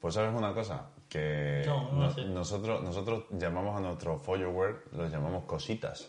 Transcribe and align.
Pues 0.00 0.14
sabes 0.14 0.34
una 0.34 0.54
cosa, 0.54 0.86
que 1.08 1.62
No, 1.66 1.92
no 1.92 1.98
no- 2.06 2.10
sé. 2.14 2.24
nosotros, 2.24 2.82
nosotros 2.82 3.24
llamamos 3.32 3.76
a 3.76 3.80
nuestros 3.80 4.22
follower, 4.22 4.84
los 4.92 5.10
llamamos 5.10 5.44
cositas. 5.44 6.08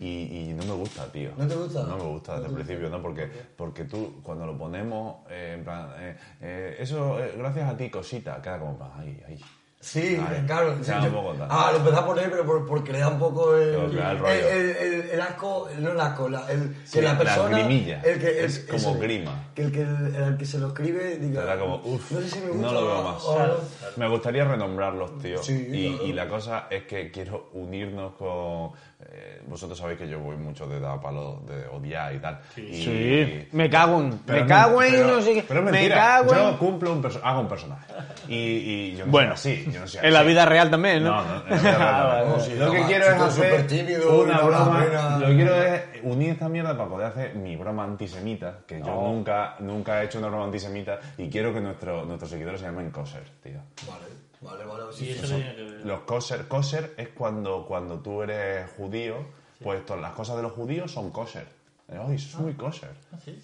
Y, 0.00 0.50
y 0.50 0.54
no 0.54 0.64
me 0.64 0.72
gusta, 0.74 1.10
tío. 1.10 1.30
¿No 1.38 1.46
te 1.46 1.54
gusta? 1.54 1.84
No 1.84 1.96
me 1.96 2.04
gusta 2.04 2.34
desde 2.34 2.48
el 2.48 2.54
principio, 2.54 2.90
¿no? 2.90 3.00
Porque, 3.00 3.30
porque 3.56 3.84
tú, 3.84 4.20
cuando 4.22 4.44
lo 4.46 4.58
ponemos, 4.58 5.24
eh, 5.30 5.54
en 5.56 5.64
plan, 5.64 5.90
eh, 5.96 6.16
eh, 6.42 6.76
eso, 6.78 7.18
eh, 7.24 7.32
gracias 7.38 7.70
a 7.70 7.76
ti, 7.76 7.88
cosita, 7.88 8.42
queda 8.42 8.58
como, 8.58 8.78
ay, 8.98 9.22
ay. 9.26 9.40
Sí, 9.82 10.16
Vale. 10.16 10.46
claro. 10.46 10.76
Sí, 10.80 10.92
un 10.92 11.02
yo- 11.02 11.46
ah, 11.50 11.70
lo 11.72 11.78
empecé 11.78 11.96
a 11.96 12.06
poner, 12.06 12.30
pero 12.30 12.46
por- 12.46 12.64
porque 12.66 12.92
le 12.92 13.00
da 13.00 13.08
un 13.08 13.18
poco 13.18 13.56
el, 13.56 13.74
el 13.74 14.18
rollo. 14.18 14.28
el, 14.28 14.76
el- 14.76 15.10
el 15.10 15.20
asco, 15.20 15.68
no 15.76 15.90
el 15.90 16.00
asco, 16.00 16.28
la, 16.28 16.46
el, 16.52 16.76
Sí, 16.84 16.98
que 16.98 17.02
la 17.02 17.12
la 17.14 17.18
persona. 17.18 17.58
grimilla. 17.58 18.00
El 18.02 18.20
que, 18.20 18.38
el- 18.38 18.44
Es 18.44 18.60
como 18.60 18.76
eso, 18.78 18.94
grima. 19.00 19.48
Que 19.56 19.62
el 19.62 19.72
que, 19.72 19.82
el, 19.82 20.14
el 20.14 20.36
que 20.36 20.46
se 20.46 20.58
lo 20.58 20.68
escribe 20.68 21.16
diga. 21.16 21.40
Te 21.40 21.46
da 21.48 21.58
como, 21.58 21.76
uff, 21.84 22.12
no 22.12 22.20
sé 22.20 22.28
si 22.30 22.38
me 22.40 22.50
gusta 22.50 22.66
no 22.68 22.72
lo 22.72 22.86
veo 22.86 22.98
o- 23.00 23.38
más. 23.38 23.96
Me 23.96 24.08
gustaría 24.08 24.44
renombrarlos, 24.44 25.18
tío. 25.18 25.42
Sí, 25.42 25.68
y, 25.72 25.88
claro. 25.90 26.06
y 26.06 26.12
la 26.12 26.28
cosa 26.28 26.66
es 26.70 26.84
que 26.84 27.10
quiero 27.10 27.50
unirnos 27.54 28.12
con... 28.14 28.70
eh, 29.00 29.42
vosotros 29.48 29.76
sabéis 29.76 29.98
que 29.98 30.08
yo 30.08 30.20
voy 30.20 30.36
mucho 30.36 30.64
de 30.68 30.78
dar 30.78 31.00
palo 31.00 31.42
de 31.44 31.66
odiar 31.66 32.14
y 32.14 32.18
tal. 32.20 32.40
Y- 32.56 32.82
Sí. 32.84 33.48
Me 33.50 33.68
cago 33.68 34.00
en. 34.00 34.18
Pero 34.24 34.40
me 34.42 34.46
cago 34.46 34.80
en 34.82 34.92
pero- 34.92 35.06
no 35.08 35.20
sé 35.22 35.34
qué. 35.34 35.44
Pero 35.46 35.62
me 35.62 35.88
cago 35.88 36.32
yo 36.32 36.48
en. 36.50 36.56
cumplo 36.56 36.92
un 36.92 37.04
hago 37.22 37.40
un 37.40 37.48
personaje. 37.48 37.92
Y, 38.28 38.34
y 38.36 38.96
yo 38.96 39.04
no 39.06 39.10
Bueno, 39.12 39.32
así. 39.34 39.66
Yo 39.72 39.80
no 39.80 39.86
soy 39.88 40.00
En 40.04 40.12
la 40.12 40.22
vida 40.22 40.44
real 40.44 40.70
también, 40.70 41.02
¿no? 41.04 41.10
No, 41.22 41.24
no, 41.24 41.46
en 41.46 41.50
la 41.50 41.56
vida 41.56 41.78
real 41.78 41.82
Ah, 41.92 42.24
no. 42.36 42.40
sí, 42.40 42.54
Lo 42.54 42.70
que 42.72 42.82
quiero 42.84 43.04
es 43.06 43.20
hacer 43.20 43.66
tímido 43.66 44.22
una 44.22 44.40
broma. 44.40 45.18
Lo 45.18 45.26
que 45.28 45.34
quiero 45.36 45.54
es 45.62 45.82
unir 46.02 46.30
esta 46.30 46.48
mierda 46.48 46.76
para 46.76 46.88
poder 46.88 47.06
hacer 47.06 47.34
mi 47.36 47.56
broma 47.56 47.84
antisemita, 47.84 48.58
que 48.66 48.78
yo 48.80 48.86
nunca, 48.94 49.56
nunca 49.60 50.02
he 50.02 50.06
hecho 50.06 50.18
una 50.18 50.28
broma 50.28 50.44
antisemita 50.44 50.98
y 51.18 51.28
quiero 51.28 51.52
que 51.54 51.60
nuestro- 51.60 52.04
nuestros 52.04 52.30
seguidores 52.30 52.60
se 52.60 52.66
llamen 52.66 52.90
kosher, 52.90 53.24
tío. 53.42 53.60
Vale, 53.88 54.64
vale, 54.64 54.64
vale. 54.64 54.92
Sí, 54.92 55.10
eso 55.10 55.36
que 55.36 55.42
ver. 55.42 55.82
Los 55.84 56.00
kosher, 56.00 56.46
kosher 56.48 56.94
es 56.96 57.08
cuando, 57.10 57.64
cuando 57.66 58.00
tú 58.00 58.22
eres 58.22 58.68
judío, 58.76 59.16
pues 59.62 59.86
todas 59.86 60.02
las 60.02 60.12
cosas 60.12 60.36
de 60.36 60.42
los 60.42 60.52
judíos 60.52 60.90
son 60.90 61.10
kosher. 61.10 61.46
Ay, 61.88 62.16
eso 62.16 62.28
es 62.28 62.38
muy 62.38 62.54
kosher. 62.54 62.90
Ah, 63.12 63.16
sí. 63.24 63.40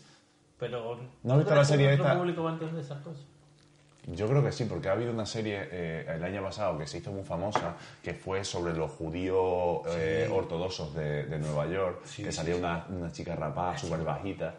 Pero. 0.58 0.98
¿No 1.22 1.32
has 1.34 1.38
visto 1.38 1.54
la 1.54 1.64
serie 1.64 1.92
esta? 1.92 2.16
público 2.16 2.42
va 2.42 2.50
a 2.50 2.52
entender 2.54 2.82
esas 2.84 2.98
cosas? 3.02 3.22
Yo 4.10 4.26
creo 4.26 4.42
que 4.42 4.52
sí, 4.52 4.64
porque 4.64 4.88
ha 4.88 4.92
habido 4.92 5.12
una 5.12 5.26
serie 5.26 5.68
eh, 5.70 6.06
el 6.14 6.24
año 6.24 6.42
pasado 6.42 6.78
que 6.78 6.86
se 6.86 6.98
hizo 6.98 7.12
muy 7.12 7.24
famosa, 7.24 7.74
que 8.02 8.14
fue 8.14 8.42
sobre 8.44 8.72
los 8.72 8.90
judíos 8.92 9.82
eh, 9.88 10.28
ortodoxos 10.32 10.94
de, 10.94 11.24
de 11.26 11.38
Nueva 11.38 11.66
York, 11.66 12.04
que 12.16 12.32
salía 12.32 12.56
una, 12.56 12.86
una 12.88 13.12
chica 13.12 13.34
rapada 13.36 13.76
súper 13.76 14.02
bajita. 14.02 14.54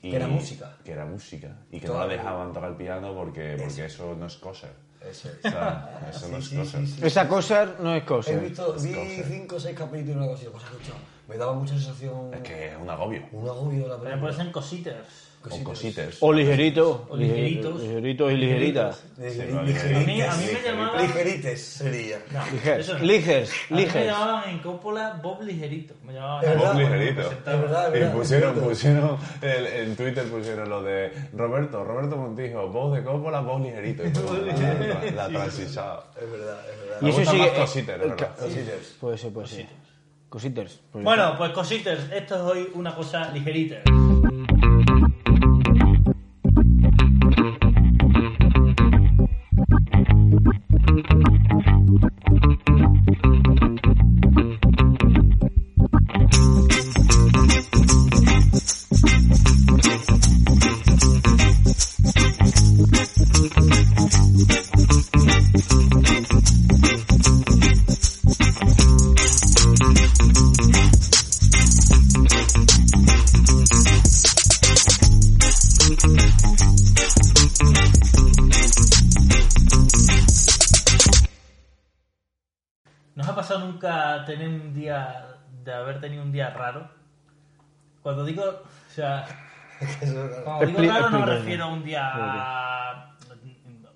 Y, 0.00 0.10
Que 0.10 0.16
era 0.16 0.26
música. 0.26 0.76
Que 0.84 0.92
era 0.92 1.04
música. 1.04 1.48
Y 1.70 1.80
que 1.80 1.86
no 1.88 1.98
la 1.98 2.06
dejaban 2.06 2.52
tocar 2.52 2.70
el 2.70 2.76
piano 2.76 3.14
porque, 3.14 3.56
porque 3.58 3.84
eso 3.86 4.14
no 4.18 4.26
es 4.26 4.36
kosher. 4.36 4.72
Eso 5.00 5.28
es. 5.28 5.36
O 5.44 5.50
sea, 5.50 6.08
eso 6.10 6.28
no 6.28 6.38
es 6.38 6.44
Sí, 6.46 6.56
kosher. 6.56 6.80
sí, 6.80 6.86
sí. 6.86 7.06
Esa 7.06 7.28
cosa 7.28 7.74
no 7.80 7.94
es 7.94 8.04
cosa. 8.04 8.30
He 8.30 8.36
visto, 8.38 8.72
vi 8.74 8.92
cosas. 8.94 9.26
cinco 9.28 9.56
o 9.56 9.60
seis 9.60 9.76
capítulos 9.76 10.14
y 10.14 10.18
una 10.18 10.26
cosa, 10.26 10.50
cosa 10.50 10.66
que 10.68 10.72
escuchado. 10.76 10.98
Me 11.28 11.36
daba 11.38 11.52
mucha 11.54 11.72
sensación. 11.74 12.32
Es 12.34 12.40
que 12.40 12.68
es 12.68 12.76
un 12.78 12.88
agobio. 12.88 13.22
Un 13.32 13.48
agobio 13.48 13.88
la 13.88 13.96
película. 13.96 14.20
pueden 14.20 14.36
ser 14.36 14.50
cositas. 14.52 14.94
O 15.50 15.62
cositas. 15.64 16.16
O 16.20 16.32
ligerito. 16.32 17.06
O 17.10 17.16
ligeritos. 17.16 17.80
Ligeritos 17.82 18.32
y 18.32 18.36
ligeritas. 18.36 19.04
Ligerites. 19.18 19.84
A 19.84 19.98
mí- 20.06 20.22
a 20.22 20.34
mí 20.34 20.44
me 20.52 20.62
llamaban- 20.62 21.02
Ligerites 21.02 21.60
sería. 21.62 22.18
No, 22.32 22.44
Ligers. 22.52 22.78
eso 22.88 22.98
no. 22.98 23.04
Ligers. 23.04 23.50
A 23.70 23.74
mí 23.74 23.86
me 23.94 24.04
llamaban 24.06 24.48
en 24.50 24.58
Coppola 24.60 25.20
Bob 25.22 25.42
Ligerito. 25.42 25.94
Me 26.04 26.14
llamaban 26.14 26.40
verdad. 26.42 26.72
Bob 26.72 26.78
Ligerito. 26.80 27.14
presentaba. 27.22 27.56
Es 27.56 27.62
verdad, 27.62 27.96
es 27.96 28.08
Y 28.08 28.16
pusieron, 28.16 28.54
pusieron 28.56 29.18
el- 29.42 29.66
en 29.66 29.96
Twitter 29.96 30.24
pusieron 30.28 30.68
lo 30.70 30.82
de 30.82 31.12
Roberto, 31.34 31.84
Roberto 31.84 32.16
Montijo, 32.16 32.68
voz 32.68 32.96
de 32.96 33.04
Coppola, 33.04 33.40
voz 33.40 33.60
ligerito. 33.62 34.06
Y 34.06 34.10
todo, 34.12 34.36
la, 34.38 34.52
la, 34.54 35.10
la 35.10 35.28
transichada. 35.28 36.04
Es 36.20 36.30
verdad, 36.30 36.60
es 36.72 36.80
verdad. 36.80 36.98
Y 37.02 37.08
eso 37.10 37.30
sigue. 37.30 37.52
Cositas, 37.54 37.98
verdad. 37.98 38.34
Cositas. 38.38 38.94
Puede 39.00 39.18
ser, 39.18 39.32
puede 39.32 39.46
ser. 39.48 39.66
Cositas. 40.28 40.80
Bueno, 40.92 41.34
pues 41.38 41.50
cositas. 41.52 41.98
Esto 42.12 42.34
es 42.34 42.40
hoy 42.40 42.70
una 42.74 42.94
cosa 42.94 43.30
ligerita. 43.30 43.82
Tenido 86.04 86.22
un 86.22 86.32
día 86.32 86.50
raro? 86.50 86.88
Cuando 88.02 88.24
digo, 88.24 88.44
o 88.44 88.90
sea, 88.90 89.24
cuando 90.44 90.66
digo 90.66 90.78
Expli- 90.80 90.88
raro 90.88 91.10
no 91.10 91.20
me 91.20 91.26
refiero 91.26 91.64
a 91.64 91.68
un 91.68 91.84
día... 91.84 93.10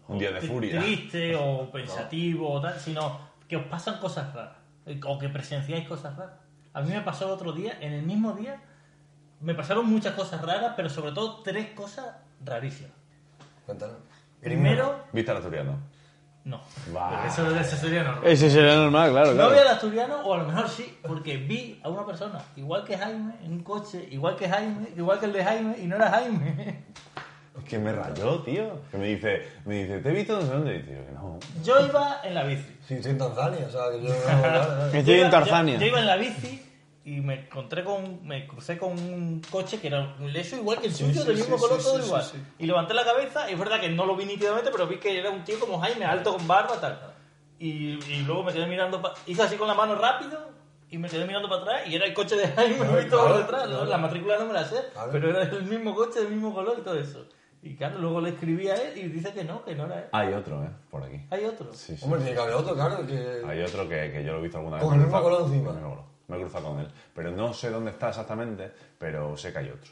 Un 0.08 0.19
día 0.19 0.32
de 0.32 0.41
furia. 0.41 0.80
Triste 0.80 1.36
o 1.36 1.70
pensativo 1.72 2.50
o 2.50 2.60
tal, 2.60 2.78
sino 2.80 3.20
que 3.46 3.56
os 3.56 3.64
pasan 3.64 3.98
cosas 3.98 4.32
raras. 4.34 4.56
O 5.04 5.19
que 5.19 5.28
presenciáis 5.28 5.86
cosas 5.86 6.16
raras. 6.16 6.36
A 6.72 6.80
mí 6.80 6.91
me 6.91 7.02
pasó 7.02 7.26
el 7.26 7.32
otro 7.32 7.52
día, 7.52 7.76
en 7.80 7.92
el 7.92 8.02
mismo 8.02 8.32
día, 8.32 8.60
me 9.40 9.54
pasaron 9.54 9.86
muchas 9.86 10.14
cosas 10.14 10.40
raras, 10.40 10.72
pero 10.76 10.88
sobre 10.88 11.12
todo 11.12 11.42
tres 11.42 11.70
cosas 11.70 12.16
rarísimas. 12.42 12.92
Cuéntanos. 13.66 13.96
Primero, 14.40 15.04
¿Viste 15.12 15.30
al 15.30 15.38
asturiano? 15.38 15.78
No. 16.48 16.60
Va. 16.97 17.26
Eso, 17.26 17.54
eso 17.54 17.76
sería 17.76 18.03
normal. 18.03 18.26
Ese 18.26 18.50
será 18.50 18.76
normal, 18.76 19.10
claro. 19.10 19.34
No 19.34 19.50
vi 19.50 19.59
al 19.59 19.69
asturiano, 19.69 20.20
o 20.25 20.34
a 20.34 20.38
lo 20.38 20.44
mejor 20.44 20.69
sí, 20.69 20.98
porque 21.06 21.36
vi 21.36 21.81
a 21.82 21.88
una 21.88 22.06
persona, 22.06 22.42
igual 22.56 22.84
que 22.84 22.97
Jaime, 22.97 23.34
en 23.44 23.53
un 23.53 23.62
coche, 23.62 24.09
igual 24.10 24.36
que 24.36 24.48
Jaime, 24.48 24.88
igual 24.97 25.20
que 25.20 25.26
el 25.26 25.32
de 25.32 25.44
Jaime, 25.44 25.76
y 25.78 25.87
no 25.87 25.97
era 25.97 26.10
Jaime. 26.10 26.84
Es 27.58 27.64
que 27.64 27.78
me 27.78 27.92
rayó, 27.92 28.41
tío. 28.42 28.81
Que 28.91 28.97
me 28.97 29.08
dice, 29.08 29.42
me 29.64 29.82
dice, 29.82 29.98
¿te 29.98 30.08
he 30.08 30.12
visto 30.12 30.37
no 30.37 30.42
sé 30.42 30.48
dónde? 30.48 30.76
Y 30.76 30.82
digo 30.82 31.04
que 31.06 31.12
no. 31.12 31.38
Yo 31.64 31.87
iba 31.87 32.20
en 32.22 32.34
la 32.34 32.44
bici. 32.44 32.78
Sí, 32.87 32.94
estoy 32.94 33.12
en 33.12 33.19
Tanzania, 33.19 33.66
o 33.66 33.70
sea, 33.70 33.91
que 33.91 34.06
yo... 34.06 34.14
vale, 34.26 34.58
vale. 34.58 34.98
Estoy 34.98 35.20
en. 35.20 35.31
Yo, 35.31 35.81
yo 35.81 35.87
iba 35.87 36.00
en 36.00 36.06
la 36.06 36.16
bici 36.16 36.68
y 37.16 37.20
me 37.20 37.34
encontré 37.46 37.84
con, 37.84 38.26
me 38.26 38.46
crucé 38.46 38.76
con 38.78 38.92
un 38.92 39.41
coche 39.50 39.80
que 39.80 39.86
era 39.88 40.14
eso 40.34 40.56
igual 40.56 40.78
que 40.80 40.88
el 40.88 40.94
suyo, 40.94 41.22
sí, 41.22 41.26
del 41.26 41.36
mismo 41.36 41.56
sí, 41.56 41.62
color, 41.62 41.78
sí, 41.80 41.84
todo 41.84 41.98
sí, 42.00 42.06
igual. 42.06 42.22
sí, 42.22 42.30
sí. 42.36 42.42
Y 42.58 42.66
levanté 42.66 42.94
la 42.94 43.04
cabeza, 43.04 43.48
y 43.50 43.54
es 43.54 43.58
verdad 43.58 43.80
que 43.80 43.88
no 43.88 44.04
lo 44.06 44.14
vi 44.16 44.24
nítidamente, 44.26 44.70
pero 44.70 44.86
vi 44.86 44.98
que 44.98 45.19
era 45.19 45.30
un 45.30 45.42
tío 45.44 45.58
como 45.60 45.78
Jaime, 45.80 46.04
alto 46.04 46.34
con 46.36 46.46
barba, 46.46 46.80
tal. 46.80 47.00
Y, 47.58 47.94
y 48.12 48.22
luego 48.26 48.44
me 48.44 48.52
quedé 48.52 48.66
mirando, 48.66 49.00
pa- 49.02 49.14
hice 49.26 49.42
así 49.42 49.56
con 49.56 49.66
la 49.69 49.74
mano 49.74 49.94
rápido 49.96 50.50
y 50.91 50.96
me 50.98 51.08
quedé 51.08 51.26
mirando 51.26 51.48
para 51.48 51.62
atrás 51.62 51.82
y 51.88 51.94
era 51.96 52.06
el 52.06 52.14
coche 52.14 52.36
de 52.36 52.46
Jaime 52.48 52.76
Claro, 52.78 53.00
y 53.06 53.08
todo 53.08 53.20
claro, 53.20 53.34
por 53.34 53.42
detrás. 53.42 53.62
¿no? 53.64 53.69
claro. 53.76 53.84
La 53.86 53.98
matrícula 53.98 54.38
no 54.38 54.46
me 54.46 54.52
la 54.52 54.64
sé, 54.64 54.76
Claro. 54.92 55.10
pero 55.12 55.30
era 55.30 55.42
el 55.42 55.62
mismo 55.64 55.94
coche, 55.94 56.20
del 56.20 56.28
mismo 56.30 56.54
color 56.54 56.76
y 56.78 56.82
todo 56.82 56.98
eso. 56.98 57.26
Y 57.62 57.75
claro, 57.75 57.98
luego 57.98 58.20
le 58.20 58.30
escribí 58.30 58.69
a 58.69 58.75
él 58.76 58.96
y 58.98 59.08
dice 59.08 59.32
que 59.32 59.42
no, 59.42 59.64
que 59.64 59.75
no 59.75 59.86
era 59.86 59.98
él. 59.98 60.04
Hay 60.12 60.32
otro, 60.32 60.62
¿eh? 60.62 60.70
Por 60.90 61.02
aquí. 61.02 61.20
Hay 61.30 61.44
otro. 61.44 61.72
Sí, 61.75 61.96
sí. 61.96 62.04
Hombre, 62.04 62.20
tiene 62.20 62.36
que 62.36 62.42
haber 62.42 62.54
otro, 62.54 62.75
claro, 62.75 63.04
que... 63.04 63.42
Hay 63.44 63.60
otro 63.62 63.88
que, 63.88 64.12
que 64.12 64.22
yo 64.25 64.32
lo 64.34 64.38
he 64.38 64.42
visto 64.42 64.58
alguna 64.58 64.76
vez. 64.76 64.84
Con 64.84 64.94
el 64.94 65.00
Me 65.00 65.06
mismo 65.06 65.22
color 65.22 65.42
encima. 65.46 65.72
Me 66.28 66.37
he 66.37 66.41
cruzado 66.41 66.69
con 66.69 66.81
él. 66.81 66.89
Pero 67.15 67.31
no 67.33 67.53
sé 67.53 67.71
dónde 67.71 67.91
está 67.91 68.09
exactamente, 68.11 68.72
pero 68.99 69.37
sé 69.37 69.53
que 69.53 69.59
hay 69.59 69.71
otro. 69.71 69.91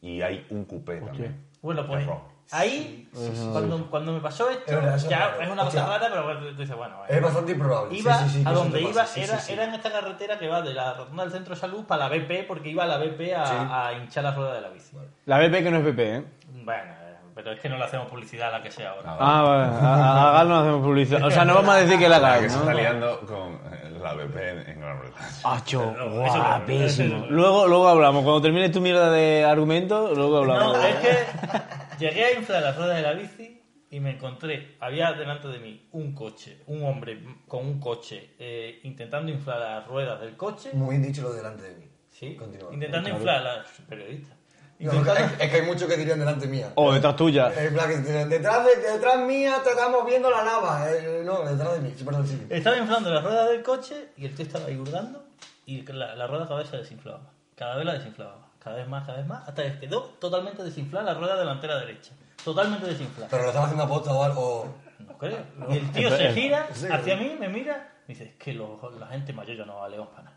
Y 0.00 0.22
hay 0.22 0.46
un 0.50 0.64
coupé 0.64 0.96
también. 1.00 1.44
Bueno, 1.60 1.84
pues 1.86 2.06
ahí, 2.50 3.08
cuando, 3.52 3.90
cuando 3.90 4.12
me 4.12 4.20
pasó 4.20 4.48
esto, 4.48 4.62
Es 4.70 4.76
verdad, 4.76 4.94
eso 4.94 5.04
es 5.06 5.10
ya 5.10 5.36
es 5.40 5.50
una 5.50 5.64
cosa 5.64 5.86
rara, 5.86 6.06
pero 6.08 6.24
bueno, 6.24 6.40
tú 6.40 6.54
dices, 6.56 6.76
bueno. 6.76 6.96
Es 7.08 7.20
bastante 7.20 7.52
improbable. 7.52 7.98
Iba 7.98 8.18
sí, 8.20 8.24
sí, 8.28 8.38
sí, 8.38 8.42
que 8.44 8.48
a 8.48 8.52
donde 8.52 8.80
iba, 8.80 8.90
era, 8.92 9.06
sí, 9.06 9.22
sí. 9.40 9.52
era 9.52 9.64
en 9.64 9.74
esta 9.74 9.90
carretera 9.92 10.38
que 10.38 10.48
va 10.48 10.62
de 10.62 10.72
la 10.72 10.94
rotonda 10.94 11.24
del 11.24 11.32
centro 11.32 11.54
de 11.54 11.60
salud 11.60 11.84
para 11.84 12.08
la 12.08 12.16
BP, 12.16 12.46
porque 12.46 12.68
iba 12.70 12.84
a 12.84 12.86
la 12.86 12.98
BP 12.98 13.34
a, 13.36 13.46
Sí. 13.46 13.54
a 13.58 13.92
hinchar 14.00 14.24
la 14.24 14.30
rueda 14.34 14.54
de 14.54 14.60
la 14.60 14.68
bici. 14.70 14.96
La 15.26 15.38
BP 15.40 15.62
que 15.64 15.70
no 15.72 15.78
es 15.78 15.84
BP, 15.84 15.98
¿eh? 15.98 16.24
Bueno, 16.64 16.92
eh, 17.02 17.16
pero 17.34 17.52
es 17.52 17.60
que 17.60 17.68
no 17.68 17.76
le 17.76 17.84
hacemos 17.84 18.06
publicidad 18.08 18.48
a 18.54 18.58
la 18.58 18.62
que 18.62 18.70
sea 18.70 18.92
ahora. 18.92 19.16
Ah, 19.18 19.42
vale. 19.42 19.64
A, 19.64 20.28
a 20.28 20.32
Gal 20.32 20.48
no 20.48 20.56
hacemos 20.60 20.82
publicidad. 20.82 21.24
O 21.24 21.30
sea, 21.30 21.44
no 21.44 21.54
vamos 21.54 21.74
a 21.74 21.78
decir 21.78 21.98
que 21.98 22.08
la 22.08 22.18
La 22.20 22.32
haga. 22.34 22.42
que 22.42 22.50
se 22.50 22.56
está 22.58 22.72
liando 22.72 23.20
con 23.20 23.58
la 24.00 24.14
BP 24.14 24.36
en, 24.68 24.80
Gran 24.80 25.00
Bretaña. 25.00 25.28
Acho, 25.44 25.94
guapísimo. 26.10 27.26
Luego, 27.28 27.66
luego 27.66 27.88
hablamos. 27.88 28.22
Cuando 28.24 28.42
termines 28.42 28.72
tu 28.72 28.80
mierda 28.80 29.10
de 29.10 29.44
argumento, 29.44 30.14
luego 30.14 30.38
hablamos. 30.38 30.76
No, 30.76 30.82
es 30.82 30.96
que 30.96 32.04
llegué 32.04 32.24
a 32.24 32.32
inflar 32.38 32.62
la 32.62 32.72
rueda 32.72 32.94
de 32.94 33.02
la 33.02 33.12
bici 33.12 33.62
y 33.90 34.00
me 34.00 34.12
encontré, 34.12 34.76
había 34.80 35.12
delante 35.12 35.48
de 35.48 35.58
mí 35.58 35.88
un 35.92 36.14
coche, 36.14 36.62
un 36.66 36.84
hombre 36.84 37.22
con 37.46 37.64
un 37.64 37.80
coche 37.80 38.34
eh, 38.38 38.80
intentando 38.82 39.32
inflar 39.32 39.58
las 39.60 39.86
ruedas 39.86 40.20
del 40.20 40.36
coche. 40.36 40.70
Muy 40.74 40.96
bien 40.96 41.08
dicho 41.08 41.22
lo 41.22 41.30
de 41.30 41.36
delante 41.38 41.62
de 41.62 41.74
mí. 41.76 41.86
Sí, 42.08 42.34
Continúa. 42.34 42.72
intentando 42.72 43.08
inflar 43.10 43.42
las 43.42 43.68
periodista. 43.88 44.37
No, 44.80 44.92
es, 44.92 45.32
que- 45.32 45.44
es 45.44 45.50
que 45.50 45.56
hay 45.56 45.62
muchos 45.62 45.88
que 45.88 45.96
dirían 45.96 46.18
delante 46.20 46.46
mía. 46.46 46.70
O 46.76 46.92
detrás 46.92 47.16
tuya. 47.16 47.52
En 47.56 47.74
plan, 47.74 47.88
que 47.88 47.96
detrás, 48.26 48.64
de, 48.64 48.76
detrás 48.92 49.18
mía 49.26 49.60
te 49.64 49.70
estamos 49.70 50.06
viendo 50.06 50.30
la 50.30 50.44
lava. 50.44 50.88
Eh, 50.90 51.22
no, 51.24 51.42
detrás 51.42 51.72
de 51.74 51.80
mí. 51.80 51.90
Perdón, 52.04 52.26
sí. 52.26 52.46
Estaba 52.48 52.76
inflando 52.76 53.10
la 53.10 53.20
rueda 53.20 53.46
del 53.48 53.62
coche 53.62 54.10
y 54.16 54.26
el 54.26 54.34
tío 54.36 54.46
estaba 54.46 54.66
ahí 54.66 54.76
hurgando 54.76 55.24
y 55.66 55.82
la, 55.82 56.14
la 56.14 56.26
rueda 56.28 56.46
cada 56.46 56.60
vez 56.60 56.68
se 56.68 56.76
desinflaba. 56.76 57.20
Cada 57.56 57.74
vez 57.76 57.84
la 57.86 57.94
desinflaba. 57.94 58.46
Cada 58.62 58.76
vez 58.76 58.88
más, 58.88 59.04
cada 59.06 59.18
vez 59.18 59.26
más, 59.26 59.48
hasta 59.48 59.62
que 59.64 59.78
quedó 59.80 60.02
totalmente 60.20 60.62
desinflada 60.62 61.12
la 61.12 61.18
rueda 61.18 61.36
delantera 61.36 61.78
derecha. 61.80 62.12
Totalmente 62.44 62.86
desinflada. 62.86 63.28
Pero 63.30 63.42
lo 63.42 63.48
estaba 63.48 63.66
haciendo 63.66 63.84
aposta 63.84 64.12
o 64.12 64.22
algo. 64.22 64.74
No 65.00 65.16
creo. 65.18 65.38
Y 65.70 65.76
el 65.76 65.90
tío 65.92 66.08
se 66.16 66.32
gira 66.34 66.68
hacia 66.92 67.16
mí, 67.16 67.36
me 67.38 67.48
mira, 67.48 67.94
me 68.06 68.14
dice, 68.14 68.24
es 68.26 68.34
que 68.34 68.52
lo- 68.52 68.78
la 68.98 69.06
gente 69.08 69.32
mayor 69.32 69.56
ya 69.56 69.64
no 69.64 69.78
vale 69.80 69.96
para 69.96 70.22
nada. 70.22 70.36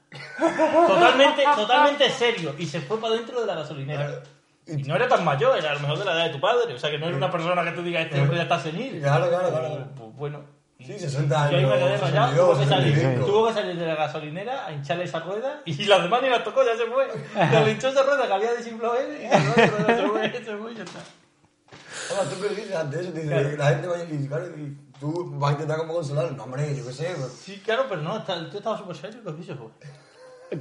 Totalmente, 0.88 1.44
totalmente 1.56 2.10
serio. 2.10 2.56
Y 2.58 2.66
se 2.66 2.81
fue 2.81 3.00
para 3.00 3.16
dentro 3.16 3.40
de 3.40 3.48
la 3.48 3.56
gasolinera. 3.56 4.22
Y 4.68 4.84
no 4.84 4.96
era 4.96 5.08
tan 5.08 5.24
mayor, 5.25 5.58
era 5.58 5.72
a 5.72 5.74
lo 5.75 5.80
mejor 5.81 6.00
de 6.00 6.06
la 6.06 6.13
edad 6.13 6.25
de 6.25 6.31
tu 6.31 6.40
padre. 6.40 6.74
O 6.74 6.80
sea, 6.80 6.92
que 6.92 6.98
no 6.98 7.08
era 7.08 7.18
una 7.18 7.31
persona 7.31 7.63
que 7.63 7.72
tú 7.72 7.81
digas, 7.81 8.06
este 8.06 8.22
hombre 8.22 8.38
ya 8.38 8.44
está 8.44 8.60
senil. 8.60 9.00
Claro, 9.00 9.30
claro, 9.30 9.50
claro. 9.50 9.88
Pues, 9.96 10.16
bueno. 10.16 10.62
Sí, 10.80 10.98
60 10.98 11.52
Yo 11.52 11.58
ahí 11.58 11.66
me 11.66 11.74
quedé 11.74 11.84
años, 11.84 12.02
rayado, 12.02 12.56
62, 12.56 12.58
tuvo 12.58 12.60
que, 12.60 12.66
salir, 12.66 12.96
65. 12.96 13.25
tuvo 13.28 13.48
que 13.48 13.54
salir 13.54 13.75
de 13.78 13.86
la 13.86 13.96
gasolinera 13.96 14.66
a 14.66 14.72
hincharle 14.72 15.04
esa 15.04 15.19
rueda 15.19 15.62
y 15.63 15.86
las 15.86 16.02
demás 16.02 16.22
ni 16.24 16.30
las 16.30 16.44
tocó, 16.44 16.64
ya 16.64 16.75
se 16.75 16.86
fue. 16.86 17.07
Le 17.64 17.72
hinchó 17.72 17.90
esa 17.90 18.02
rueda 18.02 18.25
que 18.25 18.34
había 18.34 18.54
desinflado 18.54 18.96
él 18.98 19.16
y 19.22 19.30
se 19.30 20.07
fue, 20.07 20.31
se 20.44 20.57
fue 20.57 20.72
y 20.72 20.75
ya 20.75 20.84
está. 20.84 21.00
Ahora, 22.10 22.30
tú 22.30 22.42
qué 22.42 22.50
dices 22.50 22.75
ante 22.75 23.00
eso, 23.00 23.12
te 23.12 23.22
dice, 23.22 23.57
la 23.57 23.66
gente 23.68 23.88
va 23.88 23.96
a 23.96 24.28
claro, 24.28 24.57
y 24.57 24.78
tú 25.01 25.31
vas 25.38 25.50
a 25.50 25.53
intentar 25.53 25.77
como 25.80 25.95
consolarlo. 25.95 26.31
No, 26.38 26.44
hombre, 26.45 26.74
yo 26.77 26.86
qué 26.86 26.94
sé. 26.94 27.13
pues, 27.18 27.33
Sí, 27.33 27.59
claro, 27.65 27.88
pero 27.89 28.01
no, 28.01 28.18
está- 28.19 28.36
el 28.36 28.50
tío 28.50 28.59
estaba 28.59 28.77
súper 28.77 28.95
serio 28.95 29.19
y 29.38 29.42
y 29.42 29.44
se 29.44 29.56
fue. 29.56 29.68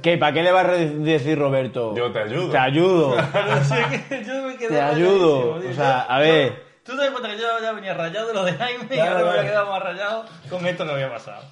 ¿Qué? 0.01 0.17
¿Para 0.17 0.33
qué 0.33 0.41
le 0.41 0.51
va 0.51 0.61
a 0.61 0.63
decir 0.67 1.37
Roberto? 1.37 1.93
Yo 1.95 2.11
te 2.11 2.19
ayudo. 2.19 2.49
Te 2.51 2.57
ayudo. 2.57 3.15
Yo 4.25 4.47
me 4.47 4.57
quedé 4.57 4.69
Te 4.69 4.81
ayudo. 4.81 5.55
O 5.55 5.73
sea, 5.73 6.01
a 6.01 6.19
ver. 6.19 6.63
Tú 6.83 6.93
te 6.93 7.03
das 7.03 7.11
cuenta 7.11 7.29
que 7.29 7.37
yo 7.37 7.43
ya 7.61 7.73
venía 7.73 7.93
rayado 7.93 8.27
de 8.29 8.33
lo 8.33 8.43
de 8.43 8.53
Jaime 8.53 8.85
y 8.85 8.87
Claro, 8.87 9.11
ahora 9.17 9.23
me 9.23 9.29
había 9.29 9.41
claro. 9.41 9.47
quedado 9.49 9.69
más 9.71 9.83
rayado 9.83 10.25
con 10.49 10.65
esto 10.65 10.83
que 10.85 10.91
había 10.91 11.11
pasado. 11.11 11.43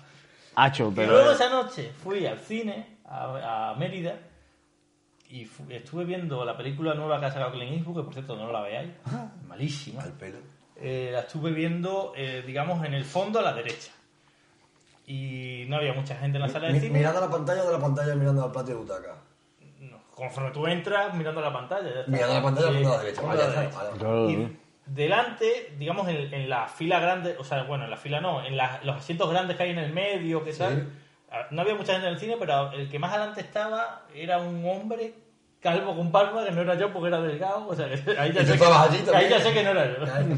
Hacho, 0.55 0.91
Y 0.97 1.05
luego 1.05 1.31
esa 1.31 1.49
noche 1.49 1.91
fui 2.03 2.25
al 2.25 2.39
cine, 2.39 2.97
a, 3.05 3.69
a 3.69 3.75
Mérida, 3.75 4.15
y 5.29 5.47
estuve 5.69 6.03
viendo 6.05 6.43
la 6.43 6.57
película 6.57 6.95
nueva 6.95 7.19
que 7.19 7.27
ha 7.27 7.31
sacado 7.31 7.51
Clint 7.51 7.73
Eastwood, 7.77 7.97
que 7.97 8.03
por 8.05 8.13
cierto 8.13 8.35
no 8.35 8.51
la 8.51 8.61
veáis, 8.61 8.89
malísima. 9.47 10.01
Al 10.01 10.13
pelo. 10.13 10.39
Eh, 10.81 11.09
la 11.11 11.21
estuve 11.21 11.51
viendo, 11.51 12.13
eh, 12.15 12.43
digamos, 12.45 12.85
en 12.85 12.93
el 12.93 13.03
fondo 13.05 13.39
a 13.39 13.41
la 13.41 13.53
derecha. 13.53 13.91
Y 15.05 15.65
no 15.67 15.77
había 15.77 15.93
mucha 15.93 16.15
gente 16.15 16.37
en 16.37 16.43
la 16.43 16.49
sala 16.49 16.67
de 16.67 16.73
Mi- 16.73 16.79
cine. 16.79 16.97
mirando 16.99 17.17
a 17.19 17.21
la 17.25 17.29
pantalla 17.31 17.63
o 17.63 17.65
de 17.67 17.73
la 17.73 17.79
pantalla 17.79 18.15
mirando 18.15 18.43
al 18.45 18.51
patio 18.51 18.75
de 18.75 18.81
butaca. 18.81 19.15
No, 19.79 19.97
conforme 20.15 20.51
tú 20.51 20.67
entras 20.67 21.13
mirando 21.15 21.41
la 21.41 21.51
pantalla. 21.51 21.89
ya 21.93 21.99
está. 22.01 22.11
Mirando 22.11 22.33
a 22.33 22.37
la 22.37 22.43
pantalla 22.43 22.67
Sí, 22.67 22.73
mirando 22.75 22.93
a 22.93 22.97
la 22.97 23.03
derecha. 23.03 23.21
a 23.21 23.35
la 23.35 23.47
derecha. 23.47 23.77
vale. 23.77 23.97
Claro, 23.97 24.29
Y 24.29 24.57
delante, 24.85 25.75
digamos, 25.79 26.07
en, 26.07 26.33
en 26.33 26.49
la 26.49 26.67
fila 26.67 26.99
grande, 26.99 27.35
o 27.39 27.43
sea, 27.43 27.63
bueno, 27.63 27.85
en 27.85 27.89
la 27.89 27.97
fila 27.97 28.21
no, 28.21 28.45
en 28.45 28.55
la- 28.55 28.79
los 28.83 28.97
asientos 28.97 29.29
grandes 29.29 29.57
que 29.57 29.63
hay 29.63 29.71
en 29.71 29.79
el 29.79 29.91
medio, 29.93 30.43
que 30.43 30.53
tal, 30.53 30.89
ah, 31.31 31.47
no 31.51 31.61
había 31.61 31.75
mucha 31.75 31.93
gente 31.93 32.07
en 32.07 32.13
el 32.13 32.19
cine, 32.19 32.35
pero 32.39 32.71
el 32.71 32.87
que 32.89 32.99
más 32.99 33.11
adelante 33.13 33.41
estaba 33.41 34.03
era 34.13 34.37
un 34.37 34.63
hombre 34.67 35.13
calvo 35.61 35.95
con 35.95 36.11
palma, 36.11 36.45
que 36.45 36.51
no 36.51 36.61
era 36.61 36.75
yo 36.75 36.91
porque 36.93 37.07
era 37.09 37.21
delgado, 37.21 37.67
o 37.67 37.75
sea, 37.75 37.87
que 37.89 37.95
ahí 38.19 38.31
ya, 38.33 38.45
sé 38.45 38.57
que, 38.57 39.13
ahí 39.15 39.29
ya 39.29 39.41
sé 39.41 39.53
que 39.53 39.63
no 39.63 39.69
era 39.71 39.85
yo. 39.87 40.05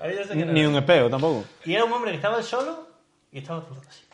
Ahí 0.00 0.14
ya 0.14 0.22
sé 0.24 0.34
que 0.34 0.44
no 0.46 0.52
Ni 0.52 0.60
era 0.60 0.68
un 0.68 0.74
yo. 0.74 0.80
espejo 0.80 1.10
tampoco. 1.10 1.44
Y 1.64 1.74
era 1.74 1.84
un 1.84 1.92
hombre 1.92 2.12
que 2.12 2.16
estaba 2.18 2.40
solo 2.40 2.86
y 3.32 3.38
estaba 3.38 3.60
todo 3.62 3.80
así. 3.88 4.04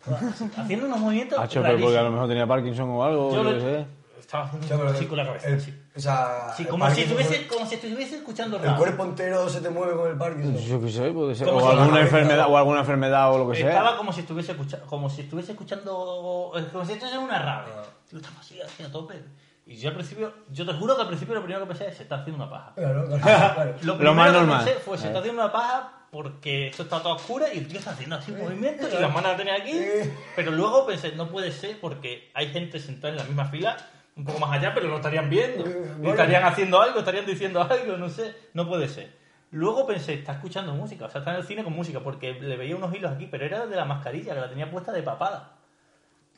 Haciendo 0.56 0.86
unos 0.86 0.98
movimientos 0.98 1.38
Hacho, 1.38 1.62
pero 1.62 1.78
porque 1.78 1.98
a 1.98 2.02
lo 2.02 2.10
mejor 2.10 2.26
tenía 2.28 2.46
Parkinson 2.48 2.90
o 2.90 3.04
algo, 3.04 3.30
Yo 3.30 3.36
yo 3.36 3.42
lo- 3.44 3.52
qué 3.54 3.60
sé. 3.60 3.86
Estaba 4.20 4.44
haciendo 4.44 4.66
pero 4.68 4.88
así 4.90 5.06
con 5.06 5.16
la 5.18 5.26
cabeza. 5.26 5.48
el- 5.48 5.54
así. 5.56 5.82
O 5.96 6.00
sea, 6.00 6.54
Sí, 6.56 6.64
como 6.66 6.88
si, 6.90 7.00
estuviese, 7.02 7.46
como 7.48 7.66
si 7.66 7.74
estuviese 7.74 8.16
escuchando 8.16 8.56
El 8.58 8.62
rap. 8.62 8.78
cuerpo 8.78 9.04
entero 9.04 9.48
se 9.48 9.60
te 9.60 9.70
mueve 9.70 9.94
con 9.96 10.08
el 10.10 10.16
Parkinson. 10.16 10.56
Yo 10.58 10.80
qué 10.80 10.90
sé, 10.90 11.10
puede 11.10 11.34
ser. 11.34 11.46
¿Cómo 11.48 11.58
O 11.58 11.68
llama? 11.70 11.82
alguna 11.82 12.00
enfermedad, 12.02 12.46
o 12.48 12.56
alguna 12.56 12.80
enfermedad 12.80 13.32
o 13.34 13.38
lo 13.38 13.50
que 13.50 13.58
Estaba 13.60 13.88
sea. 13.88 13.96
como 13.98 14.12
si 14.12 14.20
estuviese 14.20 14.52
escuchando, 14.52 14.86
como 14.86 15.10
si 15.10 15.22
estuviese 15.22 15.52
escuchando, 15.52 16.52
como 16.72 16.84
si 16.84 16.92
estuviese 16.92 17.16
en 17.16 17.22
una 17.22 17.38
radio. 17.42 17.72
Ah. 17.76 17.82
Yo 18.12 18.18
estaba 18.18 18.40
así, 18.40 18.60
así 18.60 18.82
a 18.82 18.90
tope. 18.92 19.22
Y 19.66 19.76
yo 19.76 19.88
al 19.90 19.94
principio, 19.94 20.32
yo 20.50 20.66
te 20.66 20.72
juro 20.72 20.96
que 20.96 21.02
al 21.02 21.08
principio 21.08 21.34
lo 21.34 21.42
primero 21.42 21.60
que 21.64 21.68
pensé 21.68 21.88
es, 21.88 21.96
se 21.96 22.02
está 22.02 22.16
haciendo 22.16 22.42
una 22.42 22.50
paja. 22.50 22.72
Claro, 22.74 23.06
claro, 23.06 23.20
claro. 23.54 23.70
Lo, 23.82 23.86
Lo 23.86 23.94
primero 23.98 24.14
más 24.14 24.26
que 24.26 24.32
normal. 24.38 24.64
pensé 24.64 24.80
fue, 24.80 24.98
se 24.98 25.04
Eh. 25.04 25.06
está 25.08 25.18
haciendo 25.20 25.42
una 25.42 25.52
paja 25.52 25.92
porque 26.10 26.68
esto 26.68 26.82
está 26.82 27.00
todo 27.00 27.14
oscuro 27.14 27.44
y 27.54 27.58
el 27.58 27.68
tío 27.68 27.78
está 27.78 27.92
haciendo 27.92 28.16
así 28.16 28.32
un 28.32 28.40
movimiento 28.40 28.88
y 28.88 28.92
las 29.00 29.12
manos 29.12 29.22
las 29.30 29.36
tenía 29.36 29.54
aquí. 29.54 29.70
Eh. 29.72 30.12
Pero 30.34 30.50
luego 30.50 30.86
pensé, 30.86 31.12
no 31.12 31.28
puede 31.28 31.52
ser 31.52 31.78
porque 31.80 32.32
hay 32.34 32.48
gente 32.48 32.80
sentada 32.80 33.10
en 33.12 33.18
la 33.18 33.24
misma 33.24 33.44
fila, 33.44 33.76
un 34.20 34.24
poco 34.26 34.38
más 34.40 34.52
allá, 34.58 34.72
pero 34.74 34.88
lo 34.88 34.96
estarían 34.96 35.28
viendo. 35.28 35.66
Eh, 35.66 35.82
Y 35.84 35.92
bueno. 35.98 36.10
estarían 36.10 36.44
haciendo 36.44 36.80
algo, 36.80 36.98
estarían 37.00 37.26
diciendo 37.26 37.62
algo, 37.62 37.96
no 37.96 38.08
sé. 38.08 38.34
No 38.54 38.68
puede 38.68 38.88
ser. 38.88 39.18
Luego 39.52 39.86
pensé, 39.86 40.14
está 40.14 40.32
escuchando 40.34 40.72
música, 40.74 41.06
o 41.06 41.10
sea, 41.10 41.18
está 41.20 41.32
en 41.32 41.38
el 41.38 41.44
cine 41.44 41.64
con 41.64 41.72
música, 41.72 42.00
porque 42.00 42.34
le 42.34 42.56
veía 42.56 42.76
unos 42.76 42.94
hilos 42.94 43.10
aquí, 43.12 43.26
pero 43.28 43.44
era 43.44 43.66
de 43.66 43.74
la 43.74 43.84
mascarilla, 43.84 44.34
que 44.34 44.40
la 44.40 44.48
tenía 44.48 44.70
puesta 44.70 44.92
de 44.92 45.02
papada. 45.02 45.56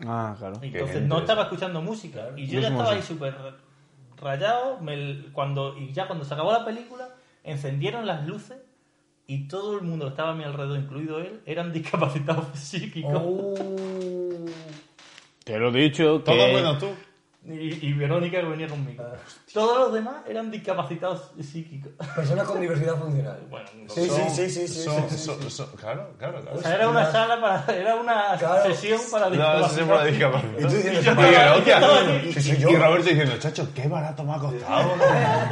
Ah, 0.06 0.34
claro. 0.38 0.58
Entonces 0.62 1.02
no 1.02 1.19
estaba 1.19 1.43
escuchando 1.43 1.82
música. 1.82 2.31
Y 2.37 2.46
yo 2.46 2.61
ya 2.61 2.69
estaba 2.69 2.93
ahí 2.93 3.02
súper 3.02 3.34
rayado. 4.20 4.79
me- 4.81 5.26
cuando, 5.32 5.76
y 5.76 5.93
ya 5.93 6.06
cuando 6.06 6.25
se 6.25 6.32
acabó 6.34 6.52
la 6.52 6.64
película, 6.64 7.11
encendieron 7.44 8.06
las 8.06 8.26
luces 8.26 8.58
y 9.26 9.46
todo 9.49 9.76
el 9.76 9.82
mundo 9.82 10.06
que 10.06 10.11
estaba 10.11 10.31
a 10.31 10.34
mi 10.34 10.44
alrededor, 10.44 10.79
incluido 10.79 11.19
él, 11.20 11.43
eran 11.46 11.73
discapacitados 11.75 12.46
psíquicos. 12.58 13.12
Oh. 13.14 13.55
Te 15.44 15.58
lo 15.58 15.69
he 15.69 15.73
dicho. 15.82 16.20
Todo 16.20 16.37
que... 16.37 16.55
menos 16.55 16.79
tú. 16.79 16.88
Y, 17.44 17.89
y 17.89 17.93
Verónica 17.94 18.41
que 18.41 18.47
venía 18.47 18.69
conmigo. 18.69 19.03
Todos 19.53 19.77
los 19.79 19.93
demás 19.93 20.23
eran 20.29 20.49
discapacitados 20.53 21.33
psíquicos. 21.43 21.91
Personas 22.15 22.47
con 22.47 22.61
diversidad 22.61 22.94
funcional. 22.97 23.41
Bueno, 23.50 23.69
Sí, 23.89 24.09
sí, 24.09 24.21
sí, 24.31 24.49
sí, 24.49 24.69
sí. 24.69 24.83
Son- 24.85 25.09
sí, 25.11 25.17
sí, 25.17 25.25
son- 25.25 25.43
sí. 25.43 25.50
son- 25.50 25.67
claro, 25.77 26.11
claro, 26.19 26.41
claro. 26.41 26.56
o 26.56 26.62
sea, 26.62 26.75
era 26.77 26.89
una 26.89 27.11
sala 27.11 27.41
para. 27.41 27.77
Era 27.77 27.97
una 27.97 28.37
Claro. 28.39 28.62
sesión 28.73 29.00
para 29.11 29.27
puede 29.27 30.11
discapacitados. 30.12 30.56
Y 30.56 30.62
tú 30.62 30.89
discapacitar. 30.91 31.56
diciendo, 31.65 32.59
Y 32.59 32.61
yo- 32.62 32.71
y 32.71 32.77
Roberto 32.77 33.09
diciendo, 33.09 33.35
chacho, 33.41 33.69
qué 33.75 33.89
barato 33.89 34.23
me 34.23 34.35
ha 34.35 34.39
costado. 34.39 34.91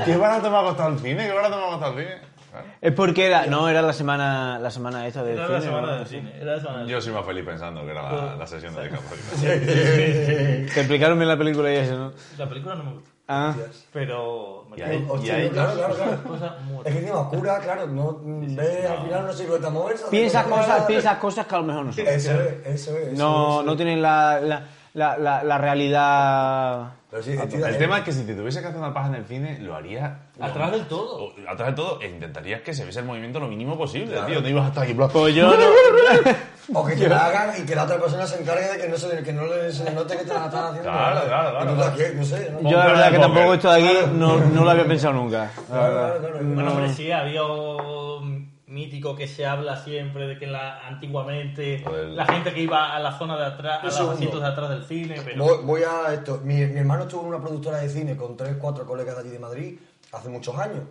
Qué 0.04 0.16
barato 0.16 0.48
me 0.50 0.56
ha 0.58 0.62
costado 0.62 0.88
el 0.90 0.98
cine, 1.00 1.26
qué 1.26 1.32
barato 1.32 1.56
me 1.56 1.64
ha 1.64 1.68
costado 1.70 1.98
el 1.98 2.04
cine. 2.06 2.20
Claro. 2.50 2.66
Es 2.80 2.92
porque 2.92 3.26
era. 3.26 3.46
No, 3.46 3.68
era 3.68 3.80
la 3.82 3.92
semana, 3.92 4.58
la 4.58 4.70
semana 4.70 5.06
Era 5.06 5.22
cine. 5.22 5.34
la 5.36 5.60
semana 5.60 5.86
¿no? 5.86 5.96
del 5.98 6.06
cine. 6.06 6.32
Era 6.40 6.56
la 6.56 6.60
semana 6.60 6.78
del 6.80 6.88
Yo 6.88 7.00
soy 7.00 7.12
más 7.12 7.24
feliz 7.24 7.44
pensando 7.44 7.84
que 7.84 7.90
era 7.92 8.02
la, 8.12 8.36
la 8.36 8.46
sesión 8.46 8.74
de 8.74 8.88
discapacidad. 8.88 9.52
Te 9.60 10.80
explicaron 10.80 11.18
bien 11.18 11.28
la 11.28 11.36
película 11.38 11.72
y 11.72 11.76
eso, 11.76 11.96
¿no? 11.96 12.12
La 12.38 12.48
película 12.48 12.74
no 12.74 12.84
me 12.84 12.92
gustó. 12.94 13.10
Ah. 13.32 13.54
Pero. 13.92 14.66
me 14.70 14.76
Y 14.78 14.82
ahí- 14.82 14.98
quedó- 14.98 15.12
Hostia, 15.12 15.34
ahí- 15.36 15.50
claro, 15.50 15.72
claro, 15.74 15.94
claro. 15.94 16.22
cosa 16.24 16.56
muy 16.64 16.78
Es 16.84 16.92
que 16.92 16.98
encima 16.98 17.20
oscura, 17.20 17.58
claro, 17.60 17.86
no 17.86 18.20
ves 18.24 18.90
al 18.90 19.02
final 19.04 19.24
una 19.24 19.32
silueta 19.32 19.70
moverse. 19.70 20.04
Piensas 20.10 20.46
cosas, 20.46 20.82
piensas 20.86 21.18
cosas 21.18 21.46
que 21.46 21.54
a 21.54 21.58
lo 21.58 21.64
mejor 21.64 21.84
no 21.86 21.92
son. 21.92 22.06
Eso 22.08 22.32
es, 22.32 22.66
eso 22.66 22.96
es. 22.98 23.12
No, 23.16 23.52
eso 23.60 23.62
no 23.62 23.70
es. 23.72 23.76
tienen 23.76 24.02
la, 24.02 24.40
la, 24.40 24.64
la, 24.94 25.16
la, 25.18 25.44
la 25.44 25.58
realidad. 25.58 26.88
Pero 27.10 27.22
sí, 27.24 27.32
de 27.32 27.42
El 27.68 27.76
tema 27.78 27.98
es 27.98 28.04
que 28.04 28.12
si 28.12 28.22
te 28.24 28.34
tuviese 28.34 28.60
que 28.60 28.68
hacer 28.68 28.78
una 28.78 28.94
paja 28.94 29.08
en 29.08 29.14
el 29.16 29.24
cine, 29.24 29.58
lo 29.58 29.74
haría... 29.74 30.18
Atrás 30.40 30.70
del 30.70 30.86
todo. 30.86 31.24
o- 31.24 31.32
Atrás 31.48 31.70
de 31.70 31.74
todo, 31.74 32.00
e 32.00 32.08
intentarías 32.08 32.60
que 32.62 32.72
se 32.72 32.84
viese 32.84 33.00
el 33.00 33.04
movimiento 33.06 33.40
lo 33.40 33.48
mínimo 33.48 33.76
posible, 33.76 34.12
Claro. 34.12 34.26
tío. 34.28 34.40
No 34.40 34.48
ibas 34.48 34.64
a 34.66 34.68
estar 34.68 34.84
aquí... 34.84 34.92
bla, 34.92 35.08
Pues 35.08 35.34
yo 35.34 35.50
no. 35.56 35.56
O 36.72 36.86
que 36.86 36.94
te 36.94 37.08
la 37.08 37.26
hagan 37.26 37.50
y 37.60 37.66
que 37.66 37.74
la 37.74 37.82
otra 37.82 37.98
persona 37.98 38.24
se 38.28 38.40
encargue 38.40 38.62
de 38.74 38.78
que 38.78 38.88
no 38.88 38.96
se, 38.96 39.22
que 39.24 39.32
no 39.32 39.44
le, 39.44 39.72
se 39.72 39.82
le 39.82 39.90
note 39.90 40.16
que 40.16 40.22
te 40.22 40.32
la 40.32 40.44
están 40.44 40.66
haciendo. 40.66 40.88
Claro, 40.88 41.20
claro, 41.26 41.50
claro. 41.74 42.60
Yo 42.62 42.78
la 42.78 42.86
verdad 42.86 43.10
que 43.10 43.18
tampoco 43.18 43.54
esto 43.54 43.72
de 43.72 43.82
aquí 43.82 43.98
no, 44.14 44.36
no 44.38 44.64
lo 44.64 44.70
había 44.70 44.84
pensado 44.84 45.14
nunca. 45.14 45.50
la 45.56 45.64
Claro, 45.66 45.92
claro, 45.92 46.20
claro. 46.20 46.38
Bueno, 46.42 46.70
hombre, 46.70 46.92
sí, 46.94 47.10
había 47.10 47.42
un 47.42 48.39
mítico 48.70 49.14
que 49.16 49.26
se 49.28 49.44
habla 49.44 49.76
siempre 49.84 50.26
de 50.26 50.38
que 50.38 50.46
la, 50.46 50.86
antiguamente 50.86 51.78
del- 51.78 52.16
la 52.16 52.24
gente 52.26 52.54
que 52.54 52.60
iba 52.62 52.94
a 52.94 52.98
la 53.00 53.18
zona 53.18 53.36
de 53.36 53.44
atrás, 53.46 53.80
a 53.82 53.84
los 53.86 53.94
segundo. 53.94 54.14
asientos 54.16 54.40
de 54.40 54.46
atrás 54.46 54.70
del 54.70 54.84
cine, 54.84 55.20
pero 55.24 55.44
Voy, 55.44 55.56
voy 55.64 55.82
a 55.82 56.14
esto. 56.14 56.40
Mi, 56.44 56.54
mi 56.66 56.78
hermano 56.80 57.02
estuvo 57.02 57.22
en 57.22 57.28
una 57.28 57.40
productora 57.40 57.78
de 57.78 57.88
cine 57.88 58.16
con 58.16 58.36
tres, 58.36 58.56
cuatro 58.60 58.86
colegas 58.86 59.16
de 59.16 59.20
allí 59.22 59.30
de 59.30 59.38
Madrid 59.38 59.78
hace 60.12 60.28
muchos 60.28 60.56
años. 60.58 60.82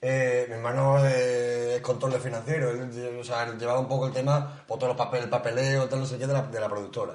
Eh, 0.00 0.46
mi 0.48 0.54
hermano 0.54 0.98
eh, 1.04 1.74
es 1.76 1.80
control 1.82 2.12
financiero, 2.14 2.70
él, 2.70 3.18
o 3.20 3.24
sea, 3.24 3.44
él 3.44 3.58
llevaba 3.58 3.80
un 3.80 3.88
poco 3.88 4.06
el 4.06 4.12
tema, 4.12 4.62
por 4.66 4.78
todos 4.78 4.90
los 4.90 4.96
papeles, 4.96 5.24
el 5.24 5.30
papeleo, 5.30 5.88
tal, 5.88 6.00
no 6.00 6.06
sé 6.06 6.18
qué, 6.18 6.26
de 6.26 6.32
la, 6.32 6.42
de 6.42 6.60
la 6.60 6.68
productora. 6.68 7.14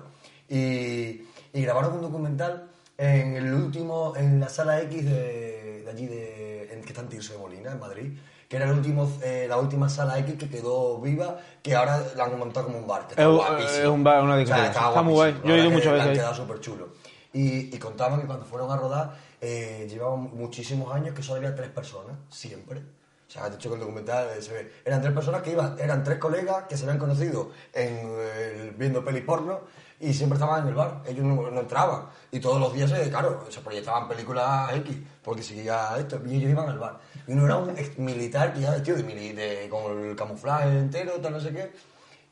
Y, 0.49 1.21
y 1.53 1.61
grabaron 1.61 1.93
un 1.93 2.01
documental 2.01 2.67
en 2.97 3.35
el 3.37 3.53
último, 3.53 4.13
en 4.17 4.39
la 4.39 4.49
sala 4.49 4.81
X 4.81 5.05
de, 5.05 5.81
de 5.83 5.89
allí, 5.89 6.07
de, 6.07 6.73
en, 6.73 6.81
que 6.81 6.89
está 6.89 7.01
en 7.01 7.07
Tirso 7.09 7.33
de 7.33 7.39
Molina, 7.39 7.71
en 7.71 7.79
Madrid, 7.79 8.11
que 8.53 8.57
era 8.57 8.67
el 8.67 8.73
último, 8.73 9.11
eh, 9.23 9.47
la 9.49 9.57
última 9.57 9.89
sala 9.89 10.19
X 10.19 10.35
que 10.35 10.47
quedó 10.47 11.01
viva, 11.01 11.39
que 11.63 11.73
ahora 11.73 11.99
la 12.15 12.25
han 12.25 12.37
montado 12.37 12.67
como 12.67 12.77
un 12.77 12.85
bar. 12.85 13.07
Que 13.07 13.13
está 13.13 13.59
Es 13.59 13.77
es 13.79 13.87
un 13.87 14.03
bar, 14.03 14.21
una 14.21 14.33
O 14.33 14.35
sea, 14.35 14.41
discoteca. 14.41 14.67
estaba 14.67 14.89
Está 14.89 15.01
muy 15.01 15.13
guay. 15.13 15.41
Yo 15.43 15.55
he 15.55 15.59
ido 15.59 15.71
muchas 15.71 15.93
veces 15.93 16.07
han 16.09 16.13
quedado 16.13 16.35
súper 16.35 16.59
chulo. 16.59 16.89
Y, 17.33 17.75
y 17.75 17.79
contaban 17.79 18.21
que 18.21 18.27
cuando 18.27 18.45
fueron 18.45 18.69
a 18.69 18.77
rodar, 18.77 19.15
eh, 19.41 19.87
llevaban 19.89 20.29
muchísimos 20.35 20.93
años 20.93 21.15
que 21.15 21.23
solo 21.23 21.37
había 21.37 21.55
tres 21.55 21.69
personas, 21.71 22.15
siempre. 22.29 22.81
O 23.27 23.31
sea, 23.31 23.49
de 23.49 23.55
hecho, 23.55 23.69
con 23.69 23.79
el 23.79 23.85
documental 23.87 24.27
eh, 24.37 24.41
se 24.43 24.53
ve. 24.53 24.71
Eran 24.85 25.01
tres 25.01 25.15
personas 25.15 25.41
que 25.41 25.49
iban, 25.49 25.75
eran 25.79 26.03
tres 26.03 26.19
colegas 26.19 26.65
que 26.69 26.77
se 26.77 26.83
habían 26.83 26.99
conocido 26.99 27.49
en, 27.73 28.01
eh, 28.03 28.71
viendo 28.77 29.03
peli 29.03 29.21
porno 29.21 29.61
y 30.09 30.13
siempre 30.13 30.35
estaban 30.37 30.61
en 30.63 30.67
el 30.69 30.75
bar. 30.75 31.01
Ellos 31.05 31.25
no, 31.25 31.59
entraban. 31.59 32.05
Y 32.31 32.39
todos 32.39 32.59
los 32.59 32.73
días, 32.73 32.91
claro, 33.09 33.45
se 33.49 33.61
proyectaban 33.61 34.07
películas 34.07 34.73
X, 34.77 34.97
porque 35.23 35.41
seguía 35.43 35.95
esto. 35.97 36.19
Y 36.25 36.35
ellos 36.35 36.51
iban 36.51 36.69
al 36.69 36.79
bar. 36.79 36.99
Y 37.27 37.33
uno 37.33 37.45
era 37.45 37.57
un 37.57 37.73
militar 37.97 38.53
que 38.53 38.61
ya 38.61 38.71
vestido 38.71 38.97
de, 38.97 39.03
de- 39.33 39.69
con 39.69 39.99
el 40.09 40.15
camuflaje 40.15 40.69
entero, 40.77 41.13
tal, 41.21 41.33
no 41.33 41.39
sé 41.39 41.51
qué. 41.53 41.71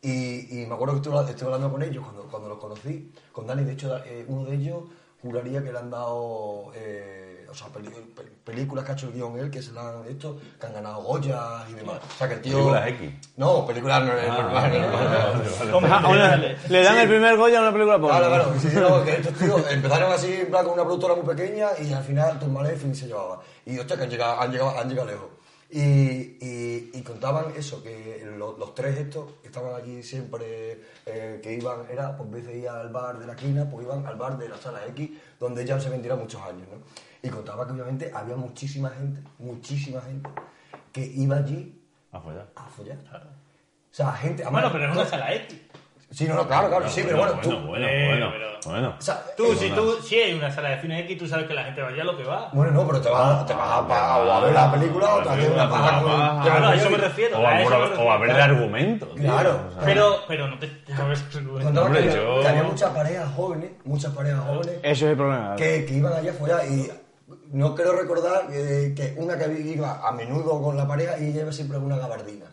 Y, 0.01 0.61
y 0.61 0.65
me 0.65 0.73
acuerdo 0.73 0.95
que 0.95 1.01
estuve, 1.07 1.29
estuve 1.29 1.45
hablando 1.53 1.71
con 1.71 1.81
ellos 1.83 2.03
cuando, 2.03 2.23
cuando 2.23 2.49
los 2.49 2.57
conocí, 2.57 3.11
con 3.31 3.45
Dani. 3.47 3.63
De 3.63 3.73
hecho, 3.73 3.95
eh, 4.05 4.25
uno 4.27 4.45
de 4.49 4.55
ellos 4.55 4.83
juraría 5.21 5.63
que 5.63 5.71
le 5.71 5.77
han 5.79 5.89
dado. 5.91 6.71
eh, 6.75 7.30
o 7.51 7.55
sea, 7.55 7.67
peli- 7.67 7.89
pe- 7.89 8.23
películas 8.43 8.83
que 8.85 8.91
ha 8.91 8.95
hecho 8.95 9.07
el 9.07 9.13
guion 9.13 9.37
él, 9.37 9.51
que 9.51 9.61
se 9.61 9.71
la 9.73 9.81
han 9.89 10.07
hecho, 10.09 10.37
que 10.59 10.65
han 10.65 10.73
ganado 10.73 11.01
Goya 11.03 11.65
y 11.69 11.73
demás. 11.73 11.97
O 12.15 12.17
sea, 12.17 12.27
que 12.27 12.35
el 12.35 12.41
tío... 12.41 12.53
Películas 12.57 12.87
X. 12.87 13.11
No, 13.37 13.65
películas 13.67 14.03
no, 14.03 14.13
le 16.69 16.83
dan 16.83 16.97
el 16.97 17.07
primer 17.07 17.37
Goya 17.37 17.59
a 17.59 17.61
una 17.61 17.71
película 17.71 17.99
porno. 17.99 18.17
Claro, 18.17 18.27
claro, 18.33 18.53
sí, 18.59 18.69
sí, 18.69 18.77
no, 18.77 19.03
que 19.03 19.11
estos 19.13 19.33
tíos 19.33 19.61
empezaron 19.71 20.11
así, 20.11 20.33
en 20.33 20.47
plan, 20.49 20.63
con 20.63 20.73
una 20.73 20.83
productora 20.83 21.15
muy 21.15 21.25
pequeña 21.35 21.69
y 21.79 21.91
al 21.93 22.03
final 22.03 22.39
Tom 22.39 22.51
Malefin 22.53 22.95
se 22.95 23.07
llevaba. 23.07 23.41
Y 23.65 23.77
hostia, 23.77 23.97
que 23.97 24.03
han 24.03 24.09
llegado, 24.09 24.39
han 24.41 24.51
llegado, 24.51 24.79
han 24.79 24.89
llegado 24.89 25.07
lejos. 25.07 25.27
Y, 25.73 26.37
y, 26.41 26.91
y 26.93 27.01
contaban 27.01 27.53
eso, 27.55 27.81
que 27.81 28.21
lo- 28.37 28.57
los 28.57 28.75
tres 28.75 28.97
estos 28.97 29.31
que 29.41 29.47
estaban 29.47 29.73
allí 29.73 30.03
siempre, 30.03 30.81
eh, 31.05 31.39
que 31.41 31.53
iban, 31.53 31.85
era, 31.89 32.17
pues 32.17 32.45
de 32.45 32.57
ir 32.57 32.67
al 32.67 32.89
bar 32.89 33.17
de 33.19 33.25
la 33.25 33.33
esquina, 33.33 33.69
pues 33.69 33.85
iban 33.85 34.05
al 34.05 34.17
bar 34.17 34.37
de 34.37 34.49
la 34.49 34.57
sala 34.57 34.85
X, 34.87 35.09
donde 35.39 35.63
ya 35.65 35.79
se 35.79 35.89
vendieron 35.89 36.19
muchos 36.19 36.41
años, 36.41 36.67
¿no? 36.69 36.77
Y 37.23 37.29
contaba 37.29 37.65
que 37.65 37.71
obviamente 37.73 38.11
había 38.13 38.35
muchísima 38.35 38.89
gente, 38.89 39.21
muchísima 39.39 40.01
gente, 40.01 40.29
que 40.91 41.05
iba 41.05 41.37
allí 41.37 41.81
A 42.11 42.19
follar. 42.19 42.49
a 42.55 42.67
follar. 42.67 42.97
O 42.97 43.93
sea, 43.93 44.11
gente... 44.13 44.43
Bueno, 44.43 44.67
además, 44.67 44.71
pero 44.73 44.85
es 44.91 44.97
una 44.97 45.05
sala 45.05 45.35
X. 45.35 45.57
Sí, 46.11 46.27
no, 46.27 46.35
no, 46.35 46.45
claro, 46.45 46.67
claro, 46.67 46.89
sí, 46.89 47.03
pero 47.05 47.19
bueno, 47.19 47.33
tú... 47.41 47.49
bueno, 47.51 47.67
bueno, 47.69 47.87
Eh, 47.87 48.05
bueno, 48.07 48.29
pero- 48.33 48.51
bueno. 48.65 48.95
o 48.99 49.01
sea, 49.01 49.23
Tú, 49.37 49.45
eh, 49.53 49.55
si 49.57 49.69
tú, 49.69 49.93
si 50.03 50.15
hay 50.19 50.33
una 50.33 50.51
sala 50.51 50.69
de 50.71 50.81
cine 50.81 50.99
X, 50.99 51.17
tú 51.17 51.25
sabes 51.27 51.47
que 51.47 51.53
la 51.53 51.63
gente 51.63 51.81
vaya 51.81 52.01
a 52.01 52.05
lo 52.05 52.17
que 52.17 52.25
va. 52.25 52.49
Bueno, 52.51 52.71
no, 52.73 52.85
pero 52.85 52.99
te 53.01 53.09
vas, 53.09 53.45
te 53.45 53.53
vas 53.53 53.67
a, 53.89 54.17
o 54.19 54.31
a 54.31 54.39
ver 54.41 54.53
la 54.53 54.69
película 54.71 55.15
o 55.15 55.23
te 55.23 55.29
haces 55.29 55.49
una 55.49 55.69
paja 55.69 56.01
con 56.01 56.11
Ah, 56.11 56.41
Claro, 56.43 56.67
a 56.67 56.75
eso 56.75 56.89
me 56.89 56.97
refiero. 56.97 57.39
O 57.39 57.47
a, 58.11 58.17
ver 58.17 58.29
el 58.29 58.41
argumento. 58.41 59.09
Claro. 59.15 59.59
Pero, 59.85 60.17
pero 60.27 60.47
no 60.49 60.59
te. 60.59 60.69
Hombre, 60.97 62.01
que, 62.03 62.09
había- 62.09 62.13
yo- 62.13 62.41
que 62.41 62.47
había 62.47 62.63
muchas 62.63 62.89
parejas 62.91 63.29
jóvenes, 63.35 63.71
muchas 63.85 64.11
parejas 64.13 64.41
jóvenes 64.45 64.75
Eso 64.83 65.05
es 65.05 65.11
el 65.11 65.17
problema. 65.17 65.55
que, 65.55 65.85
que 65.85 65.93
iban 65.93 66.13
allá 66.13 66.31
a 66.31 66.33
follar 66.33 66.65
y 66.69 66.91
no 67.53 67.73
creo 67.73 67.93
recordar 67.93 68.47
eh, 68.51 68.93
que 68.95 69.15
una 69.17 69.37
que 69.37 69.49
iba 69.61 70.05
a 70.07 70.11
menudo 70.11 70.61
con 70.61 70.75
la 70.75 70.85
pareja 70.87 71.17
y 71.19 71.27
ella 71.29 71.41
iba 71.43 71.51
siempre 71.53 71.77
una 71.77 71.97
gabardina. 71.97 72.45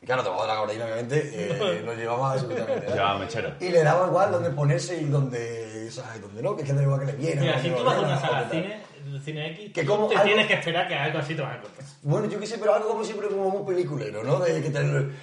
Y 0.00 0.06
claro, 0.06 0.22
debajo 0.22 0.42
de 0.42 0.48
la 0.48 0.54
gabardina 0.54 0.84
obviamente 0.84 1.30
eh, 1.34 1.82
no 1.84 1.92
llevaba 1.94 2.32
absolutamente. 2.34 2.86
Llevaba 2.86 3.18
mechero. 3.18 3.52
Y 3.60 3.68
le 3.70 3.82
daba 3.82 4.06
igual 4.06 4.30
donde 4.30 4.50
ponerse 4.50 5.00
y 5.00 5.04
donde, 5.06 5.86
o 5.88 5.90
sea, 5.90 6.14
y 6.16 6.20
donde 6.20 6.40
no, 6.42 6.54
que 6.54 6.62
es 6.62 6.68
que 6.68 6.74
da 6.74 6.82
igual 6.82 7.00
que 7.00 7.06
le 7.06 7.12
vieran. 7.12 7.40
Mira, 7.44 7.56
si 7.60 7.68
que 7.68 7.74
tú 7.74 7.78
lo 7.82 7.84
vas 7.84 7.96
a 7.96 8.00
una 8.00 8.20
sala 8.20 8.44
de 8.44 8.50
que 8.50 8.62
cine, 8.62 9.20
cine 9.24 9.50
X, 9.52 9.72
Que 9.72 9.84
como 9.84 10.06
te 10.06 10.14
algo- 10.14 10.24
tienes 10.26 10.46
que 10.46 10.54
esperar 10.54 10.86
que 10.86 10.94
algo 10.94 11.18
así 11.18 11.34
te 11.34 11.42
vas 11.42 11.52
a 11.54 11.56
encontrar. 11.58 11.86
Bueno, 12.02 12.28
yo 12.28 12.38
qué 12.38 12.46
sé, 12.46 12.58
pero 12.58 12.74
algo 12.74 12.88
como 12.90 13.04
siempre 13.04 13.28
como 13.28 13.50
muy 13.50 13.74
peliculero, 13.74 14.22
¿no? 14.22 14.38
De 14.38 14.62
que, 14.62 14.70
te, 14.70 14.80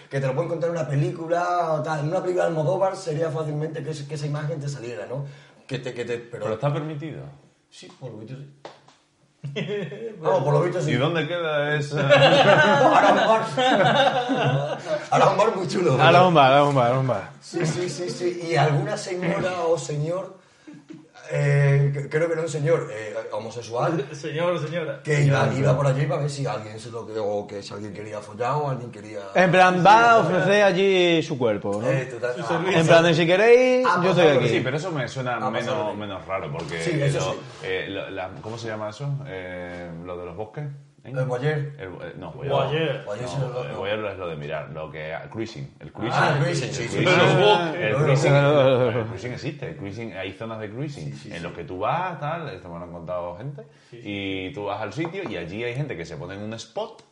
que 0.09 0.19
te 0.19 0.27
lo 0.27 0.33
pueden 0.33 0.49
contar 0.49 0.69
en 0.71 0.75
una 0.75 0.87
película 0.87 1.71
o 1.73 1.81
tal. 1.81 2.01
En 2.01 2.07
una 2.07 2.19
película 2.21 2.43
de 2.43 2.49
Almodóvar 2.49 2.97
sería 2.97 3.29
fácilmente 3.29 3.81
que, 3.81 3.91
que 4.05 4.15
esa 4.15 4.25
imagen 4.25 4.59
te 4.59 4.67
saliera, 4.67 5.05
¿no? 5.05 5.25
Que 5.67 5.79
te, 5.79 5.93
que 5.93 6.03
te, 6.03 6.17
pero, 6.17 6.43
Pero 6.43 6.53
está 6.55 6.73
permitido. 6.73 7.23
Sí, 7.69 7.87
por 7.99 8.11
lo 8.11 8.17
visto 8.17 8.35
sí. 8.35 8.45
Vamos, 10.21 10.43
por 10.43 10.53
lo 10.53 10.61
visto 10.63 10.81
sí. 10.81 10.91
¿Y 10.91 10.95
dónde 10.95 11.27
queda 11.27 11.75
esa...? 11.75 12.01
Ahora 12.79 13.09
un 13.11 13.27
bar. 13.27 14.79
Ahora 15.09 15.29
un 15.29 15.37
bar 15.37 15.55
muy 15.55 15.67
chulo. 15.67 16.01
Ahora 16.01 16.27
un 16.27 16.33
bar, 16.33 16.51
ahora 16.53 16.63
un 16.69 16.75
bar, 16.75 16.87
ahora 16.87 16.99
un 16.99 17.07
bar. 17.07 17.29
Sí, 17.41 17.65
sí, 17.65 17.89
sí, 17.89 18.09
sí. 18.09 18.47
Y 18.49 18.55
alguna 18.55 18.97
señora 18.97 19.61
o 19.67 19.77
señor, 19.77 20.37
eh, 21.31 22.07
creo 22.09 22.27
que 22.27 22.33
era 22.33 22.41
un 22.41 22.49
señor 22.49 22.87
eh, 22.91 23.13
homosexual, 23.31 24.07
Señor 24.13 24.53
o 24.53 24.59
señora. 24.59 25.01
que 25.03 25.21
iba, 25.23 25.49
iba 25.53 25.75
por 25.75 25.87
allí 25.87 26.05
para 26.05 26.21
ver 26.21 26.29
si 26.29 26.45
alguien 26.45 26.79
se 26.79 26.89
lo 26.91 27.05
que, 27.05 27.13
o 27.17 27.45
que 27.47 27.61
si 27.61 27.73
alguien 27.73 27.93
quería 27.93 28.19
follar 28.21 28.53
o 28.55 28.69
alguien 28.69 28.91
quería. 28.91 29.19
En 29.33 29.51
plan, 29.51 29.83
va 29.85 30.11
a 30.11 30.17
ofrecer 30.19 30.63
allí 30.63 31.21
su 31.23 31.37
cuerpo, 31.37 31.81
¿no? 31.81 31.89
Eh, 31.89 32.05
total- 32.05 32.35
Su 32.35 32.53
ah. 32.53 32.63
En 32.73 32.87
plan, 32.87 33.03
de 33.03 33.13
si 33.13 33.25
queréis, 33.25 33.85
Ah, 33.89 34.01
yo 34.03 34.09
estoy 34.11 34.25
pues, 34.37 34.49
Sí, 34.49 34.55
aquí. 34.57 34.63
pero 34.63 34.77
eso 34.77 34.91
me 34.91 35.07
suena 35.07 35.37
Ah, 35.41 35.49
menos, 35.49 35.95
menos 35.97 36.25
raro 36.25 36.51
porque... 36.51 36.79
Sí, 36.81 36.91
eso 37.01 37.19
lo- 37.19 37.33
sí. 37.33 37.39
eh, 37.63 37.85
lo- 37.89 38.09
la- 38.09 38.29
¿Cómo 38.41 38.57
se 38.57 38.67
llama 38.67 38.89
eso? 38.89 39.09
Eh, 39.27 39.89
¿Lo 40.05 40.17
de 40.17 40.25
los 40.25 40.35
bosques? 40.35 40.65
¿Eh? 41.05 41.11
El 41.15 41.25
voyeur. 41.25 41.57
El, 41.57 41.89
eh, 42.01 42.13
no, 42.17 42.31
Voyeur. 42.31 42.51
voyeur. 43.05 43.05
No, 43.05 43.49
no, 43.49 43.61
el 43.63 43.71
no. 43.71 43.77
voyeur 43.77 44.05
es 44.11 44.17
lo 44.17 44.27
de 44.27 44.35
mirar, 44.35 44.69
lo 44.71 44.89
que 44.91 45.13
cruising, 45.29 45.75
el 45.79 45.91
cruising. 45.91 46.19
Ah, 46.19 46.33
el 46.37 46.43
cruising, 46.43 46.73
sí, 46.73 46.83
El 46.83 46.89
sí. 46.89 46.95
cruising, 46.97 48.33
Ah, 48.33 48.95
el 48.97 49.05
cruising, 49.05 49.31
existe, 49.33 49.69
el 49.69 49.75
cruising, 49.77 50.13
hay 50.17 50.31
zonas 50.33 50.59
de 50.59 50.69
cruising 50.71 51.13
en 51.31 51.43
los 51.43 51.53
que 51.53 51.63
tú 51.63 51.79
vas, 51.79 52.19
tal, 52.19 52.49
esto 52.49 52.69
me 52.69 52.79
lo 52.79 52.85
han 52.85 52.91
contado 52.91 53.37
gente, 53.37 53.63
y 53.91 54.51
tú 54.53 54.65
vas 54.65 54.81
al 54.81 54.93
sitio 54.93 55.23
y 55.29 55.37
allí 55.37 55.63
hay 55.63 55.75
gente 55.75 55.95
que 55.95 56.05
se 56.05 56.17
pone 56.17 56.33
en 56.35 56.41
un 56.41 56.53
spot 56.55 57.03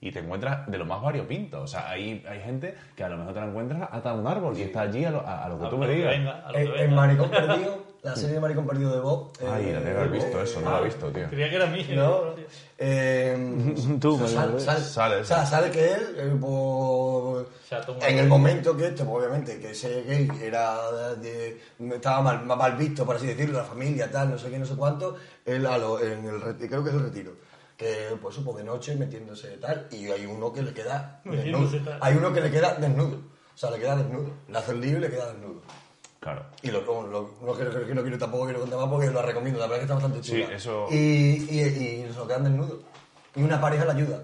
y 0.00 0.10
te 0.12 0.20
encuentras 0.20 0.66
de 0.66 0.78
lo 0.78 0.86
más 0.86 1.02
variopinto. 1.02 1.62
O 1.62 1.66
sea, 1.66 1.90
hay, 1.90 2.24
hay 2.28 2.40
gente 2.40 2.74
que 2.96 3.04
a 3.04 3.08
lo 3.08 3.18
mejor 3.18 3.34
te 3.34 3.40
la 3.40 3.46
encuentras 3.46 3.88
hasta 3.92 4.14
un 4.14 4.26
árbol 4.26 4.56
y 4.56 4.62
está 4.62 4.82
allí 4.82 5.04
a 5.04 5.10
lo, 5.10 5.20
a, 5.20 5.44
a 5.44 5.48
lo 5.48 5.58
que 5.58 5.66
A 5.66 5.70
tú 5.70 5.78
me 5.78 5.88
digas. 5.88 6.14
el 6.54 6.68
venga. 6.72 6.94
Maricón 6.96 7.30
Perdido, 7.30 7.78
la 8.02 8.16
serie 8.16 8.34
de 8.36 8.40
Maricón 8.40 8.66
Perdido 8.66 8.94
de 8.94 9.00
Bob. 9.00 9.30
Ay, 9.40 9.66
eh, 9.68 9.72
la 9.74 9.78
tengo 9.80 9.84
que 9.92 9.98
haber 9.98 10.10
visto 10.10 10.40
eh, 10.40 10.44
eso, 10.44 10.60
no 10.62 10.70
la 10.70 10.80
he 10.80 10.84
visto, 10.84 11.06
tío. 11.10 11.28
Creía 11.28 11.50
que 11.50 11.56
era 11.56 11.66
mío. 11.66 11.84
No, 11.94 12.20
eh, 12.78 13.64
Tú, 14.00 14.26
sal- 14.26 14.52
lo 14.52 14.58
sal- 14.60 14.80
Sale, 14.82 15.16
o 15.16 15.24
sea, 15.24 15.44
sale 15.44 15.70
que 15.70 15.92
él, 15.92 16.14
eh, 16.16 16.36
pues, 16.40 17.46
ha 17.72 17.80
tomado- 17.84 18.06
en 18.06 18.18
el 18.18 18.26
momento 18.26 18.74
que 18.76 18.86
este, 18.86 19.04
pues, 19.04 19.18
obviamente, 19.24 19.58
que 19.60 19.72
ese 19.72 20.02
gay 20.04 20.28
era 20.42 21.14
de, 21.16 21.60
estaba 21.94 22.22
mal, 22.22 22.44
mal 22.46 22.76
visto, 22.76 23.04
por 23.04 23.16
así 23.16 23.26
decirlo, 23.26 23.58
la 23.58 23.64
familia, 23.64 24.10
tal, 24.10 24.30
no 24.30 24.38
sé 24.38 24.50
qué, 24.50 24.58
no 24.58 24.64
sé 24.66 24.74
cuánto, 24.76 25.16
él 25.44 25.66
a 25.66 25.76
lo- 25.76 26.00
en 26.00 26.24
el, 26.24 26.40
creo 26.56 26.82
que 26.82 26.88
es 26.88 26.96
el 26.96 27.02
retiro, 27.02 27.32
que 27.80 28.14
pues 28.20 28.34
supo 28.34 28.52
de 28.52 28.62
noche 28.62 28.94
metiéndose 28.94 29.56
tal, 29.56 29.88
y 29.90 30.06
hay 30.10 30.26
uno 30.26 30.52
que 30.52 30.60
le 30.60 30.74
queda 30.74 31.22
desnudo, 31.24 31.78
tal. 31.82 31.98
hay 32.02 32.14
uno 32.14 32.30
que 32.30 32.42
le 32.42 32.50
queda 32.50 32.74
desnudo, 32.74 33.16
o 33.54 33.56
sea, 33.56 33.70
le 33.70 33.78
queda 33.78 33.96
desnudo, 33.96 34.30
le 34.48 34.58
hace 34.58 34.72
el 34.72 34.80
lío 34.82 34.98
y 34.98 35.00
le 35.00 35.08
queda 35.10 35.32
desnudo. 35.32 35.62
Claro. 36.20 36.44
Y 36.60 36.70
lo, 36.70 36.82
lo- 36.82 37.06
lo- 37.06 37.30
no, 37.40 37.52
quiero, 37.54 37.86
que 37.86 37.94
no 37.94 38.02
quiero 38.02 38.18
tampoco 38.18 38.44
quiero 38.44 38.60
contar 38.60 38.78
más 38.80 38.88
porque 38.90 39.10
lo 39.10 39.22
recomiendo, 39.22 39.58
la 39.58 39.66
verdad 39.66 39.78
es 39.78 39.86
que 39.86 39.92
está 39.92 40.06
bastante 40.06 40.20
chula. 40.20 40.46
Sí, 40.48 40.52
eso- 40.54 40.86
Y, 40.90 40.96
y, 41.50 41.60
y 42.06 42.12
se 42.12 42.18
lo 42.18 42.26
quedan 42.26 42.44
desnudos. 42.44 42.80
Y 43.34 43.42
una 43.42 43.58
pareja 43.58 43.86
le 43.86 43.92
ayuda. 43.92 44.22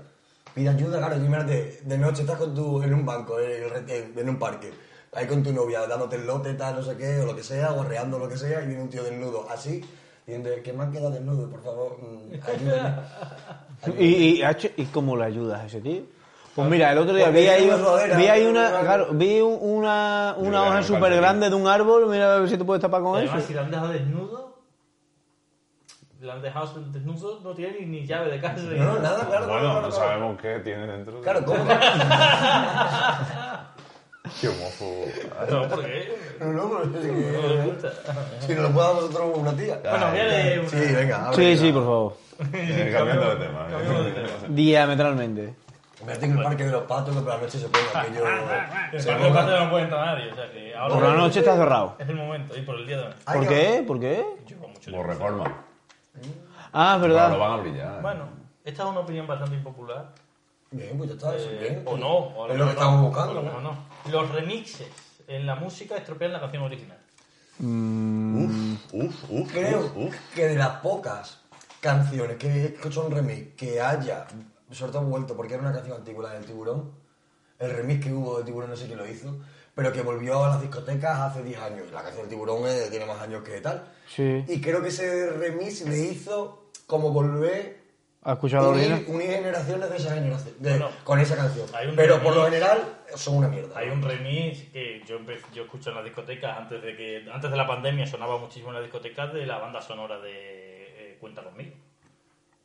Pide 0.55 0.69
ayuda, 0.69 0.99
claro, 0.99 1.17
imagínate, 1.17 1.81
de 1.83 1.97
noche 1.99 2.21
estás 2.23 2.37
con 2.39 2.55
tu, 2.55 2.83
en 2.83 2.93
un 2.93 3.07
banco, 3.07 3.41
en, 3.41 3.89
el- 3.89 4.19
en 4.19 4.29
un 4.29 4.39
parque, 4.39 4.71
ahí 5.15 5.27
con 5.27 5.43
tu 5.43 5.51
novia, 5.55 5.87
dándote 5.87 6.17
el 6.17 6.27
lote, 6.27 6.53
tal, 6.53 6.75
no 6.77 6.83
sé 6.83 6.95
qué, 6.99 7.21
o 7.21 7.25
lo 7.27 7.35
que 7.35 7.43
sea, 7.43 7.71
guarreando 7.71 8.19
lo 8.19 8.29
que 8.29 8.37
sea, 8.37 8.63
y 8.63 8.67
viene 8.67 8.83
un 8.83 8.91
tío 8.91 9.03
desnudo, 9.03 9.47
así, 9.49 9.83
diciendo, 10.26 10.50
que 10.64 10.73
me 10.73 10.83
han 10.83 10.90
quedado 10.92 11.11
desnudo, 11.12 11.49
por 11.49 11.62
favor, 11.62 11.99
mm, 12.00 12.33
ayúdame. 12.50 12.95
¿Y, 14.02 14.06
y, 14.38 14.42
Hacho, 14.42 14.68
¿Y 14.76 14.85
cómo 14.87 15.16
le 15.16 15.25
ayudas 15.25 15.61
a 15.61 15.66
ese 15.66 15.80
tío? 15.80 16.02
Pues 16.54 16.68
mira, 16.71 16.90
el 16.92 16.99
otro 16.99 17.14
día 17.14 17.28
vi 17.28 17.47
ahí, 17.49 17.71
vi 18.16 18.26
ahí 18.28 18.47
una- 18.47 18.80
claro, 18.80 19.09
vi 19.12 19.40
un- 19.40 19.59
una, 19.61 20.35
una 20.38 20.62
hoja 20.64 20.83
súper 20.83 21.14
grande 21.14 21.50
de 21.50 21.54
un 21.54 21.68
árbol, 21.68 22.09
mira 22.09 22.37
a 22.37 22.38
ver 22.40 22.49
si 22.49 22.56
te 22.56 22.64
puedes 22.64 22.80
tapar 22.80 23.02
con 23.02 23.16
Además, 23.16 23.38
eso. 23.38 23.47
si 23.49 23.52
le 23.54 23.61
han 23.61 23.71
dejado 23.71 23.88
desnudo, 23.92 24.56
le 26.18 26.33
han 26.33 26.40
dejado 26.42 26.80
desnudo, 26.90 27.40
no 27.45 27.52
tiene 27.54 27.80
ni, 27.80 27.87
ni 27.87 28.06
llave 28.06 28.30
de 28.30 28.40
casa. 28.40 28.56
No, 28.62 28.85
no, 28.95 28.99
nada. 29.00 29.26
claro, 29.28 29.47
Bueno, 29.49 29.80
no 29.83 29.90
sabemos 29.92 30.40
qué 30.40 30.59
tiene 30.61 30.87
dentro. 30.87 31.16
de- 31.16 31.21
Claro, 31.21 31.45
¿cómo? 31.45 31.59
Qué 34.40 34.49
homófobo. 34.49 35.04
No, 35.50 35.68
¿por 35.68 35.85
qué? 35.85 36.18
No, 36.40 36.47
no, 36.52 36.68
pero 36.71 36.85
No 36.87 36.92
que- 37.00 37.49
le 37.49 37.62
gusta. 37.66 37.92
Si 38.40 38.54
nos 38.54 38.62
lo 38.64 38.71
puede 38.73 38.87
dar 38.87 38.95
nosotros 38.97 39.30
una 39.37 39.52
tía. 39.56 39.80
Bueno, 39.83 40.11
voy 40.11 40.18
a 40.21 40.25
leer 40.25 40.61
una. 40.61 40.68
Sí, 40.68 40.76
venga, 40.95 41.26
abre, 41.28 41.37
Sí, 41.56 41.59
sí, 41.66 41.73
por 41.73 41.83
favor. 41.85 42.16
Eh, 42.52 42.90
cambiando 42.95 43.30
de 43.35 43.47
tema. 43.47 43.66
De 43.66 44.12
tema. 44.12 44.28
Diametralmente. 44.49 45.54
Me 46.04 46.12
en 46.12 46.37
el 46.38 46.42
parque 46.45 46.64
de 46.64 46.71
los 46.73 46.83
patos 46.83 47.14
que 47.16 47.23
por 47.23 47.35
la 47.35 47.40
noche 47.40 47.59
se 47.59 47.68
ponga 47.68 48.00
aquello. 48.02 48.25
El 48.92 49.00
se 49.00 49.09
parque 49.09 49.25
de 49.25 49.30
ponga- 49.30 49.64
no 49.64 49.71
puede 49.71 49.85
entrar 49.85 50.06
nadie, 50.06 50.30
o 50.30 50.35
sea 50.35 50.50
que 50.52 50.75
ahora 50.76 50.95
Por 50.95 51.02
la 51.04 51.14
noche 51.14 51.38
está 51.40 51.56
cerrado. 51.56 51.97
es 51.99 52.09
el 52.09 52.16
momento, 52.16 52.56
y 52.56 52.62
por 52.62 52.75
el 52.76 52.87
día 52.87 52.97
también. 52.99 53.18
Ay, 53.25 53.38
¿Por 53.38 53.49
que- 53.49 53.54
qué? 53.54 53.85
¿Por 53.87 54.00
qué? 54.00 54.26
Yo 54.47 54.59
con 54.59 54.71
mucho 54.73 54.90
Por 54.92 55.06
reforma. 55.06 55.45
Ah, 56.73 56.92
es 56.95 57.00
Bueno, 57.00 57.14
lo 57.14 57.21
verdad. 57.23 57.38
van 57.38 57.52
a 57.52 57.56
brillar. 57.62 58.02
Bueno, 58.02 58.25
esta 58.64 58.83
es 58.83 58.88
una 58.90 59.00
opinión 59.00 59.26
bastante 59.26 59.54
impopular. 59.56 60.09
Bien, 60.70 60.96
pues 60.99 61.11
ya 61.11 61.14
está, 61.16 61.37
eso 61.37 61.50
Eh, 61.50 61.58
bien. 61.61 61.82
o 61.87 61.96
no, 61.96 62.16
o 62.16 62.50
Es 62.50 62.58
lo 62.58 62.64
que 62.64 62.70
estamos 62.73 63.02
buscando. 63.02 63.42
no. 63.42 63.87
Los 64.11 64.30
remixes 64.32 64.88
en 65.26 65.46
la 65.46 65.54
música 65.56 65.96
estropean 65.96 66.32
la 66.32 66.40
canción 66.40 66.62
original. 66.64 66.99
Uf, 67.58 68.92
uf, 68.92 69.30
uf. 69.30 69.52
Creo 69.52 69.80
uf, 69.80 69.96
uf. 70.08 70.14
que 70.35 70.46
de 70.49 70.56
las 70.56 70.80
pocas 70.80 71.40
canciones 71.80 72.37
que, 72.37 72.75
que 72.80 72.92
son 72.92 73.11
remix 73.11 73.54
que 73.56 73.80
haya, 73.80 74.26
sobre 74.70 74.92
todo 74.92 75.02
vuelto, 75.02 75.37
porque 75.37 75.54
era 75.54 75.62
una 75.62 75.73
canción 75.73 75.96
antigua, 75.96 76.25
la 76.28 76.35
del 76.35 76.44
tiburón, 76.44 76.92
el 77.58 77.70
remix 77.70 78.04
que 78.04 78.12
hubo 78.12 78.38
de 78.38 78.44
tiburón 78.44 78.70
no 78.70 78.76
sé 78.76 78.87
quién 78.87 78.99
lo 78.99 79.08
hizo, 79.08 79.37
pero 79.75 79.92
que 79.92 80.02
volvió 80.02 80.44
a 80.44 80.50
las 80.50 80.61
discotecas 80.61 81.18
hace 81.20 81.42
10 81.42 81.58
años. 81.61 81.92
La 81.92 82.02
canción 82.02 82.23
del 82.23 82.30
tiburón 82.30 82.62
tiene 82.90 83.06
más 83.06 83.20
años 83.20 83.42
que 83.42 83.61
tal. 83.61 83.85
Sí. 84.08 84.44
Y 84.49 84.61
creo 84.61 84.82
que 84.82 84.88
ese 84.88 85.30
remix 85.30 85.82
le 85.82 85.99
hizo 85.99 86.70
como 86.87 87.11
volver 87.11 87.86
¿Has 88.26 88.33
escuchado 88.35 88.71
unir, 88.73 89.06
generaciones 89.06 89.88
de 89.88 89.97
esa 89.97 90.14
generación, 90.14 90.54
de- 90.59 90.71
Bueno, 90.71 90.88
con 91.04 91.21
esa 91.21 91.37
canción. 91.37 91.66
hay 91.73 91.87
un 91.87 91.95
Pero 91.97 92.21
por 92.21 92.35
lo 92.35 92.45
general 92.47 92.78
son 93.14 93.37
una 93.37 93.49
mierda. 93.49 93.78
Hay 93.78 93.88
un 93.88 94.02
remix 94.02 94.64
que 94.73 95.00
yo, 95.06 95.18
yo 95.54 95.62
escucho 95.62 95.90
en 95.90 95.97
las 95.97 96.04
discotecas 96.04 96.59
antes 96.59 96.83
de 96.83 96.97
que 96.97 97.25
antes 97.33 97.49
de 97.50 97.56
la 97.56 97.66
pandemia 97.66 98.04
sonaba 98.06 98.37
muchísimo 98.38 98.71
en 98.71 98.75
las 98.75 98.83
discotecas 98.83 99.33
de 99.33 99.47
la 99.47 99.59
banda 99.59 99.80
sonora 99.80 100.18
de 100.18 100.33
eh, 101.12 101.16
Cuenta 101.21 101.42
conmigo. 101.45 101.73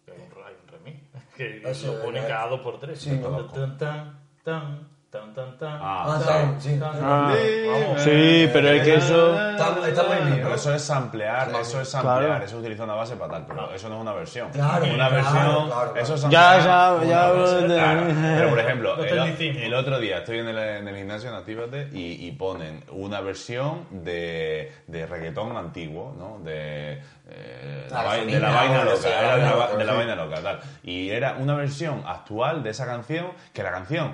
Que 0.03 0.12
Hay 0.13 0.18
un, 0.18 0.44
hay 0.44 0.53
un 0.62 0.68
remix 0.68 1.00
que 1.38 1.62
Eso, 1.70 1.94
lo 1.96 2.03
ponen 2.06 2.24
eh, 2.24 2.27
cada 2.27 2.48
dos 2.48 2.62
por 2.62 2.80
tres. 2.80 3.00
sí, 3.00 3.10
Tan, 3.12 3.22
conozco. 3.22 3.53
tan, 3.77 4.18
tan, 4.44 4.89
tan, 5.12 5.34
tan, 5.34 5.58
tan, 5.58 5.77
Ah, 5.82 6.56
sí. 6.60 6.80
tan, 6.80 6.94
Ah. 7.03 7.34
vamos. 7.68 8.01
Sí, 8.01 8.50
pero 8.53 8.70
es 8.70 8.82
que 8.84 8.96
eso... 8.96 9.51
Está, 9.51 9.88
está 9.88 10.03
muy 10.03 10.32
bien, 10.32 10.48
eso 10.56 10.74
es 10.74 10.82
samplear, 10.82 11.50
eso 11.60 11.82
es 11.82 11.89
samplear, 11.89 12.25
Claro. 12.25 12.46
eso 12.46 12.58
utiliza 12.60 12.86
una 12.86 12.94
base 12.94 13.18
para 13.18 13.34
tal, 13.34 13.46
pero 13.46 13.74
eso 13.74 13.89
no 13.89 13.96
es 13.96 14.01
una 14.01 14.13
versión. 14.13 14.50
Claro, 14.51 14.86
una 14.86 14.94
claro, 15.10 15.15
versión, 15.15 15.34
claro, 15.44 15.65
claro. 15.68 15.96
eso 15.98 16.15
es 16.15 16.22
Ya, 16.22 16.62
samplear 16.62 17.03
ya, 17.03 17.10
ya, 17.10 17.32
base, 17.32 17.56
de- 17.56 17.75
claro. 17.75 18.01
Pero 18.38 18.50
por 18.50 18.60
ejemplo, 18.60 19.03
el, 19.03 19.74
otro 19.74 20.00
día 20.00 20.18
estoy 20.20 20.39
en 20.39 20.48
el, 20.48 20.58
en 20.58 20.88
el 20.88 20.96
gimnasio 20.96 21.30
en 21.30 21.36
Actívate 21.36 21.89
y, 21.91 22.25
y 22.27 22.32
ponen 22.32 22.82
una 22.91 23.20
versión 23.20 23.88
de, 23.91 24.72
de 24.88 25.06
reggaetón 25.08 25.58
antiguo, 25.58 26.15
¿no? 26.18 26.39
De, 26.39 27.01
eh, 27.30 27.88
la, 27.91 28.13
de 28.15 28.39
vaina 28.39 28.84
loca, 28.86 29.10
era 29.20 29.36
de 29.77 29.84
la, 29.86 29.94
vaina 29.94 30.15
loca, 30.15 30.41
tal. 30.41 30.60
Y 30.84 31.10
era 31.10 31.36
una 31.38 31.56
versión 31.56 32.01
actual 32.08 32.63
de 32.63 32.70
esa 32.70 32.86
canción, 32.86 33.27
que 33.53 33.62
la 33.62 33.72
canción, 33.72 34.13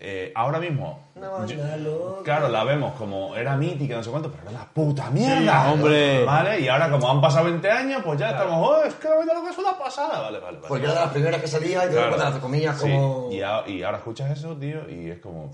eh, 0.00 0.32
ahora 0.34 0.58
mismo, 0.60 1.08
vaina 1.16 1.76
loca. 1.76 2.22
Claro, 2.22 2.48
la 2.48 2.62
vemos 2.64 2.94
como 2.94 3.34
era 3.36 3.56
mítica, 3.56 3.96
no 3.96 4.02
sé 4.04 4.10
cuánto, 4.10 4.30
pero 4.30 4.42
era 4.44 4.50
una 4.60 4.68
puta 4.68 5.10
mierda. 5.10 5.72
hombre. 5.72 6.24
Vale, 6.24 6.60
y 6.60 6.68
ahora 6.68 6.90
como 6.90 7.10
han 7.10 7.20
pasado 7.20 7.46
20 7.46 7.70
años, 7.70 8.02
pues 8.04 8.18
ya 8.18 8.30
estamos, 8.30 8.68
oh, 8.68 8.84
es 8.84 8.94
que 8.94 9.08
la 9.08 9.16
vida 9.20 9.34
loca 9.34 9.50
es 9.50 9.58
una 9.58 9.76
pasada. 9.78 10.20
Vale, 10.20 10.38
vale, 10.38 10.56
vale. 10.58 10.68
Porque 10.68 10.84
era 10.84 10.94
de 10.94 11.00
las 11.00 11.10
primeras 11.10 11.40
que 11.40 11.48
salía 11.48 11.84
y 11.84 11.88
te 11.88 11.94
Claro. 11.94 12.16
las 12.16 12.38
comillas 12.38 12.76
Sí, 12.80 12.82
como. 12.90 13.28
Y, 13.32 13.42
a- 13.42 13.64
y 13.66 13.82
ahora 13.82 13.98
escuchas 13.98 14.30
eso, 14.30 14.56
tío, 14.56 14.88
y 14.88 15.10
es 15.10 15.18
como. 15.18 15.50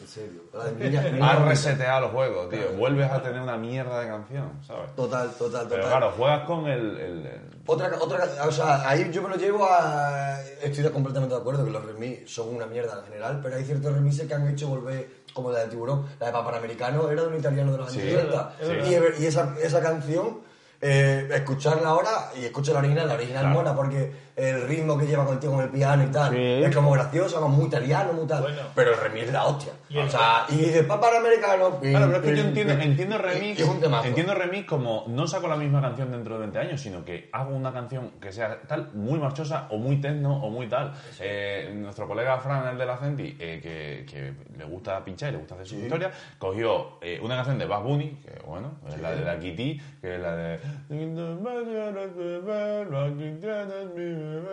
En 0.00 0.08
serio. 0.08 0.42
La 0.52 0.64
de 0.64 0.72
niña- 0.90 1.02
niña 1.02 1.30
Has 1.32 1.42
reseteado 1.46 2.00
los 2.02 2.10
juegos, 2.10 2.50
tío. 2.50 2.72
Vuelves 2.76 3.10
a 3.10 3.22
tener 3.22 3.40
una 3.40 3.56
mierda 3.56 4.00
de 4.00 4.08
canción, 4.08 4.50
¿sabes? 4.66 4.94
Total, 4.96 5.28
total, 5.30 5.62
total. 5.62 5.66
Pero 5.68 5.82
claro, 5.84 6.12
juegas 6.16 6.40
con 6.46 6.66
el. 6.66 6.98
el- 6.98 7.26
el- 7.26 7.40
Otra, 7.66 7.90
otra, 7.98 8.28
o 8.46 8.52
sea, 8.52 8.88
ahí 8.88 9.10
yo 9.12 9.22
me 9.22 9.28
lo 9.30 9.36
llevo 9.36 9.64
a. 9.64 10.38
Estoy 10.62 10.88
completamente 10.90 11.34
de 11.34 11.40
acuerdo 11.40 11.64
que 11.64 11.70
los 11.70 11.84
remix 11.84 12.30
son 12.30 12.54
una 12.54 12.66
mierda 12.66 12.98
en 12.98 13.04
general, 13.06 13.40
pero 13.42 13.56
hay 13.56 13.64
ciertos 13.64 13.92
remixes 13.94 14.26
que 14.28 14.34
han 14.34 14.46
hecho 14.48 14.68
volver, 14.68 15.08
como 15.32 15.50
la 15.50 15.60
de 15.60 15.68
Tiburón, 15.68 16.04
la 16.20 16.26
de 16.26 16.32
Papanamericano 16.32 17.08
era 17.10 17.22
de 17.22 17.28
un 17.28 17.36
italiano 17.38 17.72
de 17.72 17.78
los 17.78 17.88
años 17.88 18.02
Sí, 18.02 18.10
70. 18.10 18.54
es 18.60 18.68
verdad. 18.68 19.16
Y, 19.18 19.22
y 19.22 19.26
esa, 19.26 19.54
esa 19.62 19.80
canción, 19.82 20.40
eh, 20.80 21.28
escucharla 21.32 21.88
ahora 21.88 22.30
y 22.38 22.44
escuchar 22.44 22.74
la 22.74 22.80
original, 22.80 23.08
la 23.08 23.14
original 23.14 23.42
Claro. 23.44 23.54
mola 23.58 23.74
porque 23.74 24.12
el 24.36 24.62
ritmo 24.66 24.98
que 24.98 25.06
lleva 25.06 25.24
contigo 25.24 25.54
con 25.54 25.64
el 25.64 25.70
piano 25.70 26.02
y 26.02 26.06
tal 26.06 26.32
Sí. 26.32 26.64
es 26.64 26.74
como 26.74 26.90
gracioso, 26.90 27.40
como 27.40 27.56
muy 27.56 27.66
italiano, 27.66 28.12
muy 28.12 28.26
tal. 28.26 28.42
Bueno. 28.42 28.62
Pero 28.74 28.92
el 28.94 28.98
remix 29.00 29.26
es 29.26 29.32
la 29.32 29.44
hostia. 29.46 29.72
Y 29.88 29.98
o 29.98 30.08
sea, 30.08 30.46
y 30.48 30.56
de 30.56 30.82
Papanamericano. 30.82 31.78
Claro, 31.80 32.06
pero 32.06 32.16
es 32.16 32.22
que 32.22 32.36
yo 32.36 32.42
entiendo, 32.44 32.72
entiendo 32.74 33.18
remix. 33.18 33.60
Es 33.60 33.68
un 33.68 33.80
temazo. 33.80 34.08
Entiendo 34.08 34.34
remix 34.34 34.66
como 34.66 35.04
no 35.08 35.26
saco 35.28 35.46
la 35.46 35.56
misma 35.56 35.80
canción 35.80 36.10
dentro 36.10 36.34
de 36.34 36.40
20 36.40 36.58
años, 36.58 36.80
sino 36.80 37.04
que 37.04 37.28
hago 37.32 37.54
una 37.54 37.72
canción 37.72 38.10
que 38.20 38.32
sea 38.32 38.60
tal, 38.66 38.90
muy 38.94 39.20
marchosa, 39.20 39.68
o 39.70 39.76
muy 39.78 40.00
techno, 40.00 40.42
o 40.42 40.50
muy 40.50 40.66
tal. 40.68 40.92
Eh, 41.20 41.72
nuestro 41.76 42.08
colega 42.08 42.38
Fran, 42.38 42.66
el 42.68 42.78
de 42.78 42.86
la 42.86 42.96
Centi, 42.96 43.36
eh, 43.38 43.60
que, 43.62 44.04
que 44.10 44.34
le 44.58 44.64
gusta 44.64 45.04
pinchar 45.04 45.28
y 45.28 45.32
le 45.32 45.38
gusta 45.38 45.54
hacer 45.54 45.66
su 45.66 45.76
historia, 45.76 46.10
cogió 46.38 46.98
eh, 47.00 47.20
una 47.22 47.36
canción 47.36 47.58
de 47.58 47.66
Bad 47.66 47.82
Bunny, 47.82 48.18
que 48.24 48.42
bueno, 48.46 48.72
es 48.88 49.00
la 49.00 49.12
de 49.12 49.24
la 49.24 49.38
Kitty, 49.38 49.80
que 50.00 50.14
es 50.16 50.20
la 50.20 50.34
de. 50.34 50.58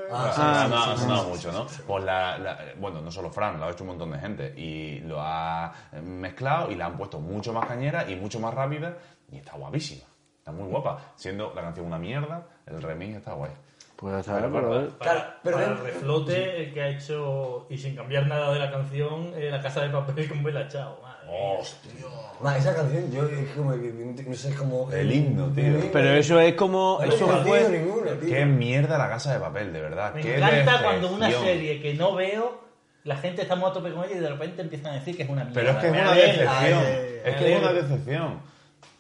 Ah, 0.10 0.32
Ah, 0.36 0.64
sí, 0.66 0.72
no, 0.72 0.84
sí, 0.84 0.90
ha 0.92 0.96
sí, 0.96 1.02
sonado 1.04 1.24
sí, 1.24 1.30
mucho, 1.30 1.52
¿no? 1.52 1.68
Pues 1.88 2.04
la, 2.04 2.38
la- 2.38 2.58
bueno, 2.78 3.02
no 3.02 3.12
solo 3.12 3.30
Fran, 3.32 3.60
lo 3.60 3.66
ha 3.66 3.72
hecho 3.72 3.84
un 3.84 3.90
montón 3.90 4.12
de 4.12 4.20
gente 4.20 4.54
y 4.58 5.00
lo 5.02 5.18
ha 5.22 5.74
mezclado 6.02 6.70
y 6.72 6.76
la 6.76 6.88
han 6.88 6.98
puesto 6.98 7.20
mucho 7.20 7.54
más 7.54 7.66
cañera 7.66 8.10
y 8.10 8.16
mucho 8.16 8.40
más 8.40 8.54
rápida 8.54 8.98
y 9.32 9.38
está 9.38 9.54
guapísima. 9.54 10.06
Está 10.40 10.52
muy 10.52 10.68
guapa. 10.68 11.00
Siendo 11.16 11.54
la 11.54 11.62
canción 11.62 11.86
una 11.86 11.98
mierda, 12.00 12.44
el 12.66 12.82
remix 12.82 13.18
está 13.18 13.34
guay. 13.34 13.52
Pues 13.96 14.26
pero... 14.26 14.52
pero- 14.52 14.90
Para, 14.98 15.12
Claro, 15.14 15.30
pero 15.44 15.58
para 15.58 15.68
ven- 15.70 15.78
el 15.78 15.84
reflote 15.84 16.64
el 16.64 16.74
que 16.74 16.82
ha 16.82 16.88
hecho, 16.90 17.68
y 17.70 17.78
sin 17.78 17.96
cambiar 17.96 18.26
nada 18.28 18.52
de 18.52 18.60
la 18.60 18.72
canción, 18.72 19.32
eh, 19.36 19.50
La 19.52 19.62
Casa 19.62 19.82
de 19.82 19.90
Papel 19.90 20.28
con 20.28 20.42
Bella 20.44 20.68
Chao. 20.68 20.98
¡Hostia! 21.32 22.06
Ma, 22.42 22.58
esa 22.58 22.76
canción, 22.76 23.10
yo 23.12 23.26
es 23.26 23.50
como, 23.52 23.74
no 23.74 24.36
sé, 24.36 24.50
es 24.50 24.56
como... 24.56 24.92
El 24.92 25.12
himno, 25.12 25.48
tío. 25.50 25.92
Pero 25.94 26.10
eso 26.16 26.40
es 26.40 26.56
como... 26.56 26.98
No 27.00 27.06
Eso 27.06 27.26
tiene 27.26 27.42
fue... 27.44 27.70
ninguno, 27.70 28.12
tío. 28.12 28.30
¡Qué 28.30 28.46
mierda 28.46 28.98
la 28.98 29.08
casa 29.08 29.34
de 29.34 29.40
papel, 29.40 29.72
de 29.72 29.82
verdad! 29.82 30.14
Me 30.16 30.22
¡Qué 30.22 30.38
encanta 30.38 30.82
cuando 30.84 31.14
una 31.14 31.32
serie 31.32 31.82
que 31.82 31.94
no 31.94 32.16
veo, 32.16 32.62
la 33.06 33.16
gente 33.16 33.44
está 33.44 33.56
muy 33.56 33.70
a 33.70 33.74
tope 33.74 33.94
con 33.94 34.04
ella 34.04 34.16
y 34.18 34.20
de 34.20 34.30
repente 34.30 34.62
empiezan 34.62 34.94
a 34.94 34.96
decir 34.96 35.16
que 35.16 35.24
es 35.24 35.30
una 35.30 35.46
mierda. 35.46 35.62
Pero 35.62 35.72
es 35.72 35.78
que 35.78 35.88
es 35.88 35.94
una 35.94 36.14
decepción. 36.14 36.84
Es 37.24 37.36
que 37.36 37.54
es 37.54 37.62
una 37.62 37.74
decepción. 37.74 38.40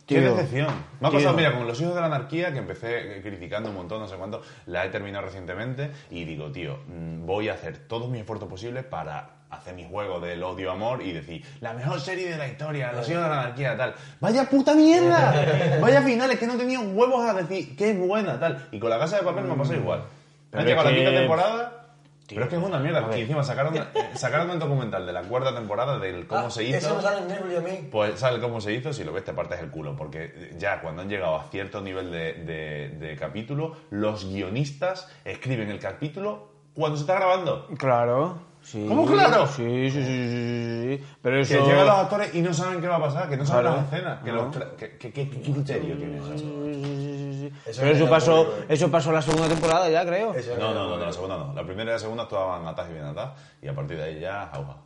¡Qué 0.05 0.19
Tío. 0.19 0.35
decepción! 0.35 0.67
Me 0.99 1.07
ha 1.07 1.11
Tío. 1.11 1.19
pasado, 1.19 1.37
mira, 1.37 1.53
con 1.53 1.67
Los 1.67 1.81
Hijos 1.81 1.95
de 1.95 2.01
la 2.01 2.07
Anarquía, 2.07 2.53
que 2.53 2.59
empecé 2.59 3.21
criticando 3.21 3.69
un 3.69 3.75
montón, 3.75 3.99
no 3.99 4.07
sé 4.07 4.15
cuánto, 4.15 4.41
la 4.67 4.85
he 4.85 4.89
terminado 4.89 5.25
recientemente 5.25 5.89
y 6.09 6.25
digo, 6.25 6.51
tío, 6.51 6.79
mm, 6.87 7.25
voy 7.25 7.49
a 7.49 7.53
hacer 7.53 7.77
todos 7.87 8.09
mis 8.09 8.21
esfuerzos 8.21 8.47
posibles 8.47 8.83
para 8.83 9.40
hacer 9.51 9.75
mi 9.75 9.87
juego 9.87 10.19
del 10.19 10.41
odio-amor 10.43 11.01
y 11.01 11.11
decir, 11.11 11.45
la 11.59 11.73
mejor 11.73 11.99
serie 11.99 12.29
de 12.29 12.37
la 12.37 12.47
historia, 12.47 12.91
Los 12.93 13.07
Hijos 13.09 13.23
de 13.23 13.29
la 13.29 13.41
Anarquía, 13.41 13.77
tal. 13.77 13.93
¡Vaya 14.19 14.49
puta 14.49 14.73
mierda! 14.73 15.77
¡Vaya 15.81 16.01
finales 16.01 16.39
que 16.39 16.47
no 16.47 16.57
tenían 16.57 16.95
huevos 16.97 17.23
a 17.29 17.33
decir 17.33 17.75
que 17.75 17.91
es 17.91 17.97
buena, 17.99 18.39
tal! 18.39 18.67
Y 18.71 18.79
con 18.79 18.89
La 18.89 18.97
Casa 18.99 19.17
de 19.17 19.23
Papel 19.23 19.43
me 19.45 19.55
pasa 19.55 19.75
igual. 19.75 20.03
Pero 20.49 20.61
Han 20.61 20.67
llegado 20.67 20.87
a 20.87 20.91
es 20.91 20.97
la 20.97 21.03
quinta 21.03 21.19
temporada... 21.19 21.77
Pero 22.33 22.43
es 22.43 22.49
que 22.49 22.55
es 22.55 22.63
una 22.63 22.79
mierda, 22.79 23.01
porque 23.01 23.19
encima 23.19 23.43
sacaron, 23.43 23.73
sacaron 24.13 24.49
el 24.51 24.59
documental 24.59 25.05
de 25.05 25.11
la 25.11 25.21
cuarta 25.23 25.53
temporada 25.53 25.99
del 25.99 26.27
cómo 26.27 26.45
Ah, 26.47 26.49
se 26.49 26.63
hizo. 26.63 26.77
Eso 26.77 26.95
me 26.95 27.01
sale 27.01 27.17
en 27.23 27.27
Netflix 27.27 27.57
a 27.57 27.61
mí. 27.61 27.89
Pues 27.91 28.19
sabe 28.21 28.39
cómo 28.39 28.61
se 28.61 28.71
hizo, 28.73 28.93
si 28.93 29.03
lo 29.03 29.11
ves 29.11 29.25
te 29.25 29.33
partes 29.33 29.59
el 29.59 29.69
culo, 29.69 29.97
porque 29.97 30.53
ya 30.57 30.79
cuando 30.79 31.01
han 31.01 31.09
llegado 31.09 31.35
a 31.35 31.43
cierto 31.51 31.81
nivel 31.81 32.09
de, 32.09 32.31
de- 32.35 32.87
de 33.05 33.17
capítulo, 33.17 33.75
los 33.89 34.23
guionistas 34.31 35.09
escriben 35.25 35.69
el 35.71 35.79
capítulo 35.79 36.47
cuando 36.73 36.95
se 36.95 37.01
está 37.03 37.15
grabando. 37.15 37.67
Claro. 37.77 38.39
Sí. 38.63 38.85
¿Cómo 38.87 39.05
claro? 39.05 39.47
Sí, 39.47 39.89
sí, 39.89 39.91
sí, 39.91 40.03
sí, 40.03 40.97
sí. 40.97 41.03
Pero 41.21 41.35
Que 41.37 41.41
eso... 41.41 41.65
llegan 41.65 41.85
los 41.87 41.95
actores 41.95 42.35
y 42.35 42.41
no 42.41 42.53
saben 42.53 42.79
qué 42.79 42.87
va 42.87 42.97
a 42.97 43.01
pasar, 43.01 43.27
que 43.29 43.37
no 43.37 43.45
saben 43.45 43.63
Claro. 43.63 43.77
las 43.81 43.91
escenas. 43.93 44.23
Que 44.23 44.31
No. 44.31 44.35
los 44.43 44.55
tra- 44.55 44.75
que- 44.75 44.97
que- 44.97 45.11
que- 45.11 45.29
¿Qué 45.29 45.51
criterio 45.51 45.97
tiene 45.97 46.17
eso? 46.17 46.37
Sí, 46.37 46.43
sí, 46.73 46.83
sí, 46.83 47.39
sí. 47.49 47.69
Eso 47.69 47.81
Pero 47.81 47.91
es 47.93 47.97
eso 48.01 48.09
pasó, 48.09 48.55
que- 48.67 48.73
eso 48.73 48.91
pasó 48.91 49.11
la 49.11 49.21
segunda 49.21 49.47
temporada 49.47 49.89
ya, 49.89 50.05
creo. 50.05 50.33
Eso 50.33 50.55
No, 50.59 50.69
es 50.69 50.75
no, 50.75 50.89
no, 50.89 50.99
que- 50.99 51.05
la 51.05 51.11
segunda 51.13 51.37
no. 51.37 51.53
La 51.53 51.63
primera 51.63 51.89
y 51.91 51.93
la 51.93 51.99
segunda 51.99 52.23
estaban 52.23 52.67
atadas 52.67 52.91
y 52.91 52.93
bien 52.93 53.05
atadas, 53.05 53.31
y 53.61 53.67
a 53.67 53.73
partir 53.75 53.97
de 53.97 54.03
ahí 54.03 54.19
ya, 54.19 54.49
jauja. 54.53 54.77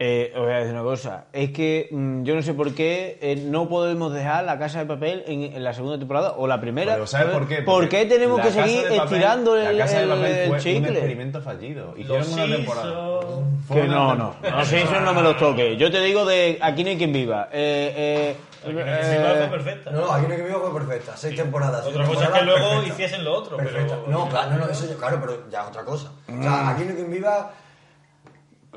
Eh, 0.00 0.32
os 0.36 0.42
voy 0.42 0.52
a 0.52 0.58
decir 0.58 0.72
una 0.74 0.84
cosa. 0.84 1.24
Es 1.32 1.50
que 1.50 1.88
mm, 1.90 2.22
yo 2.22 2.36
no 2.36 2.42
sé 2.42 2.54
por 2.54 2.72
qué 2.72 3.18
eh, 3.20 3.34
no 3.44 3.68
podemos 3.68 4.12
dejar 4.12 4.44
la 4.44 4.56
casa 4.56 4.78
de 4.78 4.86
papel 4.86 5.24
en, 5.26 5.42
en 5.42 5.64
la 5.64 5.74
segunda 5.74 5.98
temporada 5.98 6.34
o 6.36 6.46
la 6.46 6.60
primera. 6.60 6.92
Pero 6.94 7.06
¿sabes 7.08 7.34
por 7.34 7.48
qué? 7.48 7.62
¿Por 7.62 7.88
qué 7.88 8.04
tenemos 8.06 8.40
que 8.40 8.52
seguir 8.52 8.84
Papel- 8.84 9.02
estirando 9.02 9.56
el, 9.56 9.76
La 9.76 9.84
Casa 9.84 9.96
de 9.98 10.02
el- 10.04 10.08
Papel 10.10 10.24
el 10.32 10.46
fue 10.46 10.56
un 10.56 10.62
chicle? 10.62 10.88
experimento 10.92 11.40
fallido. 11.42 11.94
Hicieron 11.96 12.18
Los 12.18 12.28
una 12.28 12.46
temporada. 12.56 13.20
Fue 13.66 13.80
Que 13.82 13.88
no, 13.88 14.14
no. 14.14 14.36
Los 14.56 14.68
Simpsons 14.68 15.02
no 15.02 15.14
me 15.14 15.22
los 15.22 15.36
toque. 15.36 15.76
Yo 15.76 15.90
te 15.90 16.00
digo 16.00 16.24
de 16.24 16.58
Aquí 16.62 16.84
no 16.84 16.90
hay 16.90 16.96
quien 16.96 17.12
viva. 17.12 17.48
Eh, 17.52 17.92
eh, 17.96 18.36
Aquí 18.64 18.72
no 18.74 18.80
eh, 18.80 18.84
hay 18.84 19.00
quien 19.00 19.18
viva 19.22 19.34
fue 19.34 19.48
perfecta. 19.48 19.90
No, 19.90 20.12
aquí 20.12 20.26
no 20.28 20.32
hay 20.32 20.36
que 20.38 20.46
viva 20.46 20.60
fue 20.60 20.74
perfecta. 20.74 21.16
Seis 21.16 21.34
temporadas. 21.34 21.84
Otra 21.84 22.04
cosa 22.04 22.24
es 22.26 22.30
que 22.30 22.44
luego 22.44 22.68
perfecta. 22.68 22.88
hiciesen 22.94 23.24
lo 23.24 23.34
otro, 23.34 23.56
Perfecta. 23.56 23.96
pero... 24.04 24.16
No, 24.16 24.28
claro, 24.28 24.50
no, 24.52 24.58
no, 24.58 24.68
eso 24.68 24.86
ya, 24.88 24.94
claro, 24.96 25.18
pero 25.20 25.50
ya 25.50 25.62
es 25.62 25.66
otra 25.68 25.84
cosa. 25.84 26.12
O 26.28 26.32
Mm. 26.32 26.42
sea, 26.44 26.68
aquí 26.68 26.84
no 26.84 26.90
hay 26.90 26.96
quien 26.96 27.10
viva. 27.10 27.50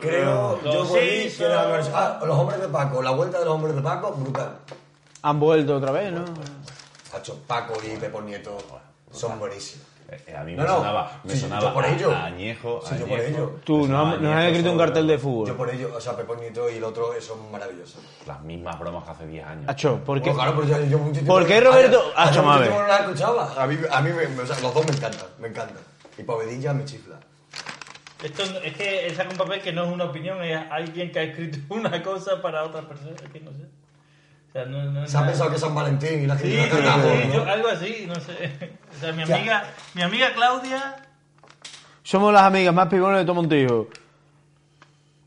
Creo, 0.02 0.60
Los 0.64 0.74
yo 0.74 0.86
volví 0.86 1.30
que 1.38 1.44
era 1.46 1.56
la 1.64 1.66
versión- 1.68 1.94
Ah, 1.96 2.20
los 2.26 2.38
hombres 2.38 2.60
de 2.60 2.68
Paco, 2.68 3.02
la 3.02 3.12
vuelta 3.12 3.40
de 3.40 3.46
los 3.46 3.54
hombres 3.54 3.76
de 3.76 3.82
Paco, 3.82 4.12
brutal. 4.14 4.58
han 5.22 5.40
vuelto 5.40 5.78
otra 5.78 5.92
vez, 5.92 6.12
¿no? 6.12 6.26
Hacho, 7.14 7.38
Paco 7.46 7.74
y 7.84 7.98
Pepo 7.98 8.22
Nieto 8.22 8.58
son 9.12 9.38
buenísimos. 9.40 9.86
Eh, 10.10 10.24
eh, 10.28 10.36
a 10.36 10.44
mí 10.44 10.56
No, 10.56 10.64
me 10.64 10.68
no. 10.68 10.76
sonaba, 10.78 11.20
me 11.24 11.34
Sí, 11.34 11.40
sonaba 11.40 11.62
yo 11.62 11.74
por 11.74 11.86
a- 11.86 11.90
ello. 11.90 12.12
a 12.12 12.26
añejo, 12.26 12.82
Sí, 12.84 12.96
yo 13.00 13.06
por 13.08 13.20
añejo. 13.20 13.38
ello. 13.38 13.52
Tú, 13.64 13.88
nos 13.88 14.08
han 14.14 14.26
añejo 14.26 14.40
escrito 14.42 14.72
un 14.74 14.78
cartel 14.78 15.08
de 15.08 15.14
Yo 15.14 15.20
fútbol. 15.20 15.56
por 15.56 15.70
ello, 15.70 15.94
o 15.96 16.02
sea, 16.02 16.18
Pepo 16.18 16.36
Nieto 16.36 16.70
y 16.70 16.78
el 16.78 16.84
otro 16.84 17.12
son 17.22 17.50
maravillosos. 17.52 18.02
Las 18.28 18.42
mismas 18.42 18.78
bromas 18.80 19.06
que 19.06 19.12
hace 19.12 19.28
10 19.28 19.46
años. 19.46 19.66
Acho, 19.70 20.00
¿por 20.04 20.22
qué? 20.22 20.32
Bueno, 20.32 20.44
claro, 20.54 20.62
pero 20.68 20.80
yo, 20.80 20.86
yo 20.90 20.98
mucho 20.98 21.14
tiempo- 21.14 21.34
¿Por 21.34 21.46
qué, 21.48 21.62
Roberto? 21.62 22.04
Mucho 22.26 22.44
mame. 22.44 22.62
tiempo 22.64 22.82
no 22.82 22.88
las 22.88 23.00
escuchaba. 23.02 23.54
A 23.58 23.68
mí, 23.68 23.78
a 23.90 24.02
mí 24.02 24.10
me- 24.12 24.42
o 24.42 24.46
sea, 24.48 24.60
los 24.60 24.74
dos 24.74 24.86
me 24.86 24.92
encantan, 24.96 25.28
me 25.40 25.48
encantan. 25.48 25.84
Y 26.18 26.24
Povedilla 26.24 26.74
me 26.74 26.84
chifla. 26.84 27.16
Esto 28.24 28.46
no- 28.52 28.60
es 28.60 28.74
que 28.76 29.08
él 29.08 29.16
saca 29.16 29.30
un 29.32 29.38
papel 29.38 29.62
que 29.62 29.72
no 29.74 29.86
es 29.86 29.92
una 29.92 30.06
opinión, 30.06 30.44
es 30.44 30.60
alguien 30.70 31.12
que 31.12 31.20
ha 31.20 31.24
escrito 31.24 31.58
una 31.70 32.02
cosa 32.04 32.42
para 32.42 32.64
otra 32.64 32.82
persona, 32.88 33.12
es 33.24 33.30
que 33.32 33.40
no 33.40 33.52
sé. 33.52 33.64
O 34.50 34.52
sea, 34.52 34.66
no, 34.66 34.84
no 34.92 35.04
es 35.04 35.12
Se 35.12 35.18
ha 35.18 35.22
nada- 35.22 35.32
pensado 35.32 35.50
que 35.50 35.56
es 35.56 35.62
San 35.62 35.74
Valentín 35.74 36.24
y 36.24 36.28
la 36.28 36.36
gente 36.36 36.56
sí, 36.56 36.58
la 36.58 36.70
canta, 36.92 37.12
sí, 37.22 37.28
¿no? 37.28 37.34
yo- 37.34 37.46
algo 37.50 37.68
así, 37.70 38.06
no 38.08 38.16
sé. 38.16 38.72
O 38.92 39.00
sea, 39.00 39.14
mi 39.14 39.24
amiga, 39.24 39.64
mi 39.96 40.02
amiga 40.02 40.34
Claudia, 40.34 40.96
Somos 42.04 42.34
las 42.34 42.44
amigas 42.44 42.74
más 42.74 42.88
pibones 42.90 43.20
de 43.20 43.26
todo 43.26 43.36
Montijo. 43.36 43.88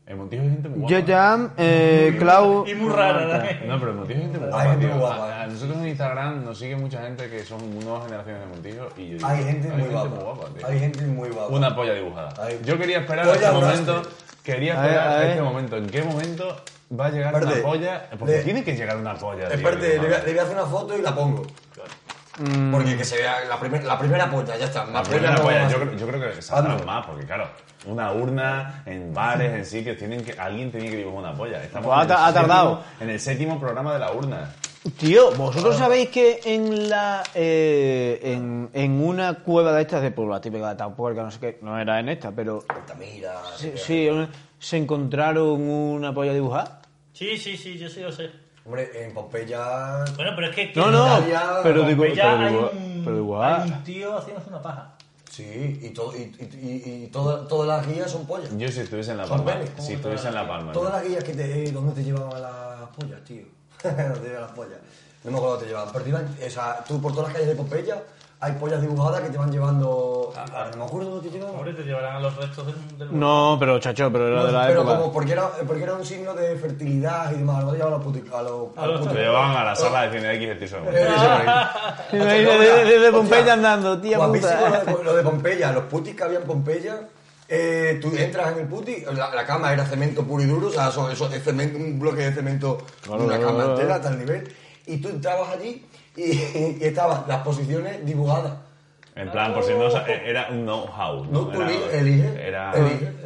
En 0.07 0.17
Montijo 0.19 0.43
hay 0.43 0.49
gente 0.49 0.69
muy 0.69 0.79
guapa. 0.81 0.99
Yo 0.99 1.05
Jam, 1.07 1.51
eh, 1.57 2.15
Clau. 2.19 2.63
Y 2.67 2.75
muy 2.75 2.91
rara 2.93 3.27
también. 3.27 3.59
No, 3.67 3.79
pero 3.79 3.91
en 3.91 3.97
Montijo 3.97 4.19
hay 4.19 4.23
gente 4.25 4.37
muy 4.39 4.45
Hay 4.47 4.51
guapa, 4.51 4.69
gente 4.69 4.85
tío. 4.85 4.95
muy 4.95 4.99
guapa, 4.99 5.25
A, 5.35 5.41
a 5.43 5.47
nosotros 5.47 5.77
en 5.77 5.87
Instagram 5.87 6.45
nos 6.45 6.57
sigue 6.59 6.75
mucha 6.75 7.01
gente 7.01 7.27
que 7.29 7.43
son 7.43 7.79
nuevas 7.79 8.03
generaciones 8.05 8.41
de 8.41 8.47
Montijo 8.47 8.87
y 8.97 9.07
yo 9.09 9.13
digo, 9.15 9.27
Hay 9.27 9.43
gente 9.43 9.67
muy 9.69 9.87
guapa. 9.87 10.45
tío. 10.57 10.67
Hay 10.67 10.79
gente 10.79 11.05
muy 11.05 11.29
guapa. 11.29 11.53
Una 11.53 11.75
polla 11.75 11.93
dibujada. 11.93 12.33
Hay- 12.45 12.59
Yo 12.63 12.77
quería 12.77 12.99
esperar 12.99 13.25
Polla 13.25 13.39
este 13.39 13.51
momento. 13.51 14.01
Quería 14.43 14.77
A 14.77 14.81
ver, 14.83 14.91
esperar 14.91 15.17
a 15.17 15.27
este 15.29 15.41
momento. 15.41 15.77
¿En 15.77 15.87
qué 15.89 16.03
momento 16.03 16.55
va 16.99 17.05
a 17.07 17.09
llegar 17.09 17.33
Espérate. 17.33 17.59
una 17.61 17.67
polla? 17.67 18.09
Porque 18.19 18.35
Le- 18.37 18.43
tiene 18.43 18.63
que 18.63 18.75
llegar 18.75 18.97
una 18.97 19.15
polla. 19.15 19.47
Espérate, 19.47 19.87
le 19.89 19.97
voy, 19.97 19.97
a, 19.97 20.01
dibujada. 20.01 20.23
le 20.25 20.31
voy 20.31 20.39
a 20.39 20.43
hacer 20.43 20.55
una 20.55 20.65
foto 20.67 20.97
y 20.99 21.01
la 21.01 21.15
pongo. 21.15 21.47
Mm, 22.37 22.71
Porque 22.71 22.95
que 22.97 23.05
se 23.05 23.17
vea 23.17 23.37
la, 23.49 23.57
primer- 23.59 23.83
la 23.85 23.97
primera 23.97 24.29
polla, 24.29 24.55
ya 24.55 24.65
está. 24.65 24.85
La 24.85 25.01
primera 25.01 25.35
polla 25.35 25.67
yo, 25.67 25.77
creo- 25.79 25.93
yo 25.95 26.07
creo 26.07 26.21
que 26.35 26.41
saldrán 26.43 26.85
más, 26.85 27.05
porque 27.07 27.25
claro, 27.25 27.47
una 27.87 28.11
urna 28.13 28.83
en 28.85 29.13
bares, 29.13 29.53
en 29.53 29.65
sitios, 29.65 29.97
tienen 29.97 30.23
que, 30.23 30.33
alguien 30.33 30.71
tiene 30.71 30.89
que 30.89 30.97
dibujar 30.97 31.19
una 31.19 31.33
polla. 31.33 31.63
Estamos 31.63 31.87
Pues 31.87 31.97
ha 31.97 32.01
en 32.03 32.09
el 32.09 32.15
ta- 32.15 32.25
ha 32.27 32.33
tardado. 32.33 32.69
séptimo- 32.79 33.01
En 33.03 33.09
el 33.09 33.19
séptimo 33.19 33.59
programa 33.59 33.93
de 33.93 33.99
la 33.99 34.11
urna. 34.11 34.51
Tío, 34.99 35.31
vosotros 35.31 35.77
sabéis 35.77 36.09
que 36.09 36.41
en 36.45 36.89
la 36.89 37.23
eh, 37.33 38.19
en, 38.21 38.69
en 38.71 38.91
una 39.03 39.33
cueva 39.35 39.73
de 39.73 39.81
estas 39.81 40.03
de 40.03 40.11
pues, 40.11 40.29
la 40.29 40.39
típica 40.39 40.69
de 40.69 40.75
Tapuerca, 40.75 41.23
no 41.23 41.31
sé 41.31 41.39
qué, 41.39 41.57
no 41.63 41.79
era 41.79 41.99
en 41.99 42.09
esta, 42.09 42.31
pero 42.31 42.63
Altamira, 42.67 43.33
sí, 43.57 43.71
sí, 43.75 44.07
una- 44.09 44.29
se 44.59 44.77
encontraron 44.77 45.59
una 45.61 46.13
polla 46.13 46.33
dibujada. 46.33 46.81
Sí, 47.13 47.35
sí, 47.37 47.57
sí, 47.57 47.77
yo 47.79 47.89
sí 47.89 48.01
lo 48.01 48.11
sé. 48.11 48.29
Hombre, 48.63 48.89
en 49.05 49.13
Pompeya. 49.13 50.05
Bueno, 50.15 50.31
pero 50.35 50.47
es 50.49 50.55
que... 50.55 50.71
No, 50.75 50.89
no, 50.91 51.05
Italia, 51.19 51.41
pero 51.63 51.83
digo, 51.83 52.03
Pompeya 52.03 52.23
pero 52.23 52.37
hay 52.47 52.53
dibuja- 52.53 52.71
un, 52.73 53.01
pero 53.05 53.15
dibujada. 53.15 53.63
hay 53.63 53.69
un 53.71 53.83
tío 53.83 54.17
haciéndose 54.17 54.49
una 54.49 54.61
paja. 54.61 54.94
Sí, 55.35 55.79
y, 55.81 55.89
todo, 55.89 56.15
y, 56.15 56.21
y, 56.39 56.45
y, 56.89 57.03
y 57.03 57.07
toda- 57.07 57.45
todas 57.47 57.67
las 57.67 57.85
guías 57.93 58.09
son 58.09 58.25
pollas. 58.25 58.49
Yo 58.57 58.69
si 58.71 58.79
estuviese 58.79 59.11
en 59.11 59.17
La 59.17 59.25
Palma, 59.25 59.45
penes. 59.53 59.69
si 59.79 59.93
estuviese 59.93 60.29
en 60.29 60.33
La 60.35 60.47
Palma, 60.47 60.71
Todas 60.71 60.93
las 60.93 61.03
guías 61.05 61.23
que 61.25 61.33
te. 61.33 61.71
¿Dónde 61.73 61.93
te 61.93 62.03
llevaban 62.03 62.41
las 62.41 62.89
pollas, 62.95 63.21
tío? 63.25 63.43
¿Dónde 63.83 64.19
te 64.19 64.27
llevaban 64.29 64.41
las 64.47 64.51
pollas? 64.51 64.79
No 65.25 65.31
me 65.31 65.37
acuerdo 65.37 65.55
dónde 65.55 65.65
te 65.65 65.69
llevaban. 65.71 65.91
Pero 65.91 66.03
te 66.05 66.09
iban, 66.09 66.37
o 66.47 66.49
sea, 66.49 66.83
tú 66.87 67.01
por 67.01 67.11
todas 67.11 67.27
las 67.27 67.33
calles 67.33 67.49
de 67.49 67.55
Pompeya 67.55 68.01
hay 68.45 68.51
pollas 68.53 68.81
dibujadas 68.81 69.21
que 69.21 69.29
te 69.29 69.37
van 69.37 69.51
llevando. 69.51 70.31
Ahora 70.35 70.69
no 70.71 70.77
me 70.77 70.83
acuerdo 70.85 71.09
dónde 71.11 71.29
te 71.29 71.35
llevaban. 71.37 71.55
Hombre, 71.57 71.73
te 71.73 71.83
llevarán 71.83 72.15
a 72.17 72.19
los 72.19 72.35
restos 72.35 72.65
del... 72.67 72.97
del 72.97 73.19
No, 73.19 73.57
pero 73.59 73.79
chacho, 73.79 74.11
pero 74.11 74.27
era 74.27 74.45
de 74.45 74.51
la 74.51 74.67
pero 74.67 74.81
época. 74.81 74.97
como 74.99 75.11
porque 75.13 75.31
era, 75.33 75.49
porque 75.67 75.83
era 75.83 75.93
un 75.93 76.05
signo 76.05 76.33
de 76.33 76.55
fertilidad 76.57 77.31
y 77.31 77.37
demás, 77.39 77.63
lo 77.63 77.71
llevaban 77.73 77.93
a 77.93 77.97
los 77.97 78.05
puti- 78.05 78.31
a 78.33 78.41
los, 78.41 78.77
A 78.77 78.85
los- 78.87 79.01
puti- 79.01 79.13
Te 79.13 79.19
llevaban 79.21 79.57
a 79.57 79.63
la 79.63 79.75
sala 79.75 80.07
de 80.07 80.17
cine 80.19 80.33
X 80.35 80.71
de 80.71 80.77
ahí. 80.77 81.45
Desde, 82.11 83.11
Pompeya 83.11 83.53
andando, 83.53 83.99
tía 83.99 84.17
puta. 84.19 84.85
lo 84.85 84.93
de, 84.97 85.03
lo 85.03 85.15
de 85.15 85.23
Pompeya, 85.23 85.71
los 85.71 85.83
putis 85.85 86.15
que 86.15 86.23
había 86.23 86.39
en 86.39 86.45
Pompeya. 86.45 86.99
eh, 87.47 87.99
tú 88.01 88.11
entras 88.15 88.53
en 88.53 88.59
el 88.59 88.67
puti, 88.67 89.03
la, 89.13 89.29
la 89.33 89.45
cama 89.45 89.71
era 89.71 89.85
cemento 89.85 90.23
puro 90.23 90.43
y 90.43 90.47
duro, 90.47 90.67
o 90.67 90.71
sea, 90.71 90.89
eso, 90.89 91.09
eso 91.11 91.29
es 91.31 91.43
cemento, 91.43 91.77
un 91.77 91.99
bloque 91.99 92.21
de 92.23 92.33
cemento, 92.33 92.77
Claro, 93.01 93.23
una 93.23 93.37
claro, 93.37 93.45
cama 93.47 93.63
claro. 93.63 93.71
entera 93.79 93.95
a 93.95 94.01
tal 94.01 94.17
nivel. 94.19 94.53
Y 94.87 94.97
tú 94.97 95.09
entrabas 95.09 95.49
allí 95.49 95.83
y, 96.21 96.31
y 96.31 96.77
estaban 96.81 97.23
las 97.27 97.41
posiciones 97.43 98.05
dibujadas. 98.05 98.53
En 99.15 99.31
plan, 99.31 99.53
por 99.53 99.63
si 99.63 99.73
no, 99.73 99.89
sa- 99.89 100.05
era 100.07 100.49
un 100.49 100.63
know-how. 100.65 101.23
No, 101.25 101.31
¿no? 101.43 101.47
tú 101.49 101.61
Era- 101.61 101.71
eli- 101.71 101.83
eliges, 101.93 102.35
Era. 102.35 102.71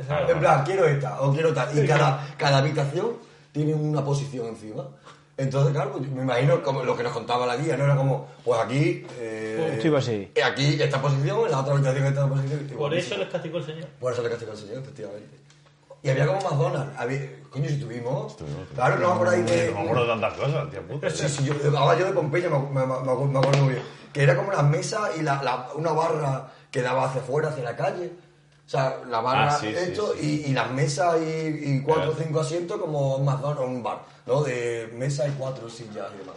Claro, 0.08 0.30
En 0.30 0.40
plan, 0.40 0.64
quiero 0.64 0.86
esta 0.86 1.22
o 1.22 1.34
quiero 1.34 1.52
tal. 1.54 1.78
Y 1.84 1.88
cada, 1.88 2.28
cada 2.38 2.60
habitación 2.60 3.14
tiene 3.52 3.74
una 3.74 4.04
posición 4.04 4.48
encima. 4.48 4.86
Entonces, 5.36 5.72
claro, 5.74 5.94
pues, 5.94 6.08
me 6.12 6.22
imagino 6.22 6.62
como 6.62 6.84
lo 6.84 6.96
que 6.98 7.02
nos 7.02 7.14
contaba 7.14 7.46
la 7.48 7.56
guía, 7.56 7.76
¿no? 7.78 7.86
Era 7.86 7.96
como, 7.96 8.28
pues 8.44 8.60
aquí... 8.60 9.06
Eh, 9.20 9.80
iba 9.84 9.98
así. 10.00 10.30
eh, 10.36 10.44
Aquí 10.44 10.80
esta 10.82 11.02
posición, 11.02 11.46
en 11.46 11.52
la 11.52 11.62
otra 11.62 11.74
habitación 11.74 12.06
esta 12.06 12.28
posición. 12.28 12.68
y 12.70 12.74
Por 12.76 12.94
eso 12.94 13.18
les 13.18 13.30
castigó 13.30 13.58
el 13.60 13.66
señor. 13.66 13.86
Por 14.00 14.12
eso 14.14 14.22
le 14.22 14.30
castigó 14.30 14.52
al 14.52 14.58
señor, 14.58 14.78
efectivamente. 14.80 15.38
Y 16.04 16.10
había 16.10 16.28
como 16.28 16.40
McDonald's. 16.42 16.98
Había, 17.00 17.20
coño, 17.50 17.68
si 17.70 17.80
tuvimos. 17.80 18.38
Claro, 18.76 18.98
no, 18.98 19.18
por 19.18 19.28
ahí 19.30 19.42
de. 19.42 19.68
No 19.72 19.80
me 19.80 19.82
acuerdo 19.84 20.02
de 20.04 20.10
tantas 20.10 20.34
cosas, 20.34 20.70
tío 20.72 20.82
puta. 20.88 21.10
Sí, 21.10 21.28
sí, 21.30 21.44
yo, 21.46 21.54
ahora 21.78 22.00
yo 22.00 22.06
de 22.06 22.12
Pompeya 22.14 22.50
me, 22.50 22.60
me, 22.60 22.86
me, 22.86 22.88
me 22.88 22.94
acuerdo 22.94 23.26
me 23.26 23.40
acuerdo 23.40 23.64
muy 23.64 23.74
bien. 23.74 23.86
Que 24.14 24.24
era 24.24 24.36
como 24.36 24.50
una 24.50 24.64
mesa 24.64 25.10
y 25.18 25.22
la, 25.22 25.44
la- 25.44 25.68
una 25.76 25.92
barra 25.92 26.52
que 26.72 26.82
daba 26.82 27.06
hacia 27.06 27.22
afuera, 27.22 27.50
hacia 27.50 27.64
la 27.64 27.76
calle. 27.76 28.12
O 28.70 28.72
sea, 28.72 29.02
la 29.10 29.20
barra 29.20 29.48
Ah, 29.48 29.58
sí, 29.60 29.70
sí, 29.70 29.74
esto 29.76 30.14
sí. 30.14 30.44
Y, 30.46 30.52
y 30.52 30.54
las 30.54 30.70
mesas 30.70 31.20
y, 31.20 31.72
y 31.74 31.82
cuatro 31.82 32.12
o 32.12 32.14
cinco 32.14 32.42
asientos 32.42 32.78
como 32.78 33.16
un 33.16 33.26
McDonald's, 33.26 33.64
un 33.64 33.82
bar, 33.82 34.04
¿no? 34.28 34.44
De 34.44 34.92
mesa 34.94 35.28
y 35.28 35.32
cuatro 35.32 35.68
sillas 35.68 36.06
y 36.14 36.20
demás. 36.20 36.36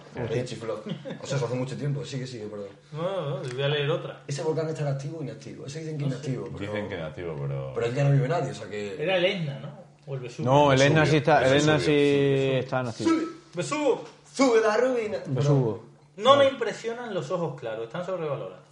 O 1.22 1.26
sea, 1.26 1.36
eso 1.36 1.44
hace 1.44 1.54
mucho 1.54 1.76
tiempo. 1.76 2.02
Sigue, 2.06 2.26
sigue, 2.26 2.46
perdón. 2.46 2.68
No, 2.90 3.02
no, 3.02 3.30
no, 3.42 3.48
voy 3.52 3.62
a 3.62 3.68
leer 3.68 3.90
otra. 3.90 4.22
Ese 4.26 4.40
volcán 4.42 4.66
está 4.70 4.88
activo 4.88 5.18
o 5.18 5.22
inactivo. 5.22 5.66
Ese 5.66 5.80
dicen 5.80 5.98
que 5.98 6.04
inactivo. 6.04 6.48
Pero, 6.56 6.72
Dicen 6.72 6.88
que 6.88 6.96
nativo, 6.96 7.36
pero. 7.38 7.72
pero 7.74 7.86
ahí 7.86 7.92
ya 7.94 8.04
no 8.04 8.12
vive 8.12 8.28
nadie, 8.28 8.50
o 8.50 8.54
sea 8.54 8.66
que. 8.66 9.02
Era 9.02 9.16
el 9.18 9.24
Etna, 9.26 9.60
¿no? 9.60 9.68
O 10.06 10.14
el 10.14 10.20
Vesubio. 10.20 10.50
No, 10.50 10.68
Vesubio, 10.68 10.86
Elena 10.86 11.04
sí 11.04 11.16
está, 11.18 11.40
Vesubio, 11.40 11.58
Elena 11.58 11.78
sí 11.80 12.50
está 12.54 12.80
en 12.80 12.86
activo. 12.86 13.10
Vesubio. 13.52 14.00
Sube 14.34 14.60
la 14.62 14.76
ruina. 14.78 15.18
Besugo. 15.26 15.84
No 16.16 16.36
me 16.36 16.48
impresionan 16.48 17.12
los 17.12 17.30
ojos 17.30 17.60
claros, 17.60 17.84
están 17.88 18.06
sobrevalorados. 18.06 18.71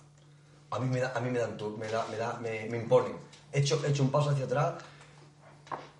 A 0.73 0.79
mí 0.79 0.89
me 0.89 1.01
da, 1.01 1.13
a 1.17 1.21
mí 1.21 1.31
me 1.31 1.39
dan 1.39 1.57
me 1.79 1.89
da, 1.89 2.07
me 2.11 2.17
da, 2.17 2.39
me, 2.41 2.67
me 2.71 2.77
imponen. 2.79 3.17
He 3.53 3.59
hecho, 3.61 3.81
he 3.85 3.89
hecho 3.91 4.03
un 4.03 4.11
paso 4.11 4.31
hacia 4.31 4.45
atrás 4.45 4.75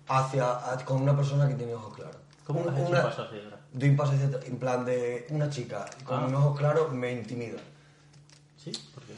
hacia 0.07 0.59
con 0.85 1.01
una 1.01 1.15
persona 1.15 1.47
que 1.47 1.55
tiene 1.55 1.73
ojos 1.75 1.95
claros. 1.95 2.17
¿Cómo 2.45 2.61
has 2.61 2.77
hecho 2.77 2.87
Una- 2.89 2.99
un 2.99 3.05
paso 3.05 3.23
hacia 3.23 3.37
atrás? 3.39 3.59
Doy 3.73 3.89
un 3.89 3.95
paso 3.97 4.11
hacia 4.13 4.27
atrás, 4.27 4.43
en 4.45 4.57
plan 4.59 4.85
de 4.85 5.27
una 5.29 5.49
chica 5.49 5.85
con 6.05 6.19
Ah. 6.23 6.25
unos 6.27 6.43
ojos 6.45 6.57
claros 6.59 6.91
me 6.91 7.11
intimida. 7.11 7.59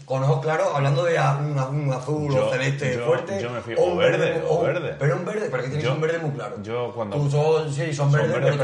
Con 0.05 0.21
ojos 0.23 0.41
claros, 0.41 0.67
hablando 0.73 1.03
de 1.05 1.17
un, 1.19 1.57
un 1.85 1.93
azul 1.93 2.31
Yo- 2.33 2.47
o 2.47 2.51
celeste 2.51 2.95
yo- 2.95 3.05
fuerte. 3.05 3.41
yo 3.41 3.49
me 3.49 3.61
fui- 3.61 3.73
un 3.75 3.93
o 3.93 3.95
verde, 3.95 4.43
o 4.47 4.61
verde. 4.61 4.95
Pero 4.99 5.15
un 5.15 5.25
verde, 5.25 5.47
pero 5.49 5.63
que 5.63 5.69
tienes 5.69 5.85
Yo- 5.85 5.93
un 5.93 6.01
verde 6.01 6.19
muy 6.19 6.31
claro. 6.31 6.55
yo 6.61 6.91
cuando- 6.93 7.15
Tus 7.17 7.33
ojos, 7.33 7.73
sí, 7.73 7.93
son 7.93 8.11
Son 8.11 8.11
verdes, 8.11 8.33
pero, 8.33 8.55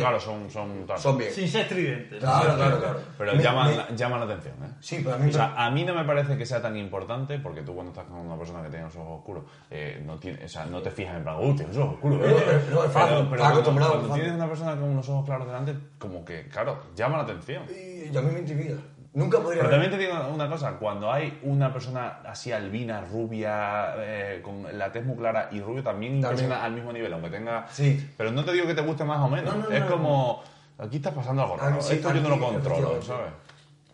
claro, 0.00 0.20
son. 0.20 0.50
son, 0.50 1.18
bien. 1.18 1.32
Sin 1.32 1.48
ser 1.48 1.62
estridente. 1.62 2.18
Claro, 2.18 2.54
claro, 2.56 2.78
claro. 2.78 3.00
Pero 3.18 3.34
Me- 3.34 3.42
llaman, 3.42 3.76
me- 3.90 3.96
llaman 3.96 4.20
la 4.20 4.26
atención, 4.26 4.54
¿eh? 4.64 4.72
Sí, 4.80 5.00
pero 5.02 5.16
a 5.16 5.18
mí 5.18 5.30
O 5.30 5.32
sea, 5.32 5.54
a 5.56 5.70
mí 5.70 5.84
no 5.84 5.94
me 5.94 6.04
parece 6.04 6.36
que 6.36 6.46
sea 6.46 6.62
tan 6.62 6.76
importante 6.76 7.38
porque 7.38 7.62
tú 7.62 7.74
cuando 7.74 7.92
estás 7.92 8.06
con 8.06 8.18
una 8.20 8.36
persona 8.38 8.62
que 8.62 8.68
tiene 8.70 8.84
los 8.86 8.96
ojos 8.96 9.18
oscuros, 9.20 9.44
eh, 9.70 10.02
no, 10.04 10.16
tiene, 10.18 10.44
o 10.44 10.48
sea, 10.48 10.64
no 10.66 10.80
te 10.80 10.90
fijas 10.90 11.16
en 11.16 11.22
plan, 11.24 11.36
uy, 11.38 11.54
tienes 11.54 11.76
los 11.76 11.84
ojos 11.84 11.94
oscuros. 11.96 12.20
¿eh?". 12.22 12.34
pero- 12.44 12.74
no, 12.74 12.84
es 12.84 12.92
fácil, 12.92 13.16
Pero, 13.16 13.30
pero 13.30 13.42
estás 13.44 13.74
cuando, 13.74 14.14
tienes 14.14 14.32
una 14.32 14.48
persona 14.48 14.70
con 14.72 14.84
unos 14.84 15.08
ojos 15.08 15.24
claros 15.26 15.46
delante, 15.46 15.74
como 15.98 16.24
que, 16.24 16.48
claro, 16.48 16.78
llama 16.96 17.18
la 17.18 17.22
atención. 17.24 17.62
y 17.68 18.16
a 18.16 18.20
mí 18.22 18.30
me 18.32 18.40
intimida. 18.40 18.76
Nunca 19.14 19.38
podría 19.38 19.62
Pero 19.62 19.74
haber- 19.76 19.90
también 19.90 19.90
te 19.90 20.06
digo 20.16 20.28
una 20.34 20.48
cosa, 20.48 20.72
cuando 20.78 21.10
hay 21.10 21.38
una 21.42 21.72
persona 21.72 22.18
así 22.26 22.52
albina, 22.52 23.00
rubia, 23.00 23.94
eh, 23.96 24.40
con 24.42 24.66
la 24.78 24.92
tez 24.92 25.04
muy 25.04 25.16
clara 25.16 25.48
y 25.50 25.60
rubio, 25.60 25.82
también 25.82 26.16
impresiona 26.16 26.62
al 26.62 26.72
mismo 26.72 26.92
nivel, 26.92 27.12
aunque 27.12 27.30
tenga... 27.30 27.66
Sí. 27.68 28.06
Pero 28.16 28.30
no 28.30 28.44
te 28.44 28.52
digo 28.52 28.66
que 28.66 28.74
te 28.74 28.82
guste 28.82 29.04
más 29.04 29.18
o 29.20 29.28
menos, 29.28 29.56
No, 29.56 29.62
no, 29.64 29.70
es 29.74 29.80
no, 29.80 29.86
como... 29.88 30.42
Aquí 30.78 30.98
está 30.98 31.12
pasando 31.12 31.42
algo 31.42 31.56
raro, 31.56 31.80
sí, 31.80 31.94
esto 31.94 32.14
yo 32.14 32.20
no 32.20 32.28
lo 32.28 32.38
controlo. 32.38 33.02
¿sabes? 33.02 33.32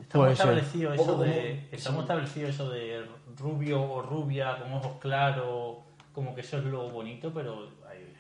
Estamos 0.00 0.26
ser. 0.26 0.32
establecido 0.32 0.92
eso 0.92 1.18
de. 1.18 1.68
establecido 1.72 2.48
eso 2.48 2.68
de 2.70 3.06
rubio 3.38 3.82
o 3.82 4.02
rubia 4.02 4.58
con 4.58 4.72
ojos 4.74 4.92
claros, 5.00 5.78
como 6.12 6.34
que 6.34 6.42
eso 6.42 6.58
es 6.58 6.64
lo 6.64 6.90
bonito, 6.90 7.32
pero. 7.32 7.68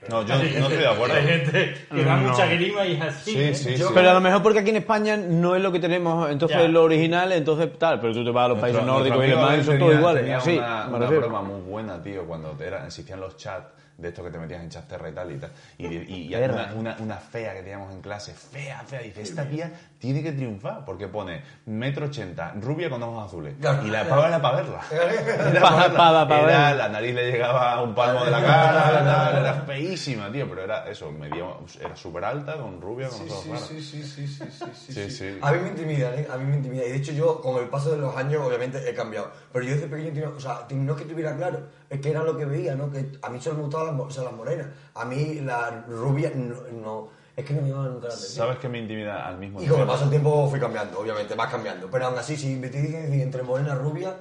No, 0.08 0.22
yo 0.26 0.34
no 0.36 0.42
estoy 0.42 0.76
de 0.76 0.86
acuerdo. 0.86 1.14
Hay 1.14 1.26
gente 1.26 1.74
que 1.90 2.04
da 2.04 2.16
No. 2.16 2.28
mucha 2.30 2.46
grima 2.46 2.86
y 2.86 2.92
es 2.92 3.00
así. 3.02 3.30
Sí, 3.32 3.38
¿eh? 3.42 3.54
sí, 3.54 3.76
Yo- 3.76 3.88
sí. 3.88 3.92
Pero 3.94 4.10
a 4.10 4.14
lo 4.14 4.20
mejor 4.20 4.42
porque 4.42 4.58
aquí 4.58 4.70
en 4.70 4.76
España 4.76 5.16
no 5.16 5.56
es 5.56 5.62
lo 5.62 5.72
que 5.72 5.80
tenemos, 5.80 6.30
entonces 6.30 6.58
Ya. 6.58 6.64
es 6.64 6.70
lo 6.70 6.82
original, 6.82 7.32
entonces 7.32 7.70
tal, 7.78 8.00
pero 8.00 8.12
tú 8.12 8.24
te 8.24 8.30
vas 8.30 8.44
a 8.44 8.48
los 8.48 8.58
países 8.58 8.82
Nuestro- 8.82 8.98
nórdicos 8.98 9.24
y 9.24 9.28
demás 9.30 9.44
y 9.44 9.54
amigo 9.54 9.64
son 9.64 9.70
Abel 9.74 9.78
todos 9.80 9.90
tenía- 9.90 9.98
iguales, 10.00 10.22
tenía 10.22 10.36
así, 10.38 10.56
una, 10.58 10.84
me 10.84 10.88
una 10.90 10.98
refiero. 10.98 11.20
broma 11.28 11.42
muy 11.42 11.60
buena, 11.62 12.02
tío, 12.02 12.24
cuando 12.24 12.56
era, 12.62 12.84
existían 12.86 13.20
los 13.20 13.36
chats 13.36 13.66
de 13.96 14.08
estos 14.08 14.24
que 14.24 14.30
te 14.30 14.38
metías 14.38 14.60
en 14.62 14.68
Chasterra 14.70 15.08
y 15.08 15.12
tal 15.12 15.32
y 15.32 15.38
tal. 15.38 15.52
Y, 15.78 15.86
y, 15.86 16.26
y 16.26 16.30
Terra. 16.30 16.54
una, 16.54 16.74
una, 16.74 16.96
una 17.00 17.16
fea 17.16 17.54
que 17.54 17.60
teníamos 17.62 17.92
en 17.92 18.00
clase, 18.00 18.34
fea, 18.34 18.82
fea, 18.86 19.00
dice, 19.00 19.22
esta 19.22 19.44
tía 19.48 19.70
tiene 19.98 20.22
que 20.22 20.32
triunfar 20.32 20.84
porque 20.84 21.06
pone 21.08 21.42
metro 21.66 22.06
ochenta, 22.06 22.52
rubia 22.60 22.90
con 22.90 23.02
ojos 23.02 23.26
azules. 23.26 23.54
Y 23.84 23.90
la 23.90 24.04
pava 24.08 24.28
era 24.28 24.42
para 24.42 24.56
verla. 24.56 24.80
Era 24.90 25.60
Pa- 25.60 25.88
verla. 25.88 26.26
Era-. 26.42 26.74
La 26.74 26.88
nariz 26.88 27.14
le 27.14 27.30
llegaba 27.30 27.72
a 27.74 27.82
un 27.82 27.94
palmo 27.94 28.24
de 28.24 28.30
la 28.30 28.42
cara, 28.42 29.04
tal, 29.04 29.38
era 29.38 29.54
feísima, 29.62 30.30
tío, 30.30 30.48
pero 30.48 30.64
era 30.64 30.88
eso, 30.90 31.10
medía, 31.12 31.44
era 31.80 31.94
súper 31.96 32.24
alta, 32.24 32.56
con 32.56 32.80
rubia, 32.80 33.08
con 33.08 33.22
ojos 33.22 33.42
sí, 33.42 33.48
claros. 33.48 33.66
sí, 33.68 33.80
sí, 33.82 34.02
sí, 34.02 34.26
sí, 34.26 34.44
sí, 34.50 34.64
sí, 34.74 34.92
Sí, 34.92 35.10
sí. 35.10 35.38
A 35.40 35.52
mí 35.52 35.58
me 35.60 35.68
intimida, 35.68 36.14
¿eh? 36.14 36.26
A 36.30 36.36
mí 36.36 36.44
me 36.44 36.56
intimida. 36.56 36.84
Y 36.84 36.90
de 36.90 36.96
hecho 36.96 37.12
yo, 37.12 37.40
con 37.40 37.62
el 37.62 37.68
paso 37.68 37.90
de 37.92 37.98
los 37.98 38.16
años, 38.16 38.42
obviamente 38.44 38.78
he 38.88 38.94
cambiado. 38.94 39.30
Pero 39.52 39.64
yo 39.64 39.74
desde 39.74 39.86
pequeño, 39.86 40.12
tenía- 40.12 40.28
o 40.28 40.40
sea, 40.40 40.66
no 40.70 40.92
es 40.94 40.98
que 40.98 41.04
tuviera 41.08 41.36
claro, 41.36 41.60
es 41.94 42.00
que 42.00 42.10
era 42.10 42.22
lo 42.22 42.36
que 42.36 42.44
veía, 42.44 42.74
¿no? 42.74 42.90
Que 42.90 43.12
a 43.22 43.28
mí 43.30 43.40
solo 43.40 43.56
me 43.56 43.62
gustaban 43.62 43.96
las, 43.96 44.06
o 44.06 44.10
sea, 44.10 44.24
las 44.24 44.32
morenas. 44.32 44.66
A 44.94 45.04
mí 45.04 45.40
las 45.40 45.86
rubias, 45.88 46.34
no, 46.34 46.54
no- 46.72 47.08
es 47.36 47.44
que 47.44 47.52
no 47.54 47.62
me 47.62 47.68
llaman 47.68 47.92
nunca 47.94 48.08
la 48.08 48.14
atención. 48.14 48.46
¿Sabes 48.46 48.58
qué 48.58 48.68
me 48.68 48.78
intimida 48.78 49.26
al 49.26 49.38
mismo 49.38 49.60
Y 49.62 49.66
con 49.66 49.80
el 49.80 49.86
paso 49.86 50.00
del 50.02 50.10
tiempo 50.10 50.48
fui 50.48 50.60
cambiando, 50.60 51.00
obviamente, 51.00 51.34
vas 51.34 51.50
cambiando. 51.50 51.88
Pero 51.90 52.06
aún 52.06 52.18
así, 52.18 52.36
si 52.36 52.54
me 52.56 52.68
te 52.68 52.80
dicen 52.80 53.12
entre 53.20 53.42
morena 53.42 53.72
y 53.74 53.78
rubia, 53.78 54.16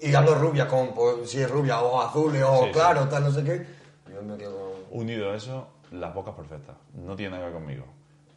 y 0.00 0.14
hablo 0.14 0.34
rubia 0.34 0.66
con, 0.66 0.92
pues, 0.94 1.30
si 1.30 1.40
es 1.40 1.50
rubia, 1.50 1.80
ojos 1.80 2.06
azules, 2.06 2.42
ojos 2.42 2.60
Sí, 2.60 2.66
sí. 2.66 2.72
claros, 2.72 3.08
tal, 3.08 3.22
no 3.24 3.30
sé 3.30 3.44
qué, 3.44 3.66
yo 4.12 4.22
me 4.22 4.36
quedo 4.36 4.56
con... 4.90 5.00
Unido 5.00 5.30
a 5.30 5.36
eso, 5.36 5.68
las 5.92 6.12
bocas 6.14 6.34
perfectas. 6.34 6.76
No 6.94 7.14
tiene 7.16 7.30
nada 7.36 7.44
que 7.46 7.52
ver 7.52 7.60
conmigo. 7.62 7.84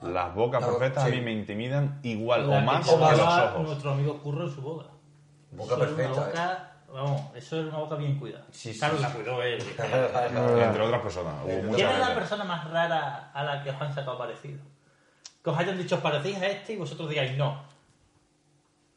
Las 0.02 0.34
bocas 0.36 0.62
La- 0.62 0.68
perfectas 0.68 1.04
sí. 1.04 1.10
a 1.10 1.16
mí 1.16 1.22
me 1.22 1.32
intimidan 1.34 2.00
igual 2.04 2.48
La 2.50 2.58
o 2.58 2.60
que 2.60 2.66
más 2.66 2.88
que 2.90 2.96
los 2.98 3.22
ojos. 3.22 3.62
nuestro 3.68 3.92
amigo 3.92 4.20
Curro 4.22 4.44
en 4.46 4.50
su 4.52 4.62
boda. 4.62 4.86
Boca 5.52 5.76
perfecta, 5.78 6.12
Una 6.14 6.26
boca 6.28 6.71
Vamos, 6.94 7.22
eso 7.36 7.58
era 7.58 7.68
una 7.70 7.78
boca 7.78 7.96
bien 7.96 8.18
cuidada. 8.20 8.46
Sí, 8.52 8.74
sí, 8.74 8.80
claro, 8.80 8.98
sí. 8.98 9.02
la 9.04 9.10
cuidó 9.14 9.42
él. 9.44 9.62
Entre 9.62 10.82
otras 10.84 11.02
personas. 11.02 11.36
Hubo 11.44 11.74
¿Quién 11.76 11.90
es 11.90 12.00
la 12.00 12.14
persona 12.14 12.44
más 12.44 12.70
rara 12.70 13.32
a 13.34 13.44
la 13.44 13.64
que 13.64 13.70
os 13.70 13.82
han 13.82 13.94
sacado 13.94 14.18
parecido? 14.18 14.60
Que 15.44 15.50
os 15.50 15.58
hayan 15.58 15.78
dicho 15.78 15.96
os 15.96 16.02
parecéis 16.02 16.38
a 16.42 16.48
este 16.48 16.74
y 16.74 16.78
vosotros 16.78 17.10
digáis 17.10 17.38
no. 17.38 17.64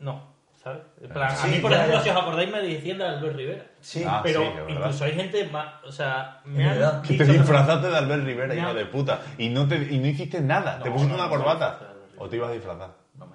No, 0.00 0.20
¿sabes? 0.62 0.82
En 1.00 1.08
plan, 1.08 1.30
a 1.30 1.36
Sí, 1.36 1.48
mí, 1.48 1.58
por 1.60 1.70
ya, 1.70 1.76
ejemplo, 1.78 1.98
ya. 1.98 2.02
si 2.04 2.10
os 2.10 2.16
acordáis, 2.16 2.50
me 2.50 2.60
decían 2.62 2.98
de 2.98 3.04
Albert 3.06 3.36
Rivera. 3.36 3.64
Sí, 3.80 4.04
Ah, 4.06 4.20
Pero 4.22 4.40
sí, 4.42 4.46
es 4.66 4.70
incluso 4.76 5.04
hay 5.04 5.12
gente 5.12 5.46
más. 5.48 5.84
O 5.84 5.92
sea, 5.92 6.40
me 6.44 6.64
Es 6.76 6.82
han. 6.84 7.02
dicho 7.02 7.24
te 7.24 7.32
disfrazaste 7.32 7.88
de 7.88 7.96
Albert 7.96 8.24
Rivera, 8.24 8.54
hijo 8.54 8.68
han- 8.68 8.76
de 8.76 8.86
puta. 8.86 9.20
Y 9.38 9.48
no, 9.50 9.66
te, 9.68 9.76
y 9.76 9.98
no 9.98 10.06
hiciste 10.08 10.40
nada. 10.40 10.80
te 10.82 10.88
No, 10.90 10.96
pusiste 10.96 11.16
no, 11.16 11.22
una 11.22 11.30
no 11.30 11.36
corbata. 11.38 11.78
Rivera. 11.78 11.94
¿O 12.18 12.28
te 12.28 12.36
ibas 12.36 12.50
a 12.50 12.52
disfrazar? 12.52 12.90
No 13.16 13.26
me. 13.26 13.34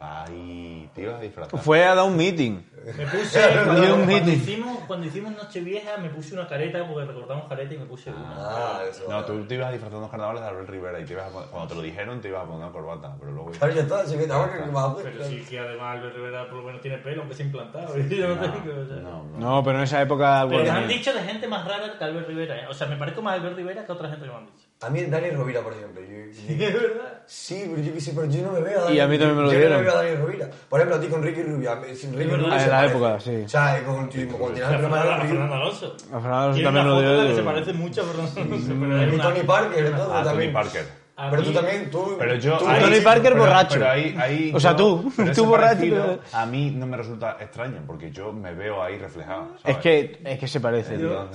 Ay, 0.00 0.88
te 0.94 1.02
ibas 1.02 1.16
a 1.16 1.20
disfrazar. 1.20 1.58
Fue 1.60 1.84
a 1.84 1.94
dar 1.94 2.04
un 2.04 2.16
meeting. 2.16 2.60
Me 2.84 3.06
puse. 3.06 3.40
Cuando, 3.64 4.06
cuando 4.06 4.30
hicimos, 4.30 4.78
cuando 4.86 5.06
hicimos 5.06 5.32
Nochevieja, 5.32 5.96
me 5.98 6.10
puse 6.10 6.34
una 6.34 6.46
careta 6.46 6.86
porque 6.86 7.04
recordamos 7.06 7.48
careta 7.48 7.74
y 7.74 7.78
me 7.78 7.86
puse 7.86 8.10
una. 8.10 8.34
Ah, 8.36 8.80
eso. 8.88 9.04
No, 9.08 9.24
tú 9.24 9.44
te 9.44 9.54
ibas 9.54 9.72
de 9.72 9.78
los 9.90 10.10
carnavales 10.10 10.42
de 10.42 10.48
Albert 10.48 10.68
Rivera 10.68 11.00
y 11.00 11.04
te 11.04 11.12
ibas 11.12 11.26
a 11.26 11.32
poner- 11.32 11.48
cuando 11.50 11.68
te 11.68 11.74
lo 11.74 11.82
dijeron 11.82 12.20
te 12.20 12.28
ibas 12.28 12.42
a 12.42 12.46
poner 12.46 12.62
una 12.62 12.72
corbata, 12.72 13.16
pero 13.18 13.32
luego... 13.32 13.50
Claro, 13.50 13.74
ya 13.74 13.82
está, 13.82 14.06
si 14.06 14.16
que 14.16 14.32
ahora 14.32 14.52
que 14.52 14.62
hacer. 14.62 15.12
Pero 15.12 15.24
sí 15.24 15.44
que 15.48 15.58
además 15.58 15.96
Albert 15.96 16.16
Rivera 16.16 16.48
por 16.48 16.58
lo 16.58 16.62
menos 16.64 16.80
tiene 16.80 16.98
pelo, 16.98 17.22
aunque 17.22 17.34
se 17.34 17.42
implantado. 17.44 17.96
yo 18.08 18.28
no, 18.28 18.40
tengo, 18.40 18.80
o 18.80 18.86
sea. 18.86 18.96
no, 18.96 19.24
no. 19.24 19.38
No, 19.38 19.64
pero 19.64 19.78
en 19.78 19.84
esa 19.84 20.02
época... 20.02 20.46
Pero 20.48 20.62
me 20.62 20.70
han 20.70 20.88
dicho 20.88 21.12
de 21.12 21.20
gente 21.20 21.48
más 21.48 21.66
rara 21.66 21.96
que 21.98 22.04
Albert 22.04 22.28
Rivera. 22.28 22.56
¿eh? 22.58 22.66
O 22.68 22.74
sea, 22.74 22.86
me 22.86 22.96
parezco 22.96 23.22
más 23.22 23.32
a 23.32 23.36
Albert 23.36 23.56
Rivera 23.56 23.84
que 23.84 23.92
a 23.92 23.94
otra 23.94 24.08
gente 24.08 24.24
que 24.26 24.30
me 24.30 24.36
han 24.38 24.46
dicho. 24.46 24.67
A 24.80 24.90
mí 24.90 25.02
Dani 25.06 25.30
Rovira, 25.30 25.60
por 25.60 25.72
ejemplo. 25.72 26.00
Yo, 26.02 26.08
yo- 26.56 26.66
¿Es 26.68 26.72
verdad? 26.74 27.22
sí, 27.26 27.64
pero 27.68 27.82
yo 27.82 27.92
pero 28.14 28.26
yo 28.30 28.42
no 28.42 28.52
me 28.52 28.60
veo 28.60 28.78
a 28.80 28.84
Dani 28.84 28.96
Y 28.96 29.00
a 29.00 29.08
mí 29.08 29.18
también 29.18 29.36
me 29.36 29.42
lo 29.42 29.52
yo 29.52 29.58
dieron. 29.58 29.72
no 29.72 29.78
me 29.78 29.84
veo 29.84 29.92
a 29.98 30.02
Dani 30.04 30.14
Rovira. 30.16 30.50
Por 30.68 30.78
ejemplo, 30.80 30.96
a 30.96 31.00
ti 31.00 31.06
con 31.08 31.22
Ricky 31.22 31.42
Rubio. 31.42 31.72
a 31.72 31.76
mí- 31.76 31.94
sin 31.96 32.16
Ricky. 32.16 32.30
Rubio 32.30 32.46
Ah, 32.52 32.58
se 32.58 32.64
en 32.64 32.70
la 32.70 32.76
parece. 32.76 32.94
época, 32.96 33.20
sí. 33.20 33.42
O 33.44 33.48
sea, 33.48 33.82
con, 33.84 33.94
con, 34.38 34.52
A 34.62 34.68
Fernando, 34.68 35.54
Alonso. 35.54 35.96
A 36.12 36.20
Fernando 36.20 36.36
Alonso 36.36 36.62
también 36.62 36.86
lo 36.86 37.00
dio. 37.24 37.36
se 37.36 37.42
parece 37.42 37.72
mucho 37.72 38.02
a 38.02 38.04
Fernando 38.04 38.40
Alonso. 38.40 39.14
Y 39.16 39.18
Tony 39.18 39.40
Parker, 39.46 39.84
entonces 39.86 40.08
Ah, 40.10 40.16
Tony 40.22 40.24
también. 40.30 40.52
Parker. 40.52 41.08
A 41.20 41.30
Pero 41.30 41.42
mí- 41.42 41.48
tú 41.48 41.52
también, 41.54 41.90
tú. 41.90 42.14
Pero 42.16 42.34
yo... 42.36 42.58
tú- 42.58 42.68
ahí- 42.68 42.80
Tony 42.80 43.00
Parker 43.00 43.32
pero- 43.32 43.38
borracho. 43.44 43.74
Pero 43.74 43.90
ahí, 43.90 44.16
ahí 44.20 44.52
O 44.54 44.60
sea, 44.60 44.70
yo- 44.70 44.76
tú, 44.76 45.12
tú 45.34 45.46
borracho, 45.46 45.74
parecido 45.80 46.20
A 46.32 46.46
mí 46.46 46.70
no 46.70 46.86
me 46.86 46.96
resulta 46.96 47.36
extraño 47.40 47.82
porque 47.88 48.12
yo 48.12 48.32
me 48.32 48.54
veo 48.54 48.80
ahí 48.80 48.96
reflejado. 48.98 49.48
¿sabes? 49.60 49.76
Es 49.76 49.82
que, 49.82 50.20
es 50.24 50.38
que 50.38 50.46
se 50.46 50.60
parece, 50.60 50.92
Yo, 50.96 51.08
tío. 51.08 51.28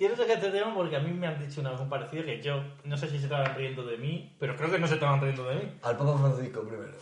Quiero 0.00 0.16
sacar 0.16 0.36
este 0.38 0.50
tema 0.50 0.72
porque 0.74 0.96
a 0.96 1.00
mí 1.00 1.12
me 1.12 1.26
han 1.26 1.38
dicho 1.38 1.60
una 1.60 1.72
vez 1.72 1.80
un 1.80 1.90
parecido 1.90 2.24
que 2.24 2.40
yo 2.40 2.54
no 2.84 2.96
sé 2.96 3.06
si 3.10 3.18
se 3.18 3.24
estaban 3.24 3.54
riendo 3.54 3.84
de 3.84 3.98
mí, 3.98 4.34
pero 4.40 4.56
creo 4.56 4.70
que 4.70 4.78
no 4.78 4.86
se 4.86 4.94
estaban 4.94 5.20
riendo 5.20 5.44
de 5.44 5.56
mí. 5.56 5.72
Al 5.82 5.96
Papa 5.98 6.16
Francisco 6.18 6.62
primero. 6.62 6.92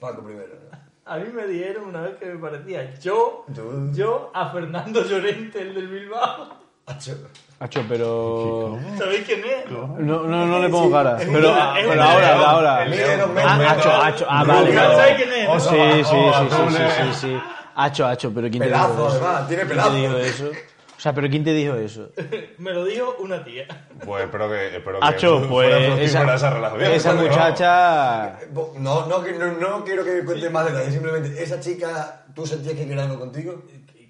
Paco 0.00 0.24
primero. 0.24 0.48
¿no? 0.72 0.78
A 1.06 1.16
mí 1.18 1.28
me 1.32 1.46
dijeron 1.46 1.84
una 1.84 2.00
vez 2.02 2.16
que 2.16 2.26
me 2.26 2.38
parecía 2.38 2.92
yo, 3.00 3.46
yo 3.92 4.30
a 4.34 4.50
Fernando 4.50 5.04
Llorente, 5.04 5.62
el 5.62 5.72
del 5.74 5.86
Bilbao. 5.88 6.48
Hacho. 6.86 7.16
Hacho, 7.60 7.84
pero... 7.88 8.76
¿Sabéis 8.98 9.24
quién 9.24 9.40
es? 9.44 9.70
No, 9.70 9.86
no, 9.98 10.24
no 10.46 10.58
le 10.58 10.68
pongo 10.68 10.90
cara. 10.90 11.16
Pero, 11.16 11.50
una- 11.52 11.74
pero 11.76 11.92
una 11.92 12.12
ahora, 12.12 12.34
león. 12.34 12.44
ahora. 12.44 12.84
Dos 13.18 13.30
metros. 13.30 13.86
Ah. 13.86 14.14
Ah, 14.28 14.44
vale, 14.44 14.74
¿Sabéis 14.74 15.16
quién 15.16 15.32
es? 15.32 15.48
Oh? 15.48 15.60
Sí, 15.60 15.76
sí, 15.76 16.04
sí, 16.04 16.48
sí, 16.50 16.76
sí, 16.76 16.82
sí, 16.96 17.14
sí. 17.20 17.38
Hacho, 17.76 18.06
Hacho, 18.06 18.32
pero 18.34 18.48
¿quién 18.50 18.62
te 18.64 18.68
dijo 18.68 19.08
eso? 19.08 19.20
tiene 19.48 19.62
¿Quién 19.62 19.68
pedazo. 19.68 19.90
te 19.92 19.96
dijo 19.98 20.16
eso? 20.18 20.50
O 20.98 21.00
sea, 21.00 21.14
pero 21.14 21.30
¿quién 21.30 21.44
te 21.44 21.52
dijo 21.52 21.76
eso? 21.76 22.10
Me 22.58 22.72
lo 22.72 22.84
dijo 22.84 23.14
una 23.20 23.44
tía. 23.44 23.66
Pues 24.04 24.24
espero 24.24 24.50
que... 24.50 24.76
Espero 24.76 24.98
que 24.98 25.06
Hacho, 25.06 25.40
fuera 25.44 25.76
pues 25.94 26.10
esa, 26.10 26.34
esa 26.34 26.50
relación. 26.50 26.82
esa 26.92 27.12
¿no? 27.14 27.22
muchacha... 27.22 28.38
No, 28.80 29.06
no, 29.06 29.22
que- 29.22 29.32
no, 29.32 29.46
no 29.52 29.84
quiero 29.84 30.04
que 30.04 30.24
cuentes 30.24 30.50
más 30.50 30.66
detalles, 30.66 30.92
simplemente 30.92 31.40
esa 31.40 31.60
chica, 31.60 32.24
¿tú 32.34 32.44
sentías 32.44 32.74
que 32.74 32.86
quería 32.86 33.04
algo 33.04 33.20
contigo? 33.20 33.62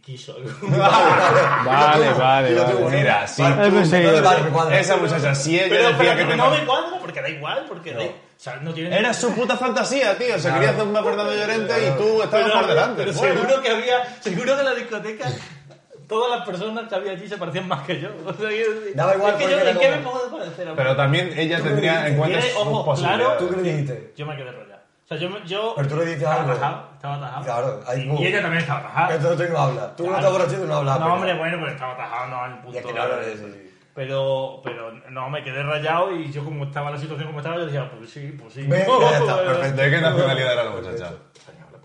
Quiso 0.03 0.35
algo. 0.37 0.49
Vale, 0.79 2.13
vale, 2.15 2.55
vale. 2.55 2.97
Mira, 2.97 3.27
sí, 3.27 3.43
Vale, 3.43 3.69
tú- 3.69 3.91
vale, 3.91 4.21
vale, 4.23 4.43
me 4.45 4.51
cuadra. 4.51 4.81
Esa 4.81 4.97
muchacha, 4.97 5.35
si 5.35 5.57
ella 5.59 5.67
Pero, 5.69 5.89
decía 5.91 5.97
pero 5.99 6.17
que 6.17 6.25
no, 6.25 6.31
te... 6.31 6.37
no 6.37 6.51
me 6.51 6.65
cuadra 6.67 6.99
porque 6.99 7.21
da 7.21 7.29
igual, 7.29 7.65
porque 7.69 7.93
da- 7.93 8.03
o 8.05 8.11
sea, 8.41 8.57
no 8.57 8.73
tiene 8.73 8.97
Era 8.99 9.13
su 9.13 9.31
puta 9.35 9.59
fantasía, 9.59 10.17
tío. 10.17 10.39
Se 10.39 10.51
quería 10.51 10.71
hacer 10.71 10.85
una 10.85 11.03
Fernando 11.03 11.35
Llorente 11.35 11.75
y 11.87 11.91
tú 11.99 12.23
estabas 12.23 12.47
Pero- 12.47 12.53
por 12.61 12.67
delante. 12.69 13.03
Pero 13.05 13.13
Bueno. 13.19 13.35
seguro 13.43 13.63
que 13.63 13.69
había, 13.69 14.21
seguro 14.23 14.55
que 14.55 14.61
en 14.61 14.65
la 14.65 14.75
discoteca 14.75 15.29
todas 16.09 16.39
las 16.39 16.47
personas 16.49 16.89
que 16.89 16.95
había 16.95 17.13
allí 17.13 17.29
se 17.29 17.37
parecían 17.37 17.69
más 17.69 17.83
que 17.87 18.01
yo. 18.01 18.09
O 18.27 18.33
sea, 18.33 18.49
Daba 18.95 19.15
igual 19.15 19.35
es 19.35 19.45
que 19.47 19.51
yo, 19.53 19.59
¿en 19.61 19.79
qué 19.79 19.91
me 19.91 19.97
puedo 19.99 20.31
parecer? 20.31 20.69
Pero 20.75 20.97
también 20.97 21.33
ella 21.37 21.61
tendría 21.63 22.09
en 22.09 22.17
cuenta 22.17 22.41
sus 22.43 22.57
ojos 22.57 22.85
posibilidades. 22.85 23.39
¿Tú 23.39 23.49
qué 23.51 23.57
le 23.57 23.63
dijiste? 23.63 24.13
Yo 24.17 24.27
me 24.27 24.37
quedé 24.37 24.51
rayado. 24.53 24.79
O 25.05 25.09
sea, 25.09 25.17
yo, 25.17 25.31
me- 25.31 25.47
yo 25.47 25.73
Pero 25.77 25.89
tú 25.89 25.97
le 25.97 26.05
dices 26.05 26.19
estaba 26.23 26.41
algo. 26.43 26.53
atajado, 26.53 26.89
estaba 26.95 27.15
atajado. 27.17 27.45
Claro, 27.45 27.81
ahí 27.87 28.11
y, 28.21 28.27
ella 28.27 28.43
también 28.43 28.61
estaba 28.63 28.81
atajada. 28.81 29.15
Entonces 29.15 29.47
tú 29.49 29.53
no 29.55 29.59
hablas. 29.59 29.97
Tú 29.97 30.03
no 30.03 30.09
Claro. 30.11 30.19
estás 30.19 30.33
borracho 30.33 30.53
y 30.57 30.61
tú 30.61 30.67
no 30.67 30.75
hablas. 30.77 30.95
No, 30.99 31.05
pero- 31.05 31.15
hombre, 31.15 31.35
bueno, 31.39 31.57
pero 31.61 31.73
estaba 31.73 31.93
atajado, 31.95 32.27
no 32.29 32.43
al 32.43 32.61
punto 32.61 32.75
Y 32.77 32.79
es 32.81 32.87
que 32.87 32.93
no 32.93 33.03
hablas 33.03 33.27
de 33.27 33.33
eso, 33.33 33.45
sí. 33.47 33.65
Pero, 33.95 34.61
pero 34.63 34.93
no, 35.11 35.29
me 35.31 35.43
quedé 35.43 35.63
rayado 35.63 36.13
y 36.15 36.31
yo 36.31 36.45
como 36.45 36.65
estaba 36.65 36.91
la 36.91 36.99
situación 36.99 37.27
como 37.29 37.41
estaba, 37.41 37.57
yo 37.57 37.65
decía, 37.67 37.91
pues 37.91 38.11
sí, 38.11 38.37
pues 38.41 38.53
sí. 38.55 38.63
Ve, 38.67 38.87
ya 39.01 39.19
está, 39.19 39.37
perfecto. 39.45 39.81
¿De 39.83 39.91
qué 39.91 40.01
nacionalidad 40.01 40.53
era 40.53 40.65
la 40.65 40.71
muchacha? 40.71 41.13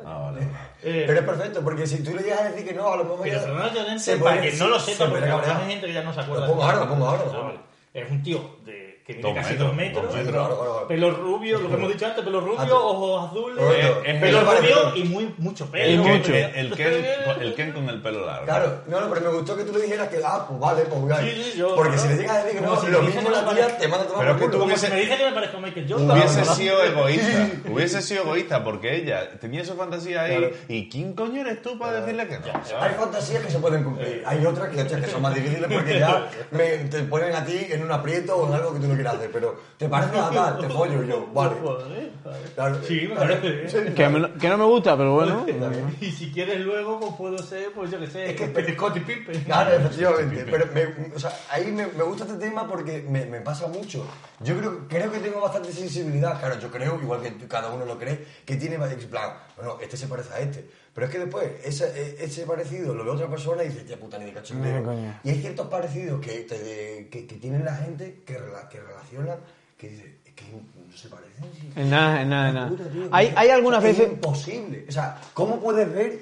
Ah, 0.05 0.17
vale. 0.31 0.41
Eh, 0.83 1.03
Pero 1.07 1.19
es 1.19 1.25
perfecto, 1.25 1.61
porque 1.63 1.87
si 1.87 2.03
tú 2.03 2.13
le 2.15 2.23
llegas 2.23 2.41
a 2.41 2.49
decir 2.49 2.67
que 2.67 2.73
no, 2.73 2.91
a 2.91 2.97
lo 2.97 3.03
mejor 3.05 3.21
Pero 3.23 3.39
Fernando 3.39 3.73
Llorente, 3.73 3.99
se 4.03 4.17
para 4.17 4.35
puede- 4.37 4.49
quien 4.49 4.59
no 4.59 4.67
lo 4.67 4.79
se 4.79 4.91
sepa, 4.93 5.09
puede 5.09 5.31
porque 5.31 5.49
hay 5.49 5.71
gente 5.71 5.87
que 5.87 5.93
ya 5.93 6.03
no 6.03 6.13
se 6.13 6.19
acuerda. 6.19 6.45
Lo 6.47 6.51
pongo 6.51 6.63
ahora, 6.63 6.77
lo 6.79 6.89
pongo 6.89 7.07
ahora, 7.07 7.23
Ah. 7.33 7.51
Es 7.93 8.09
un 8.11 8.23
tío 8.23 8.57
de, 8.65 8.82
que 9.05 9.13
mide 9.15 9.21
Dos 9.23 9.33
casi 9.35 9.49
metros, 9.51 9.67
dos 9.67 9.75
metros, 9.75 10.03
dos 10.05 10.15
metros, 10.15 10.33
claro, 10.47 10.57
claro. 10.59 10.87
pelo 10.87 11.11
rubio, 11.11 11.59
lo 11.59 11.67
que 11.67 11.75
hemos 11.75 11.89
dicho 11.91 12.05
antes, 12.05 12.23
pelo 12.23 12.39
rubio, 12.39 12.77
ojos 12.85 13.29
azules, 13.29 13.63
eh, 13.75 13.93
Es 14.05 14.21
pelo 14.21 14.39
el- 14.39 14.45
rubio 14.45 14.95
y 14.95 15.03
muy, 15.03 15.35
mucho 15.39 15.65
pelo. 15.69 15.85
Y 15.89 15.93
El 15.93 15.99
mucho. 15.99 16.31
Ken- 16.31 16.51
El 16.55 16.73
Ken, 16.73 17.05
el 17.41 17.53
Ken 17.55 17.71
con 17.73 17.89
el 17.89 18.01
pelo 18.01 18.25
largo. 18.25 18.45
Claro, 18.45 18.81
no, 18.87 19.01
no, 19.01 19.09
pero 19.13 19.21
me 19.29 19.37
gustó 19.37 19.57
que 19.57 19.63
tú 19.65 19.73
le 19.73 19.81
dijeras 19.81 20.07
que, 20.07 20.21
ah, 20.23 20.45
pues 20.47 20.57
vale, 20.59 20.83
pues. 20.83 21.19
Sí, 21.19 21.43
sí, 21.51 21.57
yo- 21.57 21.75
Porque 21.75 21.97
si 21.97 22.07
le 22.07 22.15
llegas 22.15 22.37
a 22.37 22.43
decir 22.45 22.59
que 22.61 22.65
no, 22.65 22.79
si 22.81 22.87
lo 22.87 23.01
mismo 23.01 23.29
la 23.29 23.49
tía 23.53 23.77
te 23.77 23.87
manda 23.89 24.05
a 24.05 24.07
tomar 24.07 24.21
Pero 24.25 24.31
por 24.33 24.39
que 24.39 24.45
culo. 24.45 24.51
tú 24.51 24.59
Como 24.59 24.77
si 24.77 24.85
hubiese- 24.85 24.95
me 24.95 25.01
dice 25.01 25.17
que 25.17 25.25
me 25.25 25.31
parezco 25.33 25.57
a 25.57 25.59
Michael 25.59 25.85
Jordan. 25.89 26.11
Hubiese 26.11 26.45
sido 26.45 26.83
egoísta, 26.85 27.49
hubiese 27.69 28.01
sido 28.01 28.23
egoísta 28.23 28.63
porque 28.63 28.95
ella 28.95 29.31
tenía 29.39 29.65
su 29.65 29.73
fantasía 29.75 30.21
ahí 30.23 30.37
Claro. 30.37 30.53
y 30.69 30.87
¿quién 30.89 31.13
coño 31.13 31.41
eres 31.41 31.61
tú 31.61 31.77
para 31.77 31.99
decirle 31.99 32.25
que 32.27 32.39
no? 32.39 32.45
Hay 32.79 32.93
fantasías 32.93 33.43
que 33.45 33.51
se 33.51 33.59
pueden 33.59 33.83
cumplir. 33.83 34.23
Hay 34.25 34.45
otras 34.45 34.69
que, 34.69 35.07
son 35.09 35.21
más 35.21 35.35
difíciles 35.35 35.69
porque 35.69 35.99
ya 35.99 36.29
te 36.89 36.99
ponen 37.03 37.35
a 37.35 37.43
ti 37.45 37.67
en 37.69 37.83
un 37.83 37.91
aprieto 37.91 38.37
o 38.37 38.47
en 38.47 38.53
algo 38.53 38.73
que 38.73 38.79
tú 38.79 38.87
no 38.87 38.92
hacer. 39.01 39.29
Pero 39.31 39.59
te 39.77 39.89
parece 39.89 40.19
a 40.19 40.29
tal, 40.29 40.57
te 40.59 40.69
follo 40.69 41.03
y 41.03 41.07
yo. 41.07 41.27
Vale. 41.33 41.55
Joder. 41.63 42.11
Claro. 42.55 42.79
Sí, 42.87 43.05
me 43.09 43.15
parece 43.15 43.49
bien. 43.81 43.93
Que, 43.95 44.09
me- 44.09 44.33
que 44.33 44.49
no 44.49 44.57
me 44.57 44.65
gusta, 44.65 44.95
pero 44.97 45.13
bueno. 45.13 45.45
Y 45.99 46.11
si 46.11 46.31
quieres 46.31 46.61
luego, 46.61 46.99
pues 46.99 47.13
puedo 47.17 47.37
ser, 47.39 47.71
pues 47.73 47.91
yo 47.91 47.99
qué 47.99 48.07
sé, 48.07 48.29
Es 48.31 48.35
que- 48.35 48.47
Peter 48.47 48.73
Scott 48.75 48.97
y 48.97 48.99
Pippen. 49.01 49.43
Claro, 49.43 49.71
efectivamente. 49.75 50.45
Pero 50.49 50.67
me, 50.73 51.13
o 51.15 51.19
sea, 51.19 51.31
ahí 51.49 51.65
me, 51.71 51.87
me 51.87 52.03
gusta 52.03 52.23
este 52.25 52.37
tema 52.37 52.67
porque 52.67 53.05
me, 53.07 53.25
me 53.25 53.41
pasa 53.41 53.67
mucho. 53.67 54.05
Yo 54.39 54.57
creo, 54.57 54.87
creo 54.87 55.11
que 55.11 55.19
tengo 55.19 55.41
bastante 55.41 55.71
sensibilidad. 55.71 56.39
Claro, 56.39 56.59
yo 56.59 56.69
creo, 56.69 56.99
igual 57.01 57.21
que 57.21 57.47
cada 57.47 57.69
uno 57.69 57.85
lo 57.85 57.97
cree, 57.97 58.25
que 58.45 58.55
tiene 58.55 58.75
en 58.75 59.09
plan, 59.09 59.33
bueno, 59.57 59.77
este 59.81 59.97
se 59.97 60.07
parece 60.07 60.33
a 60.33 60.39
este. 60.39 60.69
Pero 60.93 61.07
es 61.07 61.11
que 61.13 61.19
después, 61.19 61.49
ese, 61.63 62.23
ese 62.23 62.45
parecido 62.45 62.93
lo 62.93 63.03
ve 63.03 63.09
otra 63.11 63.27
persona 63.27 63.63
y 63.63 63.69
dice, 63.69 63.83
ya 63.85 63.97
puta 63.97 64.17
ni 64.19 64.25
de 64.25 64.33
cachondeo. 64.33 64.81
No, 64.81 64.93
y 65.23 65.29
hay 65.29 65.41
ciertos 65.41 65.67
parecidos 65.67 66.21
que, 66.21 66.41
te- 66.41 67.07
que, 67.09 67.25
que 67.25 67.35
tienen 67.37 67.65
la 67.65 67.75
gente 67.75 68.21
que, 68.25 68.39
rela- 68.39 68.67
que 68.69 68.79
relacionan, 68.79 69.39
que 69.77 69.89
dice, 69.89 70.17
es 70.23 70.33
que 70.33 70.45
no 70.51 70.95
se 70.95 71.07
parecen. 71.09 71.45
sí". 71.59 71.69
En 71.75 71.89
nada, 71.89 72.21
en 72.21 72.29
nada, 72.29 72.49
en 72.49 72.55
nada. 72.55 72.69
Puta, 72.69 72.83
tío, 72.89 73.07
Hay, 73.11 73.27
es- 73.27 73.33
hay 73.37 73.49
algunas 73.49 73.83
es 73.83 73.97
veces... 73.97 74.13
imposible. 74.13 74.85
O 74.87 74.91
sea, 74.91 75.19
¿cómo 75.33 75.59
puedes 75.59 75.91
ver? 75.91 76.19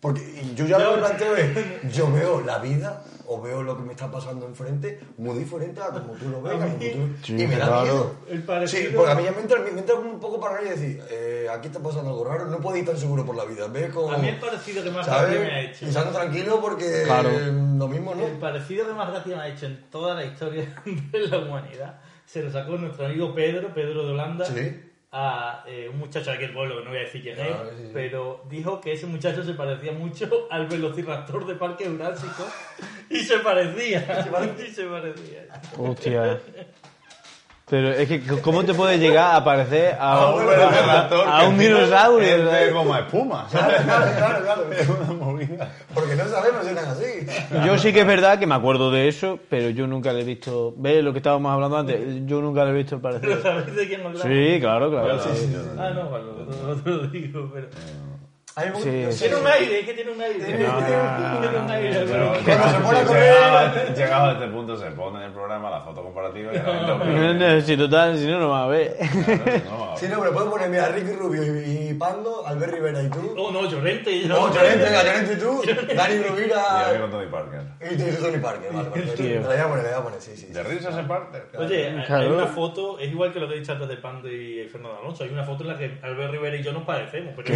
Porque 0.00 0.22
yo 0.56 0.64
ya 0.66 0.78
lo 0.78 0.98
planteo 0.98 1.36
es, 1.36 1.92
yo 1.94 2.10
veo 2.10 2.40
la 2.40 2.58
vida 2.58 3.04
o 3.26 3.40
veo 3.40 3.62
lo 3.62 3.76
que 3.76 3.82
me 3.82 3.92
está 3.92 4.10
pasando 4.10 4.46
enfrente 4.46 4.98
muy 5.18 5.38
diferente 5.38 5.78
a 5.80 5.88
como 5.90 6.14
tú 6.14 6.30
lo 6.30 6.40
ves. 6.40 6.54
A 6.54 6.64
a 6.64 6.68
mí- 6.68 6.90
como 6.90 7.06
tú- 7.06 7.12
Sí, 7.22 7.32
y 7.34 7.46
me 7.46 7.56
da 7.56 7.66
claro. 7.66 7.82
miedo. 7.82 8.14
El 8.30 8.42
parecido- 8.42 8.88
Sí, 8.90 8.96
porque 8.96 9.12
a 9.12 9.14
mí 9.14 9.24
ya 9.24 9.32
me 9.32 9.40
entra, 9.42 9.60
me 9.60 9.68
entra 9.78 9.94
un 9.96 10.18
poco 10.18 10.40
para 10.40 10.62
y 10.62 10.70
decir, 10.70 11.02
eh, 11.10 11.46
aquí 11.52 11.66
está 11.68 11.80
pasando 11.80 12.10
algo 12.10 12.24
raro, 12.24 12.46
no 12.46 12.58
puedo 12.60 12.76
ir 12.78 12.86
tan 12.86 12.96
seguro 12.96 13.26
por 13.26 13.36
la 13.36 13.44
vida. 13.44 13.68
Ves 13.68 13.92
como, 13.92 14.10
A 14.10 14.16
mí 14.18 14.28
el 14.28 14.38
parecido 14.38 14.82
que 14.82 14.90
más 14.90 15.04
¿sabes? 15.04 15.32
gracia 15.32 15.40
me 15.46 15.54
ha 15.54 15.60
hecho. 15.60 15.84
Pisando 15.86 16.10
tranquilo 16.12 16.60
porque 16.62 17.02
Claro. 17.04 17.28
eh, 17.28 17.52
lo 17.76 17.86
mismo, 17.86 18.14
¿no? 18.14 18.26
El 18.26 18.38
parecido 18.38 18.86
que 18.86 18.94
más 18.94 19.10
gracia 19.10 19.36
me 19.36 19.42
ha 19.42 19.48
hecho 19.48 19.66
en 19.66 19.84
toda 19.90 20.14
la 20.14 20.24
historia 20.24 20.74
de 21.12 21.18
la 21.28 21.38
humanidad 21.38 22.00
se 22.24 22.42
lo 22.42 22.50
sacó 22.50 22.78
nuestro 22.78 23.06
amigo 23.06 23.34
Pedro, 23.34 23.74
Pedro 23.74 24.04
de 24.06 24.12
Holanda, 24.12 24.44
Sí. 24.46 24.80
A 25.12 25.64
eh, 25.66 25.88
un 25.88 25.98
muchacho 25.98 26.30
de 26.30 26.36
aquel 26.36 26.52
pueblo 26.52 26.78
que 26.78 26.84
no 26.84 26.90
voy 26.90 26.98
a 27.00 27.02
decir 27.02 27.22
quién 27.22 27.38
es, 27.38 27.46
Claro, 27.46 27.70
sí, 27.70 27.82
sí. 27.84 27.90
pero 27.92 28.44
dijo 28.48 28.80
que 28.80 28.92
ese 28.92 29.06
muchacho 29.06 29.42
se 29.42 29.54
parecía 29.54 29.92
mucho 29.92 30.46
al 30.50 30.66
velociraptor 30.66 31.46
de 31.46 31.54
Parque 31.56 31.86
Jurásico 31.86 32.46
y 33.08 33.18
se 33.18 33.38
parecía. 33.38 34.00
y 34.66 34.70
se 34.70 34.84
parecía. 34.84 35.46
Hostia. 35.76 36.40
Pero 37.70 37.90
es 37.92 38.08
que, 38.08 38.20
¿cómo 38.42 38.64
te 38.64 38.74
puede 38.74 38.98
llegar 38.98 39.36
a 39.36 39.44
parecer 39.44 39.96
a, 39.98 40.12
A 40.14 40.34
un 40.34 40.42
a 40.42 41.40
que 41.40 41.46
un 41.46 41.58
dinosaurio? 41.58 42.28
es 42.28 42.38
de 42.44 42.50
¿sabes? 42.50 42.72
goma 42.74 42.98
espuma. 42.98 43.46
Claro, 43.48 43.74
claro, 43.84 44.06
claro, 44.16 44.44
claro. 44.44 44.72
Es 44.72 44.88
una 44.88 45.12
movida. 45.12 45.72
Porque 45.94 46.16
no 46.16 46.24
sabemos 46.26 46.64
si 46.64 46.70
eran 46.70 46.84
así. 46.86 47.64
Yo 47.64 47.78
sí 47.78 47.92
que 47.92 48.00
es 48.00 48.06
verdad 48.06 48.40
que 48.40 48.46
me 48.48 48.56
acuerdo 48.56 48.90
de 48.90 49.06
eso, 49.06 49.38
pero 49.48 49.70
yo 49.70 49.86
nunca 49.86 50.12
le 50.12 50.22
he 50.22 50.24
visto. 50.24 50.74
¿Ves 50.78 51.04
lo 51.04 51.12
que 51.12 51.18
estábamos 51.20 51.52
hablando 51.52 51.76
antes? 51.78 52.00
Yo 52.26 52.40
nunca 52.40 52.64
le 52.64 52.70
he 52.70 52.74
visto 52.74 52.96
el 52.96 53.00
¿Pero 53.00 53.20
parecido. 53.20 53.42
sabéis 53.42 53.76
de 53.76 53.86
quién 53.86 54.00
hablamos? 54.00 54.22
Sí, 54.22 54.58
claro, 54.60 54.90
claro. 54.90 55.20
Sí, 55.22 55.28
sí, 55.34 55.46
sí. 55.46 55.56
Ah, 55.78 55.90
no, 55.94 56.08
bueno, 56.10 56.26
no 56.66 56.74
te 56.74 56.90
lo 56.90 57.06
digo, 57.06 57.50
pero... 57.54 57.68
A 58.60 58.64
mí 58.64 58.70
me 58.74 58.80
Sí, 58.82 58.90
gusta- 59.06 59.12
sí, 59.12 59.18
Tiene 59.24 59.36
un 59.40 59.46
aire, 59.46 59.80
es 59.80 59.86
que 59.86 59.94
tiene 59.94 60.10
un 60.10 60.20
aire. 60.20 60.44
Tiene 60.44 60.68
un 60.68 61.70
aire. 61.70 62.04
Pero 62.06 62.32
Cuando 62.44 62.68
se 62.68 62.78
pone 62.80 62.98
a 62.98 63.04
correr- 63.04 63.94
llegado, 63.96 64.24
a- 64.26 64.32
este 64.32 64.46
punto 64.48 64.76
se 64.76 64.90
pone 64.90 65.18
en 65.18 65.24
el 65.26 65.32
programa 65.32 65.70
la 65.70 65.80
foto 65.80 66.02
comparativa 66.02 66.52
y 66.52 66.56
la 66.56 66.62
gente 66.64 66.92
opina. 66.92 67.60
Si 67.60 67.76
total, 67.76 68.18
si 68.18 68.26
no, 68.26 68.38
no 68.40 68.48
va 68.50 68.64
a 68.64 68.68
ver. 68.68 68.96
Claro, 68.98 69.62
no, 69.70 69.96
Sí, 69.96 70.06
no, 70.08 70.18
pero 70.20 70.32
puedes 70.32 70.50
poner, 70.50 70.68
mira, 70.70 70.88
Ricky 70.88 71.12
Rubio 71.12 71.42
y, 71.44 71.88
y 71.90 71.94
Pando, 71.94 72.46
Albert 72.46 72.72
Rivera 72.72 73.02
y 73.02 73.08
tú. 73.10 73.34
Oh, 73.36 73.50
no, 73.50 73.68
Llorente. 73.68 74.10
y 74.12 74.26
No, 74.26 74.52
Llorente, 74.52 74.84
venga, 74.84 75.02
Llorente 75.04 75.32
y 75.34 75.36
tú. 75.36 75.62
Dani 75.94 76.14
Y 76.14 76.16
a 76.16 76.20
mí 76.20 76.28
Rovira 76.28 76.98
con 77.00 77.10
Tony 77.10 77.26
Parker. 77.26 77.60
y 77.90 77.96
tú 77.96 78.04
y 78.04 78.22
Tony 78.22 78.38
Parker. 78.38 78.72
Vale, 78.72 78.88
vale. 78.90 79.04
Me 79.16 79.40
la 79.40 79.46
voy 79.48 79.56
a 79.56 79.68
poner, 79.68 79.84
la 79.84 79.90
voy 79.90 79.98
a 80.00 80.02
poner, 80.04 80.20
sí, 80.20 80.36
sí. 80.36 80.46
De 80.46 80.62
risa 80.62 80.92
se 80.92 81.02
parte. 81.02 81.42
Oye, 81.58 81.88
hay- 82.08 82.26
una 82.26 82.46
foto, 82.46 82.98
es 82.98 83.10
igual 83.10 83.32
que 83.32 83.40
lo 83.40 83.48
que 83.48 83.54
he 83.54 83.60
dicho 83.60 83.72
antes 83.72 83.88
de 83.88 83.96
Pando 83.96 84.28
y 84.30 84.66
Fernando 84.70 84.98
Alonso. 85.00 85.24
Hay 85.24 85.30
una 85.30 85.44
foto 85.44 85.62
en 85.64 85.68
la 85.68 85.78
que 85.78 85.98
Albert 86.02 86.30
Rivera 86.32 86.56
y 86.56 86.62
yo 86.62 86.72
nos 86.72 86.84
parecemos. 86.84 87.34
Pero 87.36 87.48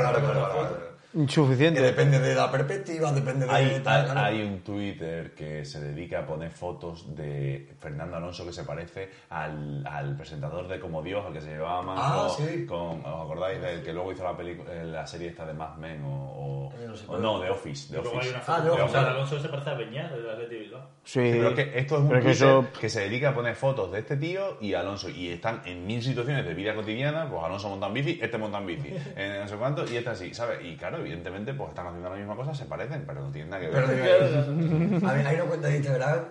Claro, 0.00 0.20
claro, 0.20 0.50
claro, 0.52 0.97
claro. 1.12 1.12
Que 1.12 1.18
Insuficiente. 1.20 1.80
depende 1.80 2.18
de 2.20 2.34
la 2.34 2.50
perspectiva, 2.50 3.12
depende 3.12 3.46
de... 3.46 3.52
Hay, 3.52 3.80
tal, 3.82 4.16
hay- 4.16 4.42
un 4.42 4.60
Twitter 4.60 5.34
que 5.34 5.64
se 5.64 5.80
dedica 5.80 6.20
a 6.20 6.26
poner 6.26 6.50
fotos 6.50 7.14
de 7.16 7.74
Fernando 7.80 8.16
Alonso 8.16 8.44
que 8.44 8.52
se 8.52 8.64
parece 8.64 9.08
al, 9.30 9.86
al 9.86 10.16
presentador 10.16 10.68
de 10.68 10.78
Como 10.78 11.02
Dios, 11.02 11.24
al 11.26 11.32
que 11.32 11.40
se 11.40 11.48
llevaba 11.50 11.82
más 11.82 11.98
Ah, 12.02 12.28
con, 12.36 12.46
sí. 12.46 12.66
con- 12.66 13.00
¿Os 13.04 13.24
acordáis 13.24 13.60
del 13.60 13.82
que 13.82 13.92
luego 13.92 14.12
hizo 14.12 14.24
la, 14.24 14.36
película- 14.36 14.72
eh, 14.72 14.84
la 14.84 15.06
serie 15.06 15.28
esta 15.28 15.46
de 15.46 15.54
Mad 15.54 15.76
Men 15.76 16.02
o, 16.04 16.70
no 16.86 16.96
sé, 16.96 17.04
o 17.06 17.10
pero- 17.12 17.18
no, 17.22 17.40
de 17.40 17.50
Office? 17.50 17.92
De 17.92 17.98
Y 17.98 18.02
luego 18.02 18.18
hay 18.20 18.28
Office. 18.28 18.34
una 18.34 18.38
Ah, 18.38 18.42
foto 18.44 18.62
de 18.62 18.64
de 18.68 18.70
Office, 18.82 18.92
claro. 18.92 19.08
Alonso 19.10 19.40
se 19.40 19.48
parece 19.48 19.70
a 19.70 19.74
Beñat, 19.74 20.10
de 20.12 20.58
Bilbao. 20.58 20.88
Sí. 21.04 21.20
Pero 21.20 21.48
es 21.48 21.54
que 21.54 21.78
esto 21.78 21.94
es 21.96 22.00
un 22.02 22.08
Twitter 22.10 22.30
eso- 22.30 22.66
que 22.78 22.88
se 22.90 23.00
dedica 23.00 23.30
a 23.30 23.34
poner 23.34 23.54
fotos 23.56 23.90
de 23.92 24.00
este 24.00 24.16
tío 24.18 24.58
y 24.60 24.74
Alonso 24.74 25.08
y 25.08 25.30
están 25.30 25.62
en 25.64 25.86
mil 25.86 26.02
situaciones 26.02 26.44
de 26.44 26.52
vida 26.54 26.74
cotidiana, 26.74 27.28
pues 27.30 27.42
Alonso 27.42 27.68
monta 27.70 27.86
en 27.86 27.94
bici, 27.94 28.18
este 28.20 28.36
monta 28.36 28.58
en 28.58 28.66
bici, 28.66 28.94
en 29.16 29.40
no 29.40 29.48
sé 29.48 29.56
cuánto 29.56 29.90
y 29.90 29.96
este 29.96 30.10
así, 30.10 30.34
¿sabes? 30.34 30.58
Y 30.64 30.76
claro, 30.76 30.97
evidentemente 31.00 31.54
pues 31.54 31.70
están 31.70 31.86
haciendo 31.86 32.10
la 32.10 32.16
misma 32.16 32.36
cosa, 32.36 32.54
se 32.54 32.64
parecen, 32.66 33.04
pero 33.06 33.20
no 33.22 33.30
tienen 33.30 33.50
nada 33.50 33.62
que 33.62 33.68
ver. 33.68 33.84
Pero, 33.86 35.08
a 35.08 35.14
mí 35.14 35.22
hay 35.26 35.34
una 35.36 35.44
cuenta 35.44 35.68
de 35.68 35.76
Instagram 35.76 36.24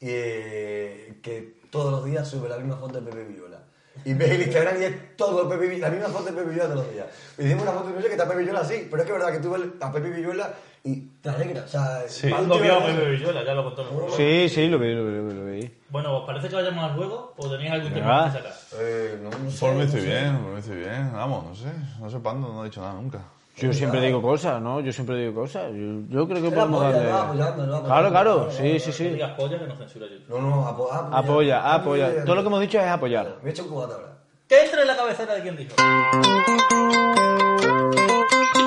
eh, 0.00 1.18
que 1.22 1.58
todos 1.70 1.92
los 1.92 2.04
días 2.04 2.28
sube 2.28 2.48
la 2.48 2.58
misma 2.58 2.76
foto 2.76 3.00
de 3.00 3.10
Pepe 3.10 3.24
Villola. 3.24 3.58
Y 4.04 4.12
ves 4.12 4.30
el 4.32 4.42
Instagram 4.42 4.82
y 4.82 4.84
es 4.84 5.16
todo 5.16 5.48
Pepe 5.48 5.68
Villola, 5.68 5.88
la 5.88 5.94
misma 5.94 6.08
foto 6.10 6.24
de 6.24 6.32
Pepe 6.32 6.50
Villola 6.50 6.68
todos 6.70 6.84
los 6.84 6.92
días. 6.92 7.06
Y 7.38 7.44
hicimos 7.44 7.62
una 7.62 7.72
foto 7.72 7.86
de 7.88 7.92
Pepe 7.94 7.98
Villola 8.02 8.08
que 8.08 8.14
está 8.22 8.28
Pepe 8.28 8.40
Villola 8.40 8.60
así, 8.60 8.88
pero 8.90 9.02
es 9.02 9.06
que 9.08 9.12
es 9.14 9.18
verdad 9.18 9.32
que 9.32 9.40
tú 9.40 9.50
ves 9.52 9.62
a 9.80 9.92
Pepe 9.92 10.10
Villola 10.10 10.54
y 10.82 11.00
te 11.22 11.28
alegra. 11.30 11.62
O 11.64 11.68
sea, 11.68 12.02
Sí. 12.08 12.26
tío 12.28 12.60
vio 12.60 12.74
a 12.78 12.86
Pepe 12.86 13.10
Villola, 13.10 13.44
ya 13.44 13.54
lo 13.54 13.64
contó 13.64 13.88
programa. 13.88 14.14
Sí, 14.16 14.48
sí, 14.48 14.68
lo 14.68 14.78
vi, 14.78 14.94
lo 14.94 15.06
vi, 15.06 15.12
lo 15.16 15.24
vi, 15.26 15.34
lo 15.34 15.44
vi. 15.46 15.74
Bueno, 15.90 16.18
¿os 16.18 16.26
parece 16.26 16.48
que 16.48 16.56
vayamos 16.56 16.84
al 16.90 16.96
juego 16.96 17.34
o 17.36 17.50
tenéis 17.50 17.70
algún 17.70 17.92
tema 17.94 18.24
que 18.32 18.38
sacar? 18.38 18.52
Eh, 18.80 19.18
no, 19.22 19.30
no 19.30 19.50
sé, 19.50 19.60
Por 19.60 19.70
mí 19.72 19.78
no 19.78 19.84
estoy 19.84 20.00
sé. 20.00 20.06
bien, 20.08 20.38
por 20.38 20.52
mí 20.52 20.58
estoy 20.58 20.76
bien, 20.76 21.12
vamos, 21.12 21.44
no 21.44 21.54
sé, 21.54 21.68
no 22.00 22.10
sé 22.10 22.18
Pando, 22.18 22.48
no 22.52 22.62
he 22.62 22.68
dicho 22.68 22.80
nada 22.80 22.94
nunca. 22.94 23.20
Yo 23.56 23.72
siempre 23.72 24.00
digo 24.00 24.20
cosas, 24.20 24.60
¿no? 24.60 24.80
Yo 24.80 24.92
siempre 24.92 25.16
digo 25.16 25.34
cosas. 25.42 25.70
Yo, 25.72 26.00
yo 26.08 26.26
creo 26.28 26.42
que 26.42 26.50
podemos 26.50 26.82
apoya, 26.82 26.92
darle... 26.98 27.10
apoyando, 27.12 27.44
apoyando. 27.62 27.84
Claro, 27.84 28.10
claro, 28.10 28.34
Claro, 28.48 28.50
sí, 28.50 28.78
sí, 28.80 28.88
No 28.88 28.92
sí. 28.94 29.04
digas 29.10 29.30
polla 29.36 29.58
que 29.60 29.66
nos 29.66 29.78
censura 29.78 30.06
YouTube. 30.08 30.28
No, 30.28 30.40
no, 30.40 30.66
apo- 30.66 30.88
apoya. 30.92 31.18
Apoya, 31.18 31.74
apoya. 31.74 32.24
Todo 32.24 32.34
lo 32.34 32.42
que 32.42 32.48
hemos 32.48 32.60
dicho 32.60 32.78
es 32.80 32.86
apoyar. 32.86 33.36
Me 33.42 33.50
he 33.50 33.52
hecho 33.52 33.62
un 33.62 33.68
cubata 33.68 33.94
ahora. 33.94 34.18
¿Qué 34.48 34.64
entra 34.64 34.80
en 34.82 34.86
la 34.88 34.96
cabecera 34.96 35.34
de 35.34 35.42
quien 35.42 35.56
dijo? 35.56 35.74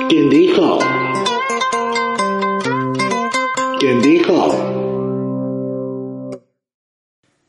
¿Quién 0.10 0.30
dijo? 0.30 0.80
¿Quién 3.80 4.02
dijo? 4.02 4.48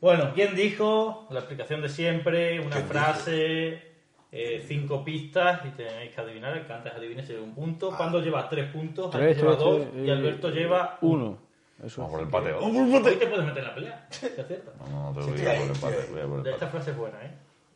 Bueno, 0.01 0.31
¿quién 0.33 0.55
dijo? 0.55 1.27
La 1.29 1.39
explicación 1.39 1.81
de 1.81 1.89
siempre, 1.89 2.59
una 2.59 2.77
frase, 2.77 3.88
eh, 4.31 4.63
cinco 4.67 5.03
pistas 5.03 5.65
y 5.65 5.69
tenéis 5.69 6.13
que 6.13 6.21
adivinar. 6.21 6.55
El 6.57 6.65
que 6.65 6.73
antes 6.73 6.93
adivine 6.93 7.25
se 7.25 7.33
lleva 7.33 7.45
un 7.45 7.55
punto. 7.55 7.89
Pando 7.97 8.19
lleva 8.21 8.47
tres 8.49 8.71
puntos, 8.71 9.09
Tres, 9.11 9.23
Alex 9.23 9.37
lleva 9.41 9.51
tres, 9.57 9.63
dos 9.65 9.81
tres, 9.91 10.05
y 10.05 10.09
eh, 10.09 10.11
Alberto 10.11 10.49
lleva 10.49 10.97
uno. 11.01 11.37
Eso. 11.83 12.01
Vamos 12.01 12.15
por 12.17 12.23
el 12.25 12.29
pateo. 12.29 12.59
Hoy 12.59 12.73
te 13.03 13.27
puedes 13.27 13.45
meter 13.45 13.57
en 13.59 13.63
la 13.63 13.75
pelea, 13.75 14.07
si 14.11 14.25
aciertas. 14.25 14.75
No, 14.79 14.87
no, 14.89 15.13
no 15.13 15.19
te 15.25 15.31
voy 15.31 15.45
a 15.47 15.51
ahí, 15.51 15.67
por 15.79 15.93
el 15.93 15.99
ahí. 15.99 16.05
voy 16.11 16.21
a 16.21 16.27
por 16.27 16.39
el 16.47 16.53
Esta 16.53 16.67
frase 16.67 16.91
es 16.91 16.97
buena, 16.97 17.23
¿eh? 17.25 17.31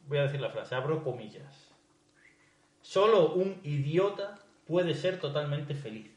Voy 0.07 0.17
a 0.17 0.23
decir 0.23 0.41
la 0.41 0.49
frase, 0.49 0.75
abro 0.75 1.01
comillas. 1.03 1.69
Solo 2.81 3.33
un 3.33 3.59
idiota 3.63 4.37
puede 4.67 4.93
ser 4.93 5.19
totalmente 5.19 5.73
feliz. 5.73 6.11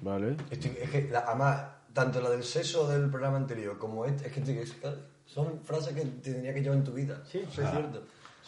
Vale. 0.00 0.36
Estoy- 0.50 0.76
es 0.80 0.90
que, 0.90 1.08
la, 1.10 1.20
además, 1.20 1.64
tanto 1.92 2.20
la 2.20 2.30
del 2.30 2.42
sexo 2.44 2.88
del 2.88 3.10
programa 3.10 3.36
anterior 3.36 3.78
como 3.78 4.04
este, 4.04 4.26
es 4.28 4.32
que 4.32 4.40
estoy- 4.40 4.58
es- 4.58 4.76
son 5.26 5.60
frases 5.64 5.94
que 5.94 6.02
te 6.02 6.30
tendría 6.32 6.52
que 6.54 6.60
llevar 6.62 6.78
en 6.78 6.84
tu 6.84 6.92
vida. 6.92 7.22
Sí. 7.24 7.38
es 7.38 7.52
cierto. 7.54 8.02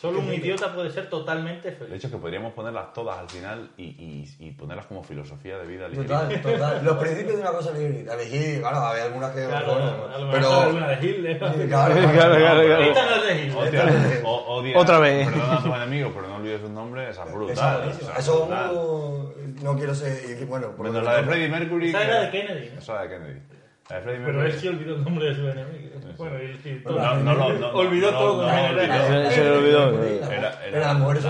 Solo 0.08 0.20
un 0.20 0.32
idiota 0.34 0.72
puede 0.74 0.90
ser 0.90 1.08
totalmente 1.08 1.70
De 1.70 1.76
feliz. 1.76 1.94
hecho, 1.94 2.10
que 2.10 2.16
podríamos 2.18 2.52
ponerlas 2.52 2.92
todas 2.92 3.18
al 3.18 3.28
final 3.28 3.70
y, 3.76 3.84
y, 3.84 4.36
y 4.38 4.50
ponerlas 4.52 4.86
como 4.86 5.02
filosofía 5.02 5.56
de 5.58 5.66
vida 5.66 5.88
ligerita. 5.88 6.28
Total, 6.28 6.42
total. 6.52 6.84
Los 6.84 6.96
principios 6.98 7.36
de 7.36 7.40
una 7.42 7.52
cosa 7.52 7.70
ligerita. 7.72 8.14
Elegir, 8.14 8.60
claro, 8.60 8.86
hay 8.86 9.00
algunas 9.02 9.30
que. 9.32 9.44
Claro, 9.46 9.74
bueno, 9.74 10.28
pero. 10.32 10.60
alguna 10.60 10.88
de 10.88 11.06
Hitler. 11.06 11.38
Claro, 11.68 11.94
Claro, 11.94 12.36
claro, 12.36 12.36
claro. 12.64 12.82
Esta 12.84 13.04
no 13.06 13.14
es 13.24 14.10
de 14.10 14.22
o- 14.24 14.56
odia- 14.60 14.76
Otra 14.78 14.98
vez. 14.98 15.28
Perdona 15.28 15.54
a 15.54 15.62
tus 15.62 15.74
enemigos, 15.74 16.12
pero 16.14 16.28
no 16.28 16.36
olvides 16.36 16.60
sus 16.60 16.70
nombres, 16.70 17.10
esa 17.10 17.24
es 17.24 17.32
brutal. 17.32 17.88
esa 17.90 18.16
Eso 18.18 18.46
brutal. 18.46 18.70
uh, 18.74 19.32
no 19.62 19.76
quiero 19.76 19.94
ser. 19.94 20.44
Bueno, 20.46 20.72
por 20.76 20.86
Menos 20.86 21.02
la 21.04 21.16
de. 21.16 21.22
Freddie 21.24 21.48
Mercury. 21.48 21.88
Esa 21.88 22.04
era 22.04 22.20
de 22.20 22.30
Kennedy. 22.30 22.70
Esa 22.78 22.92
era 22.92 23.02
de 23.02 23.08
Kennedy. 23.08 23.40
Pero 23.88 24.44
él 24.44 24.52
sí 24.58 24.68
olvidó 24.68 24.96
el 24.96 25.04
nombre 25.04 25.26
de 25.26 25.34
su 25.34 25.46
enemigo. 25.46 25.90
Bueno, 26.16 26.36
y, 26.42 26.68
y 26.68 26.80
todo. 26.82 26.98
No, 26.98 27.16
no, 27.16 27.34
no, 27.34 27.52
no, 27.52 27.68
olvidó 27.72 28.10
no, 28.12 28.18
todo. 28.18 28.42
no, 28.46 28.72
no. 28.72 29.30
Se- 29.30 29.44
le 29.44 29.50
olvidó. 29.50 30.02
Era- 30.04 30.64
Era- 30.64 30.80
las 30.80 30.98
mujeres 30.98 31.22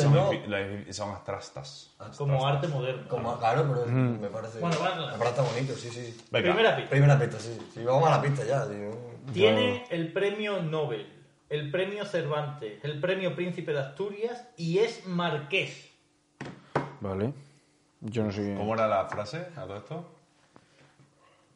son 0.00 0.92
son 0.92 1.10
abstrastas. 1.10 1.94
Como 2.18 2.46
arte 2.46 2.68
moderno. 2.68 3.08
Como, 3.08 3.38
claro, 3.38 3.66
pero 3.68 3.86
me 3.86 4.28
parece. 4.28 4.58
Bueno. 4.60 4.76
Me 5.12 5.18
parece 5.18 5.40
bonito, 5.40 5.74
sí, 5.74 5.88
sí. 5.88 6.20
Venga. 6.30 6.50
Primera 6.52 6.76
pista. 6.76 6.90
Primera 6.90 7.18
pista, 7.18 7.38
sí. 7.38 7.58
sí. 7.72 7.82
Vamos 7.84 8.06
a 8.08 8.10
la 8.16 8.22
pista 8.22 8.44
ya. 8.44 8.64
sí. 8.66 8.74
Tiene 9.32 9.84
el 9.90 10.12
premio 10.12 10.62
Nobel, 10.62 11.06
el 11.48 11.70
premio 11.70 12.04
Cervantes, 12.04 12.84
el 12.84 13.00
premio 13.00 13.34
Príncipe 13.36 13.72
de 13.72 13.80
Asturias 13.80 14.48
y 14.56 14.78
es 14.78 15.06
marqués. 15.06 15.88
Vale. 17.00 17.32
Yo 18.00 18.24
no 18.24 18.32
sé 18.32 18.42
qué. 18.42 18.54
¿Cómo 18.56 18.74
era 18.74 18.88
la 18.88 19.04
frase 19.06 19.46
a 19.56 19.62
todo 19.62 19.76
esto? 19.76 20.18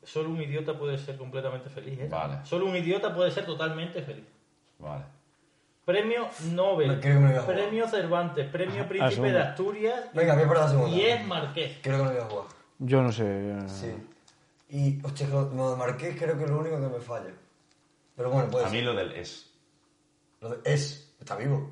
Solo 0.06 0.30
un 0.30 0.40
idiota 0.40 0.78
puede 0.78 0.96
ser 0.98 1.16
completamente 1.18 1.68
feliz, 1.68 1.98
¿eh? 2.00 2.08
Vale. 2.08 2.38
Solo 2.44 2.66
un 2.66 2.76
idiota 2.76 3.14
puede 3.14 3.30
ser 3.30 3.44
totalmente 3.44 4.00
feliz. 4.02 4.24
Vale. 4.78 5.04
Premio 5.84 6.28
Nobel, 6.52 6.88
Me 6.88 7.00
creo 7.00 7.14
que 7.14 7.20
me 7.20 7.28
voy 7.28 7.36
a 7.38 7.42
jugar. 7.42 7.56
premio 7.56 7.88
Cervantes, 7.88 8.48
premio 8.48 8.88
Príncipe 8.88 9.14
segundo. 9.14 9.32
de 9.38 9.42
Asturias 9.44 10.04
Venga, 10.14 10.34
voy 10.34 10.44
por 10.46 10.56
la 10.58 10.68
segunda. 10.68 10.96
y 10.96 11.02
es 11.04 11.24
marqués. 11.26 11.78
Creo 11.82 11.98
que 11.98 12.04
no 12.04 12.10
voy 12.10 12.20
a 12.20 12.24
jugar. 12.24 12.44
Yo 12.78 13.02
no 13.02 13.12
sé. 13.12 13.22
yo 13.24 13.54
no- 13.54 13.68
Sí. 13.68 13.94
Y, 14.68 15.04
hostia, 15.04 15.28
lo 15.28 15.42
lo 15.54 15.70
de 15.70 15.76
Marqués 15.76 16.16
creo 16.18 16.36
que 16.36 16.44
es 16.44 16.50
lo 16.50 16.58
único 16.58 16.80
que 16.80 16.88
me 16.88 17.00
falla. 17.00 17.30
Pero 18.16 18.30
bueno, 18.30 18.48
puede 18.50 18.66
A 18.66 18.68
mí 18.68 18.80
lo 18.80 18.94
del 18.94 19.12
es. 19.12 19.48
Lo 20.40 20.48
de 20.50 20.58
es, 20.64 21.14
está 21.20 21.36
vivo. 21.36 21.70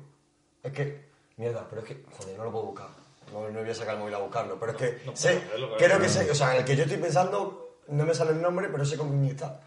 Es 0.63 0.71
que, 0.71 1.05
mierda, 1.35 1.67
pero 1.69 1.81
es 1.81 1.87
que, 1.89 2.03
joder, 2.17 2.37
no 2.37 2.45
lo 2.45 2.51
puedo 2.51 2.65
buscar. 2.67 2.87
No, 3.33 3.49
no 3.49 3.59
voy 3.59 3.69
a 3.69 3.73
sacar 3.75 3.95
el 3.95 3.99
móvil 3.99 4.13
a 4.15 4.19
buscarlo. 4.19 4.57
Pero 4.59 4.71
es 4.71 4.77
que, 4.77 5.05
no 5.05 5.13
sé, 5.15 5.41
creo 5.77 5.99
que 5.99 6.07
sé, 6.07 6.29
o 6.31 6.35
sea, 6.35 6.55
el 6.55 6.63
que 6.63 6.75
yo 6.77 6.83
estoy 6.83 6.97
pensando, 6.99 7.74
no 7.89 8.05
me 8.05 8.13
sale 8.13 8.31
el 8.31 8.41
nombre, 8.41 8.67
pero 8.71 8.85
sé 8.85 8.97
con 8.97 9.09
quién 9.09 9.25
está. 9.25 9.59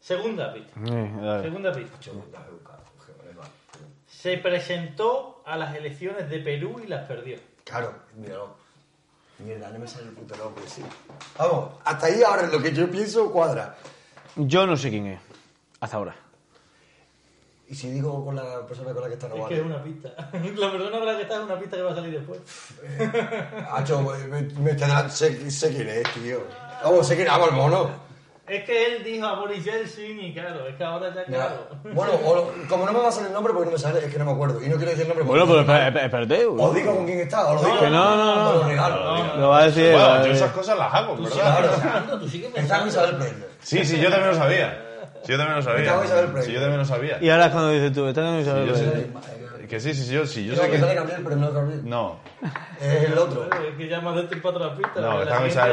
Segunda 0.00 0.52
pista. 0.52 0.72
Eh. 0.80 1.40
Segunda 1.42 1.72
pista. 1.72 1.96
Se 4.08 4.36
presentó 4.38 5.42
a 5.46 5.56
las 5.56 5.74
elecciones 5.74 6.28
de 6.30 6.38
Perú 6.38 6.80
y 6.84 6.86
las 6.86 7.06
perdió. 7.06 7.38
Claro, 7.64 7.92
míralo. 8.16 8.54
Mierda, 9.38 9.70
no 9.70 9.78
me 9.80 9.88
sale 9.88 10.08
el 10.08 10.14
puto 10.14 10.36
nombre, 10.36 10.62
sí. 10.68 10.82
Vamos, 11.36 11.72
hasta 11.84 12.06
ahí 12.06 12.22
ahora 12.22 12.46
lo 12.46 12.62
que 12.62 12.72
yo 12.72 12.88
pienso 12.90 13.30
cuadra. 13.32 13.76
Yo 14.36 14.66
no 14.66 14.76
sé 14.76 14.90
quién 14.90 15.06
es. 15.08 15.20
Hasta 15.80 15.96
ahora. 15.96 16.14
Y 17.68 17.74
si 17.74 17.90
digo 17.90 18.24
con 18.24 18.36
la 18.36 18.64
persona 18.66 18.92
con 18.92 19.02
la 19.02 19.08
que 19.08 19.14
está 19.14 19.28
no 19.28 19.34
Es 19.36 19.40
vale. 19.42 19.54
que 19.54 19.60
es 19.60 19.66
una 19.66 19.82
pista. 19.82 20.08
La 20.32 20.70
persona 20.70 20.98
con 20.98 21.06
la 21.06 21.16
que 21.16 21.22
está 21.22 21.34
es 21.36 21.40
una 21.40 21.58
pista 21.58 21.76
que 21.76 21.82
va 21.82 21.92
a 21.92 21.94
salir 21.94 22.12
después. 22.20 22.40
Hacho, 23.72 24.02
me, 24.02 24.42
me 24.42 24.74
tendrá- 24.74 25.08
sé, 25.08 25.50
sé 25.50 25.74
quién 25.74 25.88
es, 25.88 26.02
tío. 26.12 26.40
Vamos, 26.84 27.06
sé 27.06 27.14
quién 27.16 27.26
es, 27.26 27.32
vamos, 27.32 27.48
el 27.50 27.54
mono. 27.56 28.02
Es 28.44 28.64
que 28.64 28.86
él 28.86 29.04
dijo 29.04 29.24
a 29.24 29.36
Boris 29.38 29.64
Yeltsin 29.64 30.20
y 30.20 30.34
claro, 30.34 30.66
es 30.66 30.74
que 30.74 30.84
ahora 30.84 31.14
ya 31.14 31.24
claro. 31.24 31.68
Bueno, 31.94 32.12
o 32.24 32.34
lo- 32.34 32.52
como 32.68 32.84
no 32.84 32.92
me 32.92 32.98
va 32.98 33.08
a 33.08 33.12
salir 33.12 33.28
el 33.28 33.32
nombre 33.34 33.52
porque 33.52 33.66
no 33.66 33.72
me 33.72 33.78
sale, 33.78 34.00
es 34.00 34.12
que 34.12 34.18
no 34.18 34.24
me 34.26 34.32
acuerdo. 34.32 34.60
Y 34.62 34.68
no 34.68 34.76
quiero 34.76 34.90
decir 34.90 35.02
el 35.02 35.08
nombre 35.08 35.24
Bueno, 35.24 35.46
pero 35.46 35.60
espérate, 35.60 36.04
espérate. 36.04 36.46
Os 36.46 36.74
digo 36.74 36.94
con 36.96 37.06
quién 37.06 37.20
está, 37.20 37.46
o 37.46 37.54
lo 37.54 37.60
digo. 37.62 37.80
Que 37.80 37.88
no, 37.88 38.16
no, 38.16 38.34
no. 38.34 38.52
lo 38.54 38.62
regalo. 38.64 39.36
Lo 39.38 39.48
va 39.48 39.60
a 39.60 39.64
decir. 39.66 39.92
Bueno, 39.92 39.98
va 40.06 40.12
a 40.14 40.16
yo 40.18 40.22
decir. 40.24 40.36
esas 40.42 40.52
cosas 40.52 40.76
las 40.76 40.92
hago, 40.92 41.14
Tú 41.14 41.22
¿verdad? 41.22 41.80
Claro. 41.80 42.18
tú 42.18 42.28
sigues 42.28 42.48
Está 42.48 42.58
pensando. 42.60 42.88
Isabel 42.88 43.16
Preisler. 43.16 43.48
Sí, 43.62 43.84
sí, 43.84 43.98
yo 44.00 44.10
también 44.10 44.30
lo 44.32 44.36
sabía. 44.36 44.84
Sí, 45.22 45.32
yo 45.32 45.38
también 45.38 45.56
lo 45.56 45.62
sabía. 45.62 45.84
Estaba 45.84 46.04
Isabel 46.04 46.24
Preisler. 46.26 46.44
Sí, 46.44 46.52
yo 46.52 46.60
también 46.60 46.78
lo 46.80 46.84
sabía. 46.84 47.18
Y 47.20 47.30
ahora 47.30 47.46
es 47.46 47.52
cuando 47.52 47.70
dices 47.70 47.92
tú, 47.92 48.06
está 48.08 48.20
en 48.28 48.34
el 48.34 48.66
yo 48.66 48.74
sé. 48.74 49.06
Que 49.72 49.80
sí, 49.80 49.94
sí, 49.94 50.04
sí, 50.04 50.12
yo, 50.12 50.26
sí, 50.26 50.44
yo 50.44 50.54
sé 50.54 50.68
que 50.68 50.78
sale. 50.78 50.94
Gabriel, 50.94 51.22
pero 51.24 51.36
no 51.36 51.48
es 51.48 51.54
Gabriel. 51.54 51.80
No, 51.82 52.20
Es 52.78 53.04
el 53.04 53.16
otro. 53.16 53.44
Es 53.44 53.74
que 53.78 53.88
ya 53.88 54.02
más 54.02 54.16
de 54.16 54.24
tiempo 54.24 54.50
atrás 54.50 54.76
pista. 54.76 55.00
No, 55.00 55.20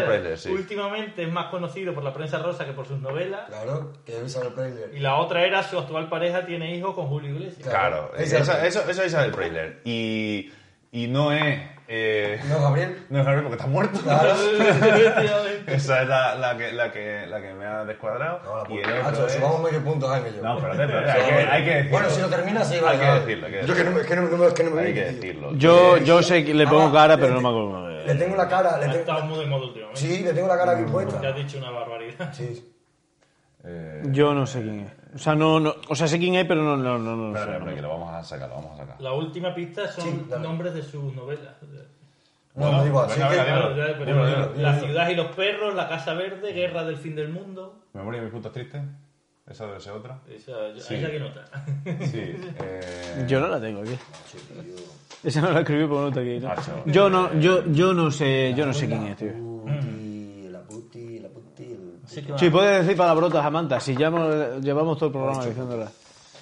Preisler, 0.05 0.38
sí. 0.38 0.49
Últimamente 0.51 1.24
es 1.24 1.30
más 1.30 1.47
conocido 1.47 1.93
por 1.93 2.01
la 2.05 2.13
prensa 2.13 2.38
rosa 2.38 2.65
que 2.65 2.71
por 2.71 2.88
sus 2.88 3.01
novelas. 3.01 3.49
Claro, 3.49 3.91
que 4.05 4.17
es 4.17 4.24
Isabel 4.24 4.53
Preisler. 4.53 4.95
Y 4.95 4.99
la 4.99 5.17
otra 5.17 5.45
era 5.45 5.63
su 5.63 5.78
actual 5.78 6.07
pareja 6.07 6.45
tiene 6.45 6.78
hijos 6.78 6.95
con 6.95 7.07
Julio 7.07 7.32
Iglesias. 7.32 7.67
claro. 7.67 8.13
Eso, 8.17 8.38
eso, 8.38 8.53
eso 8.63 9.01
es 9.01 9.07
Isabel 9.07 9.32
Preisler. 9.32 9.82
Y, 9.84 10.49
y 10.93 11.07
no 11.07 11.34
es. 11.34 11.59
Eh, 11.91 12.39
¿No, 12.47 12.61
Gabriel? 12.61 13.03
no 13.09 13.19
es 13.19 13.25
Gabriel 13.25 13.43
porque 13.47 13.57
está 13.57 13.67
muerto. 13.67 13.99
Claro. 14.01 14.33
Esa 15.67 16.01
es 16.03 16.07
la, 16.07 16.35
la, 16.35 16.57
que, 16.57 16.71
la, 16.71 16.91
que, 16.91 17.25
la 17.27 17.41
que 17.41 17.53
me 17.53 17.65
ha 17.65 17.83
descuadrado. 17.85 18.39
No, 18.43 18.63
la 18.63 18.69
y 18.73 18.77
el 18.77 18.83
otro 18.91 19.03
Macho, 19.03 19.25
es- 19.27 19.33
subamos 19.33 19.61
medio 19.63 19.83
punto, 19.83 20.07
Jaime 20.07 20.29
yo. 20.35 20.41
No, 20.43 20.57
espérate, 20.57 20.83
espérate, 20.83 21.11
hay 21.21 21.29
que, 21.29 21.49
hay 21.51 21.63
que 21.63 21.69
decirlo. 21.71 21.91
Bueno, 21.91 22.09
si 22.09 22.21
lo 22.21 22.27
termina, 22.29 22.63
sí, 22.63 22.79
vale. 22.79 22.97
Hay 22.97 23.05
que 23.13 23.19
decirlo, 23.19 23.45
hay 23.47 23.51
que 23.53 23.65
Yo 23.67 23.75
que 23.75 23.83
no 23.83 23.91
me, 23.91 24.01
que 24.01 24.15
no, 24.15 24.21
me- 24.23 24.47
es 24.47 24.53
que 24.53 24.63
no 24.63 24.71
me 24.71 24.81
Hay 24.83 24.93
que 24.93 25.03
decirlo. 25.05 25.53
Yo, 25.55 25.97
yo 25.97 26.21
sé 26.21 26.45
que 26.45 26.53
le 26.53 26.65
pongo 26.67 26.87
Ah, 26.89 26.93
cara, 26.93 27.15
le- 27.15 27.21
pero 27.21 27.33
no 27.35 27.41
me 27.41 27.49
acuerdo. 27.49 27.89
Le 28.05 28.15
tengo 28.15 28.35
la 28.35 28.47
cara, 28.47 28.77
le 28.77 28.85
tengo... 28.85 28.97
estado 28.99 29.25
muy 29.25 29.39
de 29.39 29.45
moda 29.45 29.65
últimamente. 29.65 29.99
Sí, 29.99 30.23
le 30.23 30.33
tengo 30.33 30.47
la 30.47 30.57
cara 30.57 30.71
aquí 30.71 30.83
Te 30.83 30.91
puesta. 30.91 31.27
has 31.29 31.35
dicho 31.35 31.57
una 31.57 31.69
barbaridad. 31.71 32.33
Sí. 32.33 32.73
Eh, 33.65 34.01
Yo 34.05 34.33
no 34.33 34.45
sé 34.47 34.61
quién 34.61 34.79
es. 34.81 34.91
O 35.14 35.18
sea, 35.18 35.34
no, 35.36 35.60
no, 35.60 35.74
o 35.88 35.95
sea, 35.95 36.07
sé 36.07 36.20
quién 36.20 36.36
es, 36.36 36.45
pero 36.45 36.62
no, 36.62 36.78
no, 36.78 36.99
no, 36.99 37.16
no, 37.16 37.28
espérate, 37.30 37.51
sé. 37.51 37.57
espérate, 37.57 37.76
que 37.76 37.82
lo 37.82 37.89
vamos 37.89 38.14
a 38.14 38.24
sacar, 38.24 38.47
lo 38.49 38.55
vamos 38.55 38.74
a 38.74 38.78
sacar. 38.78 39.01
La 39.01 39.14
última 39.14 39.55
pista 39.55 39.88
son 39.91 40.03
Sí, 40.03 40.26
dale. 40.30 40.43
nombres 40.43 40.74
de 40.76 40.84
sus 40.84 41.14
novelas. 41.16 41.55
No, 42.55 42.72
no 42.72 42.84
digo 42.84 43.01
así. 43.01 43.20
venga, 43.20 43.30
venga, 43.30 43.45
Claro, 43.45 44.55
ya. 44.55 44.62
La 44.62 44.80
ciudad 44.80 45.10
y 45.10 45.16
los 45.16 45.28
perros, 45.36 45.74
La 45.76 45.88
casa 45.89 46.14
verde, 46.14 46.51
Guerra 46.53 46.84
del 46.84 46.97
fin 46.97 47.16
del 47.16 47.30
mundo. 47.30 47.80
¿Memoria 47.93 48.20
de 48.20 48.26
mis 48.26 48.34
puntos 48.34 48.51
tristes? 48.51 48.82
¿Esa 49.47 49.66
debe 49.66 49.80
ser 49.80 49.93
otra? 49.93 50.20
Esa, 50.30 50.51
Sí. 50.80 50.93
esa 50.95 51.10
que 51.10 51.20
nota. 51.20 51.45
Sí. 52.05 52.36
Eh, 52.62 53.26
Yo 53.28 53.39
no 53.39 53.47
la 53.47 53.60
tengo 53.60 53.82
aquí. 53.82 53.95
Esa 55.24 55.41
no 55.41 55.51
la 55.51 55.62
escribí 55.62 55.86
porque 55.88 56.01
no 56.01 56.07
está 56.10 56.20
aquí. 56.22 56.39
¿no? 56.39 56.47
Macho. 56.49 56.84
Yo 56.86 57.10
no, 57.10 57.34
yo, 57.39 57.66
yo 57.72 57.93
no 57.93 58.12
sé, 58.12 58.53
yo 58.55 58.66
no 58.68 58.74
sé 58.74 58.86
quién 58.88 59.07
es, 59.07 59.18
tío. 59.18 59.32
Que 62.16 62.32
va. 62.32 62.38
Sí, 62.38 62.49
puedes 62.49 62.82
decir 62.84 62.97
palabrotas, 62.97 63.45
Amanda. 63.45 63.80
Si 63.80 63.95
llevamos, 63.95 64.62
llevamos 64.62 64.97
todo 64.97 65.07
el 65.07 65.12
programa 65.14 65.45
diciéndolas. 65.45 65.91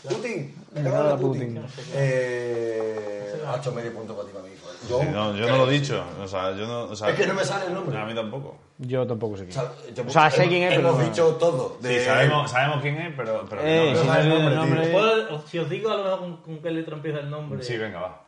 Putin. 0.03 0.55
La 0.75 1.17
Putin. 1.17 1.55
Putin. 1.55 1.65
Eh, 1.95 3.41
ha 3.47 3.57
hecho 3.57 3.71
medio 3.71 3.93
punto 3.93 4.15
para 4.15 4.27
ti, 4.27 4.33
para 4.33 4.45
mí. 4.45 4.51
Yo, 4.87 4.99
sí, 5.01 5.07
no, 5.11 5.35
yo 5.35 5.47
no 5.49 5.57
lo 5.57 5.69
he 5.69 5.73
dicho. 5.73 6.01
O 6.23 6.27
sea, 6.27 6.51
yo 6.55 6.65
no. 6.67 6.83
O 6.83 6.95
sea, 6.95 7.09
Es 7.09 7.15
que 7.15 7.25
no 7.27 7.33
me 7.33 7.43
sale 7.43 7.65
el 7.65 7.73
nombre. 7.73 7.97
A 7.99 8.05
mí 8.05 8.13
tampoco. 8.15 8.57
Yo 8.77 9.05
tampoco 9.07 9.35
sé 9.37 9.47
quién 9.47 9.59
es. 9.59 9.99
O 10.05 10.09
sea, 10.09 10.29
sé 10.29 10.47
quién 10.47 10.63
es, 10.63 10.75
pero 10.75 10.89
Hemos 10.89 11.01
no. 11.01 11.09
dicho 11.09 11.27
todo. 11.39 11.77
Sí, 11.81 11.87
de- 11.87 12.05
sabemos, 12.05 12.51
sabemos 12.51 12.81
quién 12.81 12.95
es, 12.97 13.13
pero. 13.17 13.45
pero 13.49 13.61
Eh, 13.65 13.91
no, 13.93 13.99
si 14.01 14.07
no- 14.07 14.13
no 14.13 14.19
el 14.19 14.25
el 14.25 14.29
nombre, 14.55 14.55
nombre. 14.55 14.91
Puedo- 14.91 15.47
si 15.47 15.57
os 15.59 15.69
digo 15.69 15.89
a 15.91 15.97
lo 15.97 16.03
mejor 16.03 16.19
con, 16.19 16.37
con 16.37 16.57
qué 16.59 16.71
letra 16.71 16.95
empieza 16.95 17.19
el 17.19 17.29
nombre. 17.29 17.63
Sí, 17.63 17.75
venga, 17.77 17.99
va. 18.01 18.21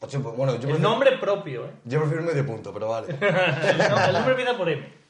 Ocho, 0.00 0.20
Bueno, 0.20 0.52
yo 0.52 0.54
el 0.54 0.60
prefiero, 0.60 0.78
nombre 0.88 1.12
propio, 1.18 1.64
¿eh? 1.66 1.70
yo 1.84 2.00
prefiero 2.00 2.22
medio 2.24 2.44
punto, 2.46 2.72
pero 2.72 2.88
vale. 2.88 3.08
El, 3.12 3.18
no- 3.90 4.04
el 4.06 4.12
nombre 4.12 4.30
empieza 4.32 4.56
por 4.56 4.68
M. 4.68 5.05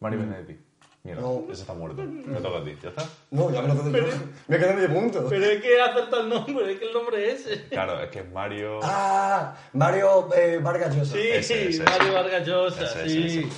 Mari 0.00 0.16
Benedetti. 0.16 0.56
Mira, 1.02 1.18
No. 1.18 1.44
ese 1.50 1.62
está 1.62 1.72
muerto. 1.72 2.02
Me 2.02 2.40
toca 2.40 2.58
a 2.58 2.62
ti, 2.64 2.76
¿ya 2.82 2.90
está? 2.90 3.04
No, 3.30 3.50
ya 3.50 3.62
me 3.62 3.68
lo 3.68 3.74
quedo 3.84 4.06
yo. 4.06 4.12
Me 4.48 4.58
quedé 4.58 4.74
medio 4.74 4.92
punto. 4.92 5.26
Pero 5.30 5.46
es 5.46 5.62
que 5.62 5.80
acertado 5.80 6.22
el 6.24 6.28
nombre, 6.28 6.72
es 6.72 6.78
que 6.78 6.84
el 6.88 6.92
nombre 6.92 7.30
es 7.32 7.46
ese. 7.46 7.64
Claro, 7.70 8.00
es 8.02 8.10
que 8.10 8.18
es 8.18 8.30
Mario. 8.30 8.80
Ah, 8.82 9.54
Mario 9.72 10.28
eh, 10.36 10.58
Vargas 10.62 10.94
Llosa. 10.94 11.14
Sí, 11.14 11.20
Ese, 11.22 11.68
ese, 11.70 11.82
Mario 11.84 12.02
ese. 12.02 12.10
Vargas 12.10 12.46
Llosa, 12.46 12.84
Ese, 12.84 13.08
sí. 13.08 13.26
ese, 13.26 13.40
ese. 13.40 13.48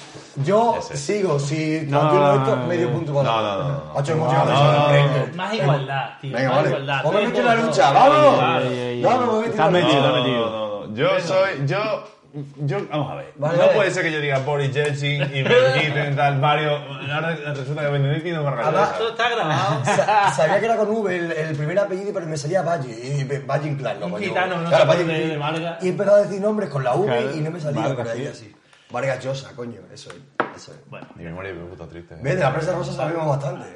Yo 0.44 0.76
Ese. 0.78 0.96
sigo, 0.96 1.38
si 1.40 1.80
No, 1.88 2.12
no, 2.12 2.34
esto, 2.44 2.56
no, 2.56 2.66
medio 2.68 2.86
no. 2.90 2.92
punto 2.94 3.14
para 3.14 3.28
No, 3.28 3.42
no, 3.42 3.58
no, 3.58 3.68
no. 3.86 3.92
Ocho, 3.94 4.12
hemos 4.12 4.32
No, 4.32 4.38
llegado 4.44 4.52
a 4.52 4.72
no, 4.72 4.78
no, 4.86 4.88
reina. 4.92 5.32
Más 5.34 5.54
igualdad, 5.54 6.10
tío. 6.20 6.36
Venga, 6.36 6.48
más 6.48 6.56
vale. 6.58 6.68
igualdad. 6.68 7.00
He 7.04 7.10
Tres, 7.10 7.24
metido 7.28 7.40
en 7.40 7.46
la 7.46 7.54
lucha. 7.66 7.92
¡vamos! 7.92 8.38
Ay, 8.40 9.02
me 9.02 9.02
metido 9.02 9.02
metido, 9.02 9.42
en 9.42 9.42
la 9.42 9.48
estás 9.48 9.66
no, 9.66 9.70
metido. 10.22 10.50
no, 10.50 10.86
no. 10.86 10.94
Yo 10.94 11.20
soy. 11.20 11.66
Yo. 11.66 12.04
Yo, 12.60 12.78
vamos 12.90 13.12
a 13.12 13.16
ver. 13.16 13.32
Vale, 13.36 13.56
no 13.58 13.64
vale. 13.64 13.74
puede 13.76 13.90
ser 13.90 14.04
que 14.04 14.12
yo 14.12 14.18
diga 14.20 14.38
Boris 14.38 14.72
Yeltsin 14.72 15.22
y 15.34 15.42
me 15.42 15.50
quiten 15.80 16.16
tal 16.16 16.38
Mario. 16.38 16.78
Ahora 17.12 17.34
resulta 17.54 17.82
que 17.82 17.88
Benedetti 17.88 18.30
no 18.30 18.42
me 18.42 18.50
regresa. 18.50 18.84
Esto 18.92 19.08
está 19.10 19.28
grabado. 19.28 19.84
Sa- 19.84 20.30
Sabía 20.32 20.58
que 20.60 20.64
era 20.64 20.76
con 20.76 20.88
V 20.88 21.14
el, 21.16 21.30
el 21.32 21.56
primer 21.56 21.78
apellido, 21.78 22.10
pero 22.14 22.24
me 22.26 22.36
salía 22.38 22.62
Valle. 22.62 22.90
Y 22.90 23.24
Valle 23.46 23.68
Inclán, 23.68 24.00
no, 24.00 24.16
gitano, 24.16 24.62
no 24.62 24.68
Claro, 24.68 24.86
Valle 24.86 25.04
de. 25.04 25.36
Vargas. 25.36 25.82
Y 25.82 25.86
he 25.86 25.90
empezado 25.90 26.16
a 26.16 26.22
decir 26.22 26.40
nombres 26.40 26.70
con 26.70 26.82
la 26.84 26.94
V 26.94 27.06
Claro, 27.06 27.36
y 27.36 27.40
no 27.40 27.50
me 27.50 27.60
salía 27.60 27.82
Vargas, 27.88 28.08
sí. 28.16 28.26
así. 28.26 28.56
Vargas 28.92 29.24
Llosa, 29.24 29.54
coño, 29.56 29.80
eso 29.92 30.10
es. 30.10 30.16
Eso 30.54 30.72
es. 30.72 30.88
Bueno, 30.90 31.06
Mi 31.14 31.24
memoria 31.24 31.52
me 31.54 31.64
puta 31.64 31.88
triste. 31.88 32.14
Ves, 32.20 32.34
de 32.36 32.40
la 32.42 32.52
prensa 32.52 32.72
rosa 32.74 32.92
sabemos 32.92 33.26
bastante. 33.26 33.66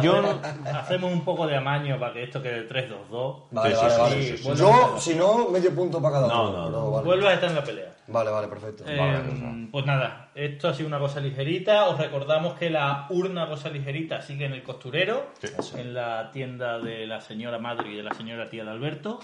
Yo 0.02 0.22
no, 0.22 0.40
hacemos 0.72 1.12
un 1.12 1.24
poco 1.24 1.46
de 1.48 1.56
amaño 1.56 1.98
para 1.98 2.12
que 2.12 2.22
esto 2.22 2.40
quede 2.40 2.68
3-2-2. 2.68 3.42
Vale, 3.50 3.74
sí, 3.74 3.80
vale, 3.82 3.94
sí, 3.94 4.00
vale. 4.00 4.22
sí, 4.22 4.36
sí. 4.38 4.54
Yo, 4.54 4.96
si 5.00 5.14
no, 5.16 5.48
medio 5.48 5.74
punto 5.74 6.00
para 6.00 6.14
cada 6.20 6.28
No, 6.28 6.48
uno. 6.50 6.58
no, 6.62 6.70
no. 6.70 6.90
Vale. 6.92 7.04
Vuelvas 7.06 7.30
a 7.30 7.34
estar 7.34 7.48
en 7.50 7.56
la 7.56 7.64
pelea. 7.64 7.94
vale, 8.06 8.30
vale, 8.30 8.46
perfecto. 8.48 8.84
Eh, 8.86 9.68
pues 9.72 9.84
nada, 9.84 10.28
esto 10.36 10.68
ha 10.68 10.74
sido 10.74 10.86
una 10.88 11.00
cosa 11.00 11.18
ligerita. 11.18 11.88
Os 11.88 11.98
recordamos 11.98 12.54
que 12.54 12.70
la 12.70 13.06
urna 13.10 13.48
cosa 13.48 13.68
ligerita 13.68 14.22
sigue 14.22 14.44
en 14.46 14.52
el 14.52 14.62
costurero, 14.62 15.30
en 15.76 15.92
la 15.92 16.30
tienda 16.30 16.78
de 16.78 17.06
la 17.08 17.20
señora 17.20 17.58
madre 17.58 17.90
y 17.92 17.96
de 17.96 18.02
la 18.04 18.14
señora 18.14 18.48
tía 18.48 18.62
de 18.64 18.70
Alberto. 18.70 19.18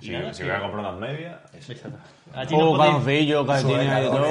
Si, 0.00 0.10
nada, 0.10 0.34
si 0.34 0.42
que- 0.42 0.48
voy 0.48 0.56
a 0.56 0.60
comprar 0.60 0.80
unas 0.84 1.00
medias. 1.00 1.40
Exacto. 1.54 1.96
Allí 2.34 2.54
juego 2.54 2.76
podéis, 2.76 2.94
calzoncillos, 2.94 3.46
calcetines 3.46 4.02
y 4.02 4.06
todo. 4.10 4.26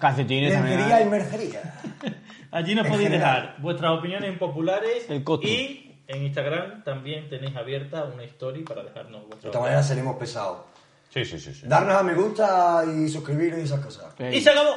Calcetines 0.00 0.52
también. 0.52 0.76
Lencería 0.78 1.02
y 1.02 1.08
mercería. 1.08 1.74
allí 2.50 2.74
nos 2.74 2.86
podéis 2.86 3.08
general. 3.08 3.42
dejar 3.42 3.56
vuestras 3.62 3.98
opiniones 3.98 4.30
impopulares 4.32 5.08
El 5.08 5.24
costo. 5.24 5.46
y 5.46 5.96
en 6.06 6.24
Instagram 6.24 6.82
también 6.84 7.28
tenéis 7.30 7.56
abierta 7.56 8.04
una 8.04 8.24
story 8.24 8.62
para 8.62 8.82
dejarnos 8.82 9.22
De 9.22 9.26
vuestras 9.28 9.44
esta 9.46 9.60
manera 9.60 9.82
seremos 9.82 10.16
pesados. 10.16 10.58
Sí, 11.10 11.24
sí, 11.24 11.38
sí. 11.38 11.54
sí. 11.54 11.66
Darnos 11.66 11.94
a 11.96 12.02
me 12.02 12.14
gusta 12.14 12.82
y 12.92 13.08
suscribiros 13.08 13.60
y 13.60 13.62
esas 13.62 13.80
cosas. 13.80 14.06
Y 14.32 14.40
se 14.40 14.50
acabó. 14.50 14.74